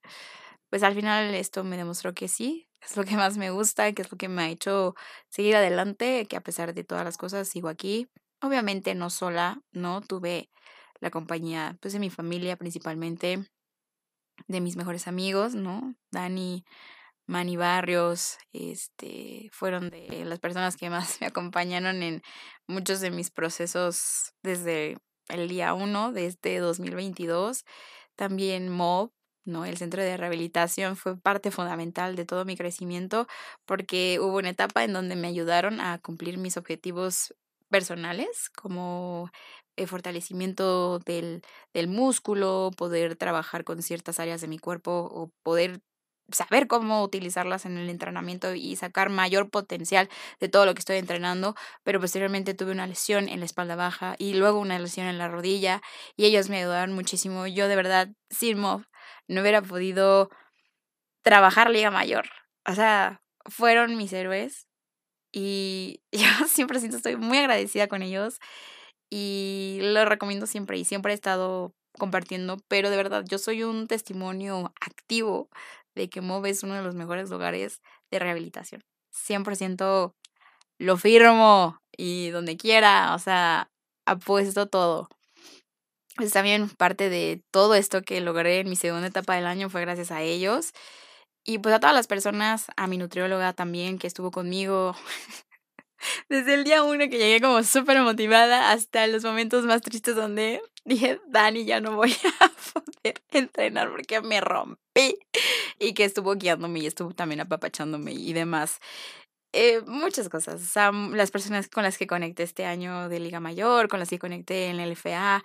Pues 0.71 0.83
al 0.83 0.95
final 0.95 1.35
esto 1.35 1.65
me 1.65 1.77
demostró 1.77 2.15
que 2.15 2.29
sí, 2.29 2.69
es 2.83 2.97
lo 2.97 3.05
que 3.05 3.17
más 3.17 3.37
me 3.37 3.51
gusta, 3.51 3.93
que 3.93 4.03
es 4.03 4.11
lo 4.13 4.19
que 4.19 4.29
me 4.29 4.43
ha 4.43 4.49
hecho 4.51 4.95
seguir 5.29 5.57
adelante, 5.57 6.27
que 6.27 6.37
a 6.37 6.41
pesar 6.43 6.75
de 6.75 6.85
todas 6.85 7.05
las 7.05 7.17
cosas 7.17 7.49
sigo 7.49 7.69
aquí. 7.69 8.09
Obviamente 8.43 8.95
no 8.95 9.11
sola, 9.11 9.63
¿no? 9.73 10.01
Tuve 10.03 10.51
la 11.01 11.11
compañía, 11.11 11.79
pues 11.81 11.95
de 11.95 12.01
mi 12.01 12.11
familia 12.11 12.57
principalmente, 12.57 13.45
de 14.49 14.61
mis 14.61 14.77
mejores 14.77 15.09
amigos, 15.09 15.55
¿no? 15.55 15.95
Dani, 16.11 16.65
Manny 17.27 17.57
Barrios, 17.57 18.37
este, 18.53 19.49
fueron 19.53 19.91
de 19.91 20.25
las 20.25 20.41
personas 20.41 20.77
que 20.77 20.91
más 20.91 21.19
me 21.21 21.27
acompañaron 21.27 22.03
en 22.03 22.23
muchos 22.67 23.01
de 23.01 23.11
mis 23.11 23.31
procesos 23.31 24.35
desde 24.43 24.99
el 25.29 25.49
día 25.49 25.75
uno 25.75 26.13
de 26.13 26.27
este 26.27 26.59
2022. 26.59 27.65
También 28.17 28.69
MOB, 28.69 29.11
¿no? 29.45 29.65
El 29.65 29.77
centro 29.77 30.03
de 30.03 30.17
rehabilitación 30.17 30.97
fue 30.97 31.19
parte 31.19 31.51
fundamental 31.51 32.17
de 32.17 32.25
todo 32.25 32.45
mi 32.45 32.57
crecimiento 32.57 33.27
porque 33.67 34.19
hubo 34.21 34.39
una 34.39 34.51
etapa 34.51 34.85
en 34.85 34.93
donde 34.93 35.17
me 35.17 35.29
ayudaron 35.29 35.81
a 35.81 35.99
cumplir 35.99 36.39
mis 36.39 36.57
objetivos 36.57 37.35
personales 37.71 38.51
como 38.51 39.31
el 39.77 39.89
fortalecimiento 39.89 40.99
del, 41.01 41.43
del 41.73 41.89
músculo, 41.89 42.71
poder 42.77 43.17
trabajar 43.17 43.65
con 43.65 43.83
ciertas 43.83 44.21
áreas 44.21 44.41
de 44.41 44.49
mi 44.49 44.59
cuerpo 44.59 45.09
o 45.13 45.31
poder 45.43 45.81
saber 46.31 46.67
cómo 46.67 47.03
utilizarlas 47.03 47.67
en 47.67 47.77
el 47.77 47.91
entrenamiento 47.91 48.55
y 48.55 48.77
sacar 48.77 49.11
mayor 49.11 49.51
potencial 49.51 50.09
de 50.41 50.49
todo 50.49 50.67
lo 50.67 50.75
que 50.75 50.79
estoy 50.81 50.97
entrenando, 50.97 51.55
pero 51.83 52.01
posteriormente 52.01 52.55
tuve 52.55 52.73
una 52.73 52.87
lesión 52.87 53.29
en 53.29 53.41
la 53.41 53.47
espalda 53.47 53.77
baja 53.77 54.17
y 54.19 54.35
luego 54.35 54.59
una 54.59 54.79
lesión 54.79 55.07
en 55.07 55.19
la 55.19 55.29
rodilla 55.29 55.83
y 56.17 56.25
ellos 56.25 56.49
me 56.49 56.59
ayudaron 56.59 56.95
muchísimo. 56.95 57.47
Yo 57.47 57.69
de 57.69 57.77
verdad, 57.77 58.09
sin 58.31 58.59
MOV, 58.59 58.85
no 59.29 59.41
hubiera 59.43 59.63
podido 59.63 60.31
trabajar 61.23 61.71
Liga 61.71 61.91
Mayor. 61.91 62.27
O 62.67 62.75
sea, 62.75 63.23
fueron 63.47 63.97
mis 63.97 64.13
héroes 64.13 64.67
y 65.33 66.01
yo 66.13 66.29
siempre 66.49 66.79
siento, 66.81 66.97
estoy 66.97 67.17
muy 67.17 67.39
agradecida 67.39 67.89
con 67.89 68.03
ellos 68.03 68.39
y 69.11 69.79
lo 69.83 70.05
recomiendo 70.05 70.47
siempre 70.47 70.79
y 70.79 70.85
siempre 70.85 71.13
he 71.13 71.15
estado 71.15 71.73
compartiendo, 71.99 72.59
pero 72.69 72.91
de 72.91 72.97
verdad 72.97 73.25
yo 73.29 73.39
soy 73.39 73.63
un 73.63 73.87
testimonio 73.87 74.73
activo 74.81 75.49
de 75.95 76.09
que 76.09 76.21
MOV 76.21 76.47
es 76.47 76.63
uno 76.63 76.75
de 76.75 76.83
los 76.83 76.95
mejores 76.95 77.31
lugares 77.31 77.81
de 78.11 78.19
rehabilitación. 78.19 78.83
100% 79.13 80.15
lo 80.79 80.97
firmo 80.97 81.79
y 81.97 82.31
donde 82.31 82.57
quiera, 82.57 83.15
o 83.15 83.19
sea, 83.19 83.71
apuesto 84.07 84.67
todo. 84.67 85.09
Pues 86.17 86.33
también 86.33 86.69
parte 86.69 87.11
de 87.11 87.43
todo 87.51 87.75
esto 87.75 88.03
que 88.03 88.21
logré 88.21 88.61
en 88.61 88.69
mi 88.69 88.77
segunda 88.77 89.09
etapa 89.09 89.35
del 89.35 89.47
año 89.47 89.69
fue 89.71 89.81
gracias 89.81 90.11
a 90.11 90.23
ellos. 90.23 90.73
Y 91.45 91.59
pues 91.59 91.75
a 91.75 91.81
todas 91.81 91.95
las 91.95 92.07
personas, 92.07 92.67
a 92.77 92.87
mi 92.87 92.97
nutrióloga 92.99 93.53
también 93.53 93.99
que 93.99 94.07
estuvo 94.07 94.31
conmigo 94.31 94.97
desde 96.29 96.55
el 96.55 96.65
día 96.65 96.83
uno 96.83 97.09
que 97.09 97.19
llegué 97.19 97.41
como 97.41 97.63
súper 97.63 98.01
motivada 98.03 98.73
hasta 98.73 99.07
los 99.07 99.25
momentos 99.25 99.65
más 99.65 99.83
tristes 99.83 100.17
donde 100.17 100.61
dije, 100.85 101.21
Dani, 101.29 101.65
ya 101.65 101.81
no 101.81 101.97
voy 101.97 102.13
a 102.41 102.51
poder 102.73 103.23
entrenar 103.31 103.91
porque 103.91 104.21
me 104.21 104.41
rompí. 104.41 105.19
Y 105.79 105.95
que 105.95 106.05
estuvo 106.05 106.35
guiándome 106.35 106.81
y 106.81 106.87
estuvo 106.87 107.13
también 107.13 107.41
apapachándome 107.41 108.13
y 108.13 108.33
demás. 108.33 108.81
Eh, 109.53 109.83
muchas 109.87 110.29
cosas. 110.29 110.61
O 110.63 110.67
sea, 110.67 110.93
las 110.93 111.31
personas 111.31 111.69
con 111.69 111.85
las 111.85 111.99
que 111.99 112.07
conecté 112.07 112.43
este 112.43 112.67
año 112.67 113.09
de 113.09 113.21
Liga 113.21 113.41
Mayor, 113.41 113.89
con 113.89 114.01
las 114.01 114.11
que 114.11 114.19
conecté 114.19 114.67
en 114.67 114.81
el 114.81 114.91
LFA, 114.93 115.45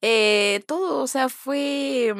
eh, 0.00 0.62
todo, 0.66 1.02
o 1.02 1.06
sea, 1.08 1.28
fue 1.28 2.14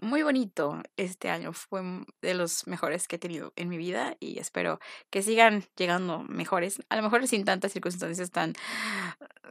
muy 0.00 0.22
bonito 0.22 0.82
este 0.96 1.30
año. 1.30 1.52
Fue 1.52 1.82
de 2.22 2.34
los 2.34 2.66
mejores 2.66 3.08
que 3.08 3.16
he 3.16 3.18
tenido 3.18 3.52
en 3.56 3.68
mi 3.68 3.78
vida 3.78 4.16
y 4.20 4.38
espero 4.38 4.78
que 5.10 5.22
sigan 5.22 5.64
llegando 5.76 6.20
mejores. 6.28 6.80
A 6.88 6.96
lo 6.96 7.02
mejor 7.02 7.26
sin 7.26 7.44
tantas 7.44 7.72
circunstancias 7.72 8.30
tan 8.30 8.54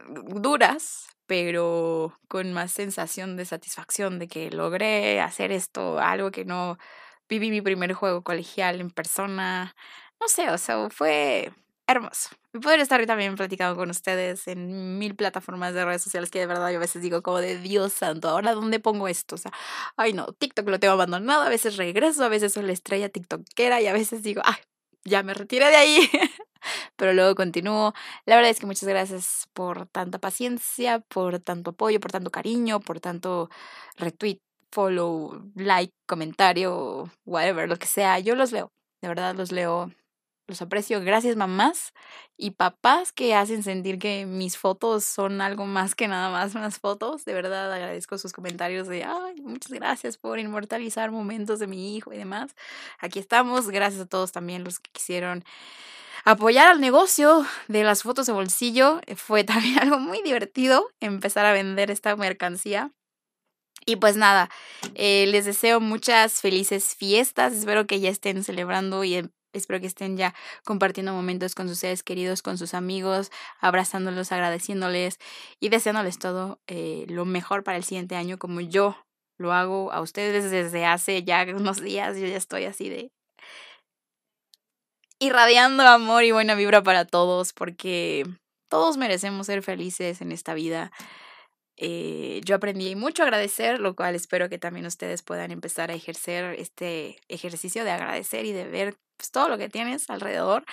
duras, 0.08 1.08
pero 1.26 2.18
con 2.28 2.52
más 2.52 2.72
sensación 2.72 3.36
de 3.36 3.44
satisfacción 3.44 4.18
de 4.18 4.28
que 4.28 4.50
logré 4.50 5.20
hacer 5.20 5.52
esto, 5.52 5.98
algo 5.98 6.30
que 6.30 6.44
no 6.44 6.78
viví 7.28 7.50
mi 7.50 7.60
primer 7.60 7.92
juego 7.92 8.22
colegial 8.22 8.80
en 8.80 8.90
persona. 8.90 9.74
No 10.20 10.28
sé, 10.28 10.50
o 10.50 10.58
sea, 10.58 10.88
fue 10.90 11.52
hermoso. 11.86 12.30
Y 12.52 12.58
poder 12.58 12.80
estar 12.80 13.04
también 13.06 13.36
platicando 13.36 13.76
con 13.76 13.90
ustedes 13.90 14.48
en 14.48 14.98
mil 14.98 15.14
plataformas 15.14 15.74
de 15.74 15.84
redes 15.84 16.02
sociales 16.02 16.30
que 16.30 16.40
de 16.40 16.46
verdad 16.46 16.70
yo 16.70 16.76
a 16.76 16.80
veces 16.80 17.02
digo 17.02 17.22
como 17.22 17.38
de 17.38 17.58
Dios 17.58 17.92
santo, 17.92 18.28
ahora 18.28 18.54
dónde 18.54 18.80
pongo 18.80 19.08
esto? 19.08 19.36
O 19.36 19.38
sea, 19.38 19.52
ay 19.96 20.12
no, 20.12 20.26
TikTok 20.32 20.68
lo 20.68 20.80
tengo 20.80 20.94
abandonado, 20.94 21.42
a 21.42 21.48
veces 21.48 21.76
regreso, 21.76 22.24
a 22.24 22.28
veces 22.28 22.52
soy 22.52 22.64
la 22.64 22.72
estrella 22.72 23.08
TikTokera 23.08 23.80
y 23.80 23.86
a 23.86 23.92
veces 23.92 24.22
digo, 24.22 24.42
ay, 24.44 24.56
ya 25.04 25.22
me 25.22 25.34
retiré 25.34 25.66
de 25.66 25.76
ahí. 25.76 26.10
Pero 26.96 27.12
luego 27.12 27.34
continúo. 27.34 27.94
La 28.24 28.36
verdad 28.36 28.50
es 28.50 28.58
que 28.58 28.66
muchas 28.66 28.88
gracias 28.88 29.48
por 29.52 29.86
tanta 29.86 30.18
paciencia, 30.18 31.00
por 31.00 31.38
tanto 31.40 31.70
apoyo, 31.70 32.00
por 32.00 32.10
tanto 32.12 32.30
cariño, 32.30 32.80
por 32.80 33.00
tanto 33.00 33.48
retweet, 33.96 34.40
follow, 34.72 35.42
like, 35.54 35.94
comentario, 36.06 37.10
whatever, 37.24 37.68
lo 37.68 37.76
que 37.76 37.86
sea. 37.86 38.18
Yo 38.18 38.34
los 38.34 38.52
leo, 38.52 38.72
de 39.00 39.08
verdad 39.08 39.34
los 39.36 39.52
leo 39.52 39.92
los 40.46 40.62
aprecio. 40.62 41.00
Gracias 41.00 41.36
mamás 41.36 41.92
y 42.36 42.52
papás 42.52 43.12
que 43.12 43.34
hacen 43.34 43.62
sentir 43.62 43.98
que 43.98 44.26
mis 44.26 44.56
fotos 44.56 45.04
son 45.04 45.40
algo 45.40 45.66
más 45.66 45.94
que 45.94 46.08
nada 46.08 46.30
más 46.30 46.54
unas 46.54 46.78
fotos. 46.78 47.24
De 47.24 47.34
verdad 47.34 47.72
agradezco 47.72 48.18
sus 48.18 48.32
comentarios 48.32 48.86
de, 48.88 49.04
ay, 49.04 49.40
muchas 49.42 49.72
gracias 49.72 50.18
por 50.18 50.38
inmortalizar 50.38 51.10
momentos 51.10 51.58
de 51.58 51.66
mi 51.66 51.96
hijo 51.96 52.12
y 52.12 52.18
demás. 52.18 52.54
Aquí 52.98 53.18
estamos. 53.18 53.68
Gracias 53.68 54.02
a 54.02 54.06
todos 54.06 54.32
también 54.32 54.64
los 54.64 54.78
que 54.78 54.90
quisieron 54.92 55.44
apoyar 56.24 56.66
al 56.68 56.80
negocio 56.80 57.46
de 57.68 57.84
las 57.84 58.02
fotos 58.02 58.26
de 58.26 58.32
bolsillo. 58.32 59.00
Fue 59.16 59.44
también 59.44 59.78
algo 59.78 59.98
muy 59.98 60.22
divertido 60.22 60.88
empezar 61.00 61.46
a 61.46 61.52
vender 61.52 61.90
esta 61.90 62.14
mercancía. 62.16 62.92
Y 63.88 63.96
pues 63.96 64.16
nada, 64.16 64.50
eh, 64.94 65.26
les 65.28 65.44
deseo 65.44 65.80
muchas 65.80 66.40
felices 66.40 66.96
fiestas. 66.96 67.52
Espero 67.52 67.86
que 67.86 68.00
ya 68.00 68.10
estén 68.10 68.42
celebrando 68.42 69.04
y 69.04 69.30
Espero 69.56 69.80
que 69.80 69.86
estén 69.86 70.16
ya 70.16 70.34
compartiendo 70.64 71.12
momentos 71.12 71.54
con 71.54 71.68
sus 71.68 71.78
seres 71.78 72.02
queridos, 72.02 72.42
con 72.42 72.58
sus 72.58 72.74
amigos, 72.74 73.30
abrazándolos, 73.60 74.32
agradeciéndoles 74.32 75.18
y 75.60 75.68
deseándoles 75.68 76.18
todo 76.18 76.60
eh, 76.66 77.06
lo 77.08 77.24
mejor 77.24 77.64
para 77.64 77.76
el 77.76 77.84
siguiente 77.84 78.16
año, 78.16 78.38
como 78.38 78.60
yo 78.60 78.96
lo 79.38 79.52
hago 79.52 79.92
a 79.92 80.00
ustedes 80.00 80.50
desde 80.50 80.86
hace 80.86 81.22
ya 81.22 81.46
unos 81.54 81.82
días. 81.82 82.16
Yo 82.18 82.26
ya 82.26 82.36
estoy 82.36 82.64
así 82.64 82.88
de 82.88 83.10
irradiando 85.18 85.82
amor 85.82 86.24
y 86.24 86.32
buena 86.32 86.54
vibra 86.54 86.82
para 86.82 87.04
todos, 87.04 87.52
porque 87.52 88.26
todos 88.68 88.96
merecemos 88.96 89.46
ser 89.46 89.62
felices 89.62 90.20
en 90.20 90.32
esta 90.32 90.54
vida. 90.54 90.92
Eh, 91.76 92.40
yo 92.44 92.56
aprendí 92.56 92.94
mucho 92.96 93.22
a 93.22 93.26
agradecer, 93.26 93.80
lo 93.80 93.94
cual 93.94 94.14
espero 94.14 94.48
que 94.48 94.58
también 94.58 94.86
ustedes 94.86 95.22
puedan 95.22 95.50
empezar 95.50 95.90
a 95.90 95.94
ejercer 95.94 96.58
este 96.58 97.18
ejercicio 97.28 97.84
de 97.84 97.90
agradecer 97.90 98.46
y 98.46 98.52
de 98.52 98.64
ver 98.66 98.96
pues, 99.16 99.30
todo 99.30 99.48
lo 99.48 99.58
que 99.58 99.68
tienes 99.68 100.08
alrededor. 100.10 100.64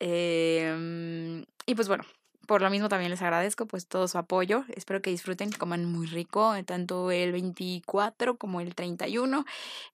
Em, 0.00 1.44
y 1.66 1.74
pues 1.74 1.88
bueno, 1.88 2.04
por 2.46 2.62
lo 2.62 2.70
mismo 2.70 2.88
también 2.88 3.10
les 3.10 3.22
agradezco 3.22 3.66
pues 3.66 3.86
todo 3.86 4.08
su 4.08 4.18
apoyo. 4.18 4.64
Espero 4.74 5.02
que 5.02 5.10
disfruten, 5.10 5.52
coman 5.52 5.84
muy 5.84 6.06
rico, 6.06 6.54
eh, 6.56 6.64
tanto 6.64 7.10
el 7.12 7.32
24 7.32 8.36
como 8.38 8.60
el 8.60 8.74
31, 8.74 9.44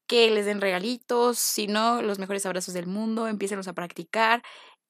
que 0.06 0.30
les 0.30 0.46
den 0.46 0.60
regalitos, 0.62 1.38
si 1.38 1.66
no, 1.66 2.00
los 2.02 2.18
mejores 2.18 2.46
abrazos 2.46 2.74
del 2.74 2.86
mundo, 2.86 3.28
empiecenlos 3.28 3.68
a 3.68 3.74
practicar 3.74 4.42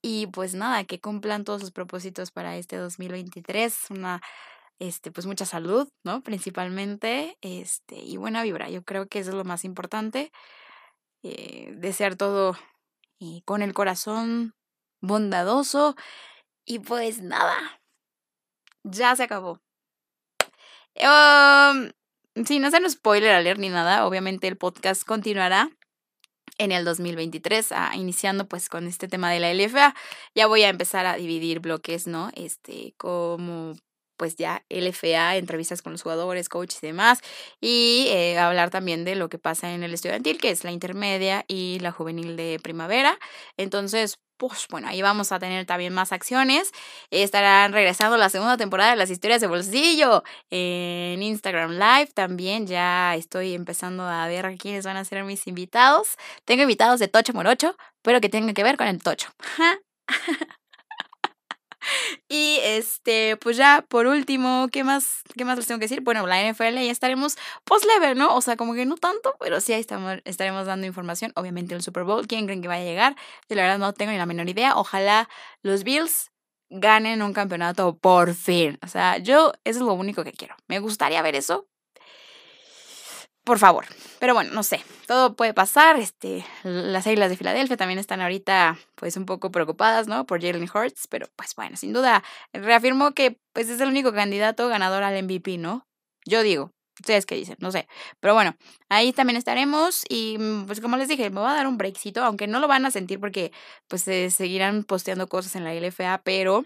y 0.03 0.29
pues 0.29 0.55
nada, 0.55 0.85
que 0.85 1.01
cumplan 1.01 1.45
todos 1.45 1.61
sus 1.62 1.72
propósitos 1.72 2.31
para 2.31 2.57
este 2.57 2.77
2023, 2.77 3.91
una 3.91 4.20
este, 4.79 5.11
pues 5.11 5.27
mucha 5.27 5.47
salud, 5.47 5.89
¿no? 6.05 6.22
Principalmente, 6.22 7.37
este, 7.41 7.97
y 7.97 8.16
buena 8.16 8.43
vibra. 8.43 8.68
Yo 8.70 8.83
creo 8.83 9.09
que 9.09 9.20
eso 9.20 9.31
es 9.31 9.37
lo 9.37 9.45
más 9.45 9.64
importante. 9.64 10.33
Eh, 11.22 11.72
desear 11.77 12.16
todo 12.16 12.57
eh, 13.20 13.43
con 13.45 13.62
el 13.62 13.74
corazón 13.74 14.55
bondadoso. 15.01 15.97
Y 16.64 16.81
pues 16.81 17.22
nada, 17.22 17.81
ya 18.85 19.14
se 19.16 19.22
acabó. 19.24 19.61
Um, 20.97 21.91
sin 22.45 22.64
hacer 22.64 22.89
spoiler 22.91 23.35
a 23.35 23.41
leer 23.41 23.59
ni 23.59 23.68
nada, 23.68 24.07
obviamente 24.07 24.49
el 24.49 24.57
podcast 24.57 25.05
continuará 25.05 25.70
en 26.59 26.72
el 26.72 26.85
2023, 26.85 27.72
ah, 27.72 27.93
iniciando 27.95 28.49
pues 28.49 28.68
con 28.68 28.87
este 28.87 29.09
tema 29.09 29.31
de 29.31 29.41
la 29.41 29.51
LFA. 29.53 29.95
Ya 30.35 30.47
voy 30.47 30.62
a 30.62 30.68
empezar 30.68 31.07
a 31.07 31.16
dividir 31.16 31.61
bloques, 31.61 32.07
¿no? 32.07 32.31
Este, 32.35 32.95
como 32.97 33.74
pues 34.17 34.37
ya 34.37 34.64
LFA, 34.69 35.37
entrevistas 35.37 35.83
con 35.83 35.93
los 35.93 36.03
jugadores, 36.03 36.49
coaches 36.49 36.83
y 36.83 36.87
demás, 36.89 37.21
y 37.61 38.07
eh, 38.11 38.39
hablar 38.39 38.71
también 38.71 39.05
de 39.05 39.14
lo 39.14 39.29
que 39.29 39.39
pasa 39.39 39.73
en 39.75 39.83
el 39.83 39.95
estudiantil, 39.95 40.39
que 40.39 40.51
es 40.51 40.64
la 40.64 40.73
intermedia 40.73 41.45
y 41.49 41.79
la 41.81 41.93
juvenil 41.93 42.37
de 42.37 42.59
primavera. 42.62 43.19
Entonces, 43.57 44.19
pues 44.37 44.67
bueno, 44.71 44.89
ahí 44.89 45.03
vamos 45.03 45.33
a 45.33 45.39
tener 45.39 45.64
también 45.67 45.93
más 45.95 46.12
acciones. 46.12 46.73
Estarán 47.11 47.73
regresando 47.73 48.17
la 48.17 48.29
segunda 48.29 48.57
temporada 48.57 48.91
de 48.91 48.97
las 48.97 49.11
historias 49.11 49.41
de 49.41 49.47
bolsillo 49.47 50.23
en 50.51 51.23
Instagram 51.23 51.73
Live. 51.73 52.11
También 52.14 52.67
ya 52.67 53.14
estoy 53.14 53.55
empezando 53.55 54.05
a 54.05 54.27
ver 54.29 54.57
quiénes 54.59 54.85
van 54.85 54.97
a 54.97 55.05
ser 55.05 55.25
mis 55.25 55.47
invitados. 55.47 56.17
Tengo 56.45 56.62
invitados 56.62 57.01
de 57.01 57.09
Tocho 57.09 57.33
Morocho, 57.33 57.77
pero 58.03 58.21
que 58.21 58.29
tengan 58.29 58.55
que 58.55 58.64
ver 58.64 58.77
con 58.77 58.89
el 58.89 59.03
Tocho. 59.03 59.31
Y 62.28 62.59
este, 62.62 63.37
pues 63.37 63.57
ya 63.57 63.84
por 63.89 64.07
último, 64.07 64.68
¿qué 64.72 64.84
más, 64.84 65.22
qué 65.37 65.45
más 65.45 65.57
les 65.57 65.66
tengo 65.66 65.78
que 65.78 65.84
decir? 65.84 66.01
Bueno, 66.01 66.26
la 66.26 66.41
NFL 66.43 66.74
ya 66.74 66.91
estaremos 66.91 67.37
post-level, 67.64 68.18
¿no? 68.18 68.34
O 68.34 68.41
sea, 68.41 68.57
como 68.57 68.74
que 68.74 68.87
no 68.87 68.97
tanto, 68.97 69.37
pero 69.41 69.61
sí 69.61 69.72
ahí 69.72 69.80
estamos, 69.80 70.18
estaremos 70.24 70.66
dando 70.66 70.87
información. 70.87 71.32
Obviamente 71.37 71.74
el 71.74 71.82
Super 71.82 72.05
Bowl, 72.05 72.26
¿quién 72.26 72.47
creen 72.47 72.62
que 72.62 72.68
vaya 72.68 72.82
a 72.82 72.87
llegar? 72.87 73.16
Yo 73.49 73.57
la 73.57 73.62
verdad 73.62 73.78
no 73.78 73.93
tengo 73.93 74.12
ni 74.12 74.18
la 74.18 74.26
menor 74.26 74.49
idea. 74.49 74.76
Ojalá 74.76 75.28
los 75.62 75.84
Bills 75.84 76.30
ganen 76.70 77.22
un 77.22 77.32
campeonato 77.32 77.97
por 77.97 78.34
fin. 78.34 78.78
O 78.82 78.89
sea, 78.89 79.18
yo 79.18 79.53
eso 79.64 79.80
es 79.80 79.84
lo 79.84 79.95
único 79.95 80.24
que 80.24 80.32
quiero. 80.32 80.57
Me 80.68 80.78
gustaría 80.80 81.22
ver 81.22 81.34
eso, 81.37 81.68
por 83.47 83.61
favor. 83.61 83.87
Pero 84.19 84.35
bueno, 84.35 84.51
no 84.53 84.65
sé, 84.65 84.83
todo 85.07 85.37
puede 85.37 85.55
pasar. 85.55 86.01
Este, 86.01 86.45
las 86.65 87.07
Islas 87.07 87.31
de 87.31 87.37
Filadelfia 87.37 87.77
también 87.77 88.01
están 88.01 88.21
ahorita 88.21 88.77
pues 88.97 89.17
un 89.17 89.25
poco 89.25 89.53
preocupadas, 89.53 90.09
¿no? 90.09 90.27
Por 90.27 90.43
Jalen 90.43 90.69
Hurts, 90.69 91.07
pero 91.09 91.29
pues 91.37 91.55
bueno, 91.55 91.77
sin 91.77 91.93
duda 91.93 92.25
reafirmo 92.53 93.13
que 93.13 93.39
pues 93.53 93.69
es 93.69 93.81
el 93.81 93.89
único 93.89 94.13
candidato 94.13 94.69
ganador 94.69 95.05
al 95.05 95.23
MVP, 95.23 95.59
¿no? 95.59 95.87
Yo 96.27 96.43
digo, 96.43 96.73
ustedes 97.01 97.25
qué 97.25 97.37
dicen, 97.37 97.57
no 97.61 97.71
sé. 97.71 97.87
Pero 98.19 98.35
bueno, 98.35 98.57
ahí 98.89 99.13
también 99.13 99.37
estaremos 99.37 100.03
y 100.09 100.39
pues 100.67 100.81
como 100.81 100.97
les 100.97 101.07
dije, 101.07 101.31
me 101.31 101.41
voy 101.41 101.51
a 101.51 101.55
dar 101.55 101.69
un 101.69 101.79
breakcito, 101.79 102.25
aunque 102.25 102.49
no 102.49 102.59
lo 102.59 102.67
van 102.67 102.85
a 102.85 102.91
sentir 102.91 103.21
porque 103.21 103.53
pues 103.87 104.03
se 104.03 104.29
seguirán 104.31 104.83
posteando 104.83 105.29
cosas 105.29 105.55
en 105.55 105.63
la 105.63 105.73
LFA, 105.73 106.21
pero 106.25 106.65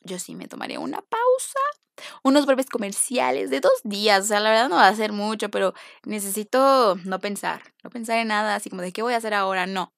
yo 0.00 0.18
sí 0.18 0.34
me 0.34 0.48
tomaré 0.48 0.78
una 0.78 1.02
pausa 1.02 1.60
unos 2.22 2.46
breves 2.46 2.66
comerciales 2.66 3.50
de 3.50 3.60
dos 3.60 3.80
días. 3.84 4.24
O 4.24 4.26
sea, 4.26 4.40
la 4.40 4.50
verdad 4.50 4.68
no 4.68 4.76
va 4.76 4.88
a 4.88 4.96
ser 4.96 5.12
mucho, 5.12 5.50
pero 5.50 5.74
necesito 6.04 6.96
no 7.04 7.20
pensar, 7.20 7.62
no 7.82 7.90
pensar 7.90 8.18
en 8.18 8.28
nada, 8.28 8.54
así 8.54 8.70
como 8.70 8.82
de 8.82 8.92
qué 8.92 9.02
voy 9.02 9.14
a 9.14 9.18
hacer 9.18 9.34
ahora. 9.34 9.66
No. 9.66 9.92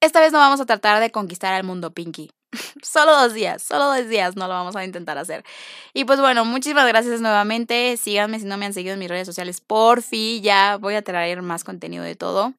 Esta 0.00 0.20
vez 0.20 0.32
no 0.32 0.38
vamos 0.38 0.60
a 0.60 0.66
tratar 0.66 1.00
de 1.00 1.10
conquistar 1.10 1.54
al 1.54 1.64
mundo 1.64 1.92
Pinky. 1.92 2.30
solo 2.82 3.12
dos 3.12 3.34
días, 3.34 3.62
solo 3.62 3.86
dos 3.86 4.08
días 4.08 4.36
no 4.36 4.46
lo 4.46 4.54
vamos 4.54 4.76
a 4.76 4.84
intentar 4.84 5.18
hacer. 5.18 5.44
Y 5.92 6.04
pues 6.04 6.20
bueno, 6.20 6.44
muchísimas 6.44 6.86
gracias 6.86 7.20
nuevamente. 7.20 7.96
Síganme 7.96 8.38
si 8.38 8.46
no 8.46 8.56
me 8.56 8.66
han 8.66 8.74
seguido 8.74 8.94
en 8.94 9.00
mis 9.00 9.08
redes 9.08 9.26
sociales. 9.26 9.60
Por 9.60 10.02
fin, 10.02 10.42
ya 10.42 10.76
voy 10.76 10.94
a 10.94 11.02
traer 11.02 11.42
más 11.42 11.64
contenido 11.64 12.04
de 12.04 12.16
todo. 12.16 12.54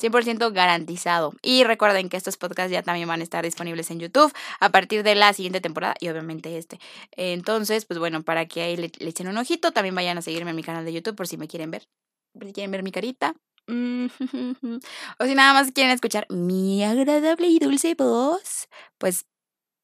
100% 0.00 0.52
garantizado. 0.52 1.32
Y 1.42 1.64
recuerden 1.64 2.08
que 2.08 2.16
estos 2.16 2.36
podcasts 2.36 2.72
ya 2.72 2.82
también 2.82 3.08
van 3.08 3.20
a 3.20 3.24
estar 3.24 3.44
disponibles 3.44 3.90
en 3.90 4.00
YouTube 4.00 4.32
a 4.60 4.70
partir 4.70 5.02
de 5.02 5.14
la 5.14 5.32
siguiente 5.32 5.60
temporada 5.60 5.94
y 6.00 6.08
obviamente 6.08 6.58
este. 6.58 6.78
Entonces, 7.12 7.84
pues 7.84 7.98
bueno, 7.98 8.22
para 8.22 8.46
que 8.46 8.62
ahí 8.62 8.76
le, 8.76 8.90
echen 9.00 9.28
un 9.28 9.38
ojito, 9.38 9.72
también 9.72 9.94
vayan 9.94 10.18
a 10.18 10.22
seguirme 10.22 10.50
en 10.50 10.56
mi 10.56 10.62
canal 10.62 10.84
de 10.84 10.92
YouTube 10.92 11.16
por 11.16 11.26
si 11.28 11.36
me 11.36 11.48
quieren 11.48 11.70
ver. 11.70 11.88
Por 12.32 12.46
si 12.46 12.52
quieren 12.52 12.70
ver 12.70 12.82
mi 12.82 12.92
carita. 12.92 13.34
o 13.68 15.24
si 15.24 15.34
nada 15.34 15.52
más 15.52 15.72
quieren 15.72 15.92
escuchar 15.92 16.26
mi 16.30 16.84
agradable 16.84 17.48
y 17.48 17.58
dulce 17.58 17.94
voz, 17.94 18.68
pues 18.98 19.26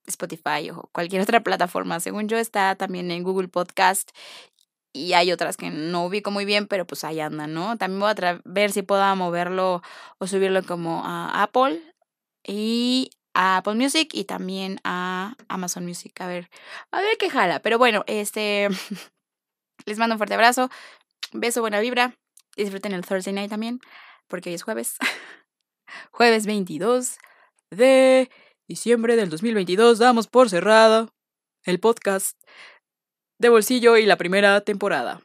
Spotify 0.07 0.71
o 0.71 0.89
cualquier 0.93 1.23
otra 1.23 1.43
plataforma. 1.43 2.01
Según 2.01 2.29
yo 2.29 2.37
está 2.37 2.75
también 2.77 3.11
en 3.11 3.23
Google 3.23 3.49
Podcast 3.49 4.11
y 4.93 5.15
hay 5.15 5.33
otras 5.33 5.57
que 5.57 5.71
no 5.71 6.07
ubico 6.07 6.31
muy 6.31 6.45
bien, 6.45 6.67
pero 6.67 6.87
pues 6.87 7.05
ahí 7.05 7.21
andan, 7.21 7.55
¿no? 7.55 7.79
También 7.79 8.01
voy 8.01 8.11
a 8.11 8.41
ver 8.45 8.73
si 8.73 8.83
puedo 8.83 9.17
moverlo 9.17 9.83
o 10.19 10.27
subirlo 10.27 10.63
como 10.63 11.03
a 11.05 11.43
Apple 11.43 11.83
y 12.47 13.11
a 13.35 13.59
Apple 13.59 13.75
Music 13.75 14.11
y 14.13 14.25
también 14.25 14.81
a 14.85 15.35
Amazon 15.49 15.87
Music. 15.87 16.21
A 16.21 16.27
ver, 16.27 16.51
a 16.91 17.01
ver 17.01 17.17
qué 17.19 17.31
jala. 17.31 17.61
Pero 17.61 17.79
bueno, 17.79 18.05
este 18.07 18.69
les 19.87 19.99
mando 19.99 20.15
un 20.15 20.19
fuerte 20.19 20.35
abrazo. 20.35 20.71
Beso, 21.33 21.61
buena 21.63 21.81
vibra. 21.81 22.15
Disfruten 22.57 22.93
el 22.93 23.07
Thursday 23.07 23.33
night 23.33 23.51
también, 23.51 23.81
porque 24.29 24.51
hoy 24.51 24.55
es 24.55 24.63
jueves. 24.63 24.97
jueves 26.11 26.45
22 26.45 27.17
de 27.71 28.31
diciembre 28.69 29.17
del 29.17 29.31
2022. 29.31 29.99
Damos 29.99 30.27
por 30.27 30.51
cerrada 30.51 31.09
el 31.65 31.81
podcast 31.81 32.37
de 33.43 33.51
bolsillo 33.51 33.99
y 33.99 34.07
la 34.07 34.17
primera 34.17 34.61
temporada. 34.63 35.21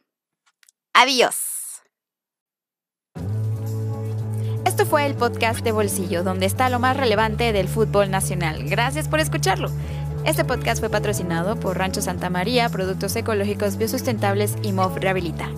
Adiós. 0.94 1.84
Esto 4.66 4.86
fue 4.86 5.06
el 5.06 5.16
podcast 5.16 5.64
de 5.64 5.72
bolsillo, 5.72 6.24
donde 6.24 6.46
está 6.46 6.70
lo 6.70 6.80
más 6.80 6.98
relevante 6.98 7.54
del 7.54 7.68
fútbol 7.68 8.12
nacional. 8.12 8.68
Gracias 8.68 9.08
por 9.08 9.20
escucharlo. 9.20 9.70
Este 10.26 10.44
podcast 10.44 10.82
fue 10.82 10.90
patrocinado 10.90 11.58
por 11.60 11.78
Rancho 11.78 12.02
Santa 12.02 12.30
María, 12.30 12.68
Productos 12.70 13.16
Ecológicos 13.16 13.78
Biosustentables 13.78 14.56
y 14.64 14.74
MOV 14.74 14.98
Rehabilita. 14.98 15.50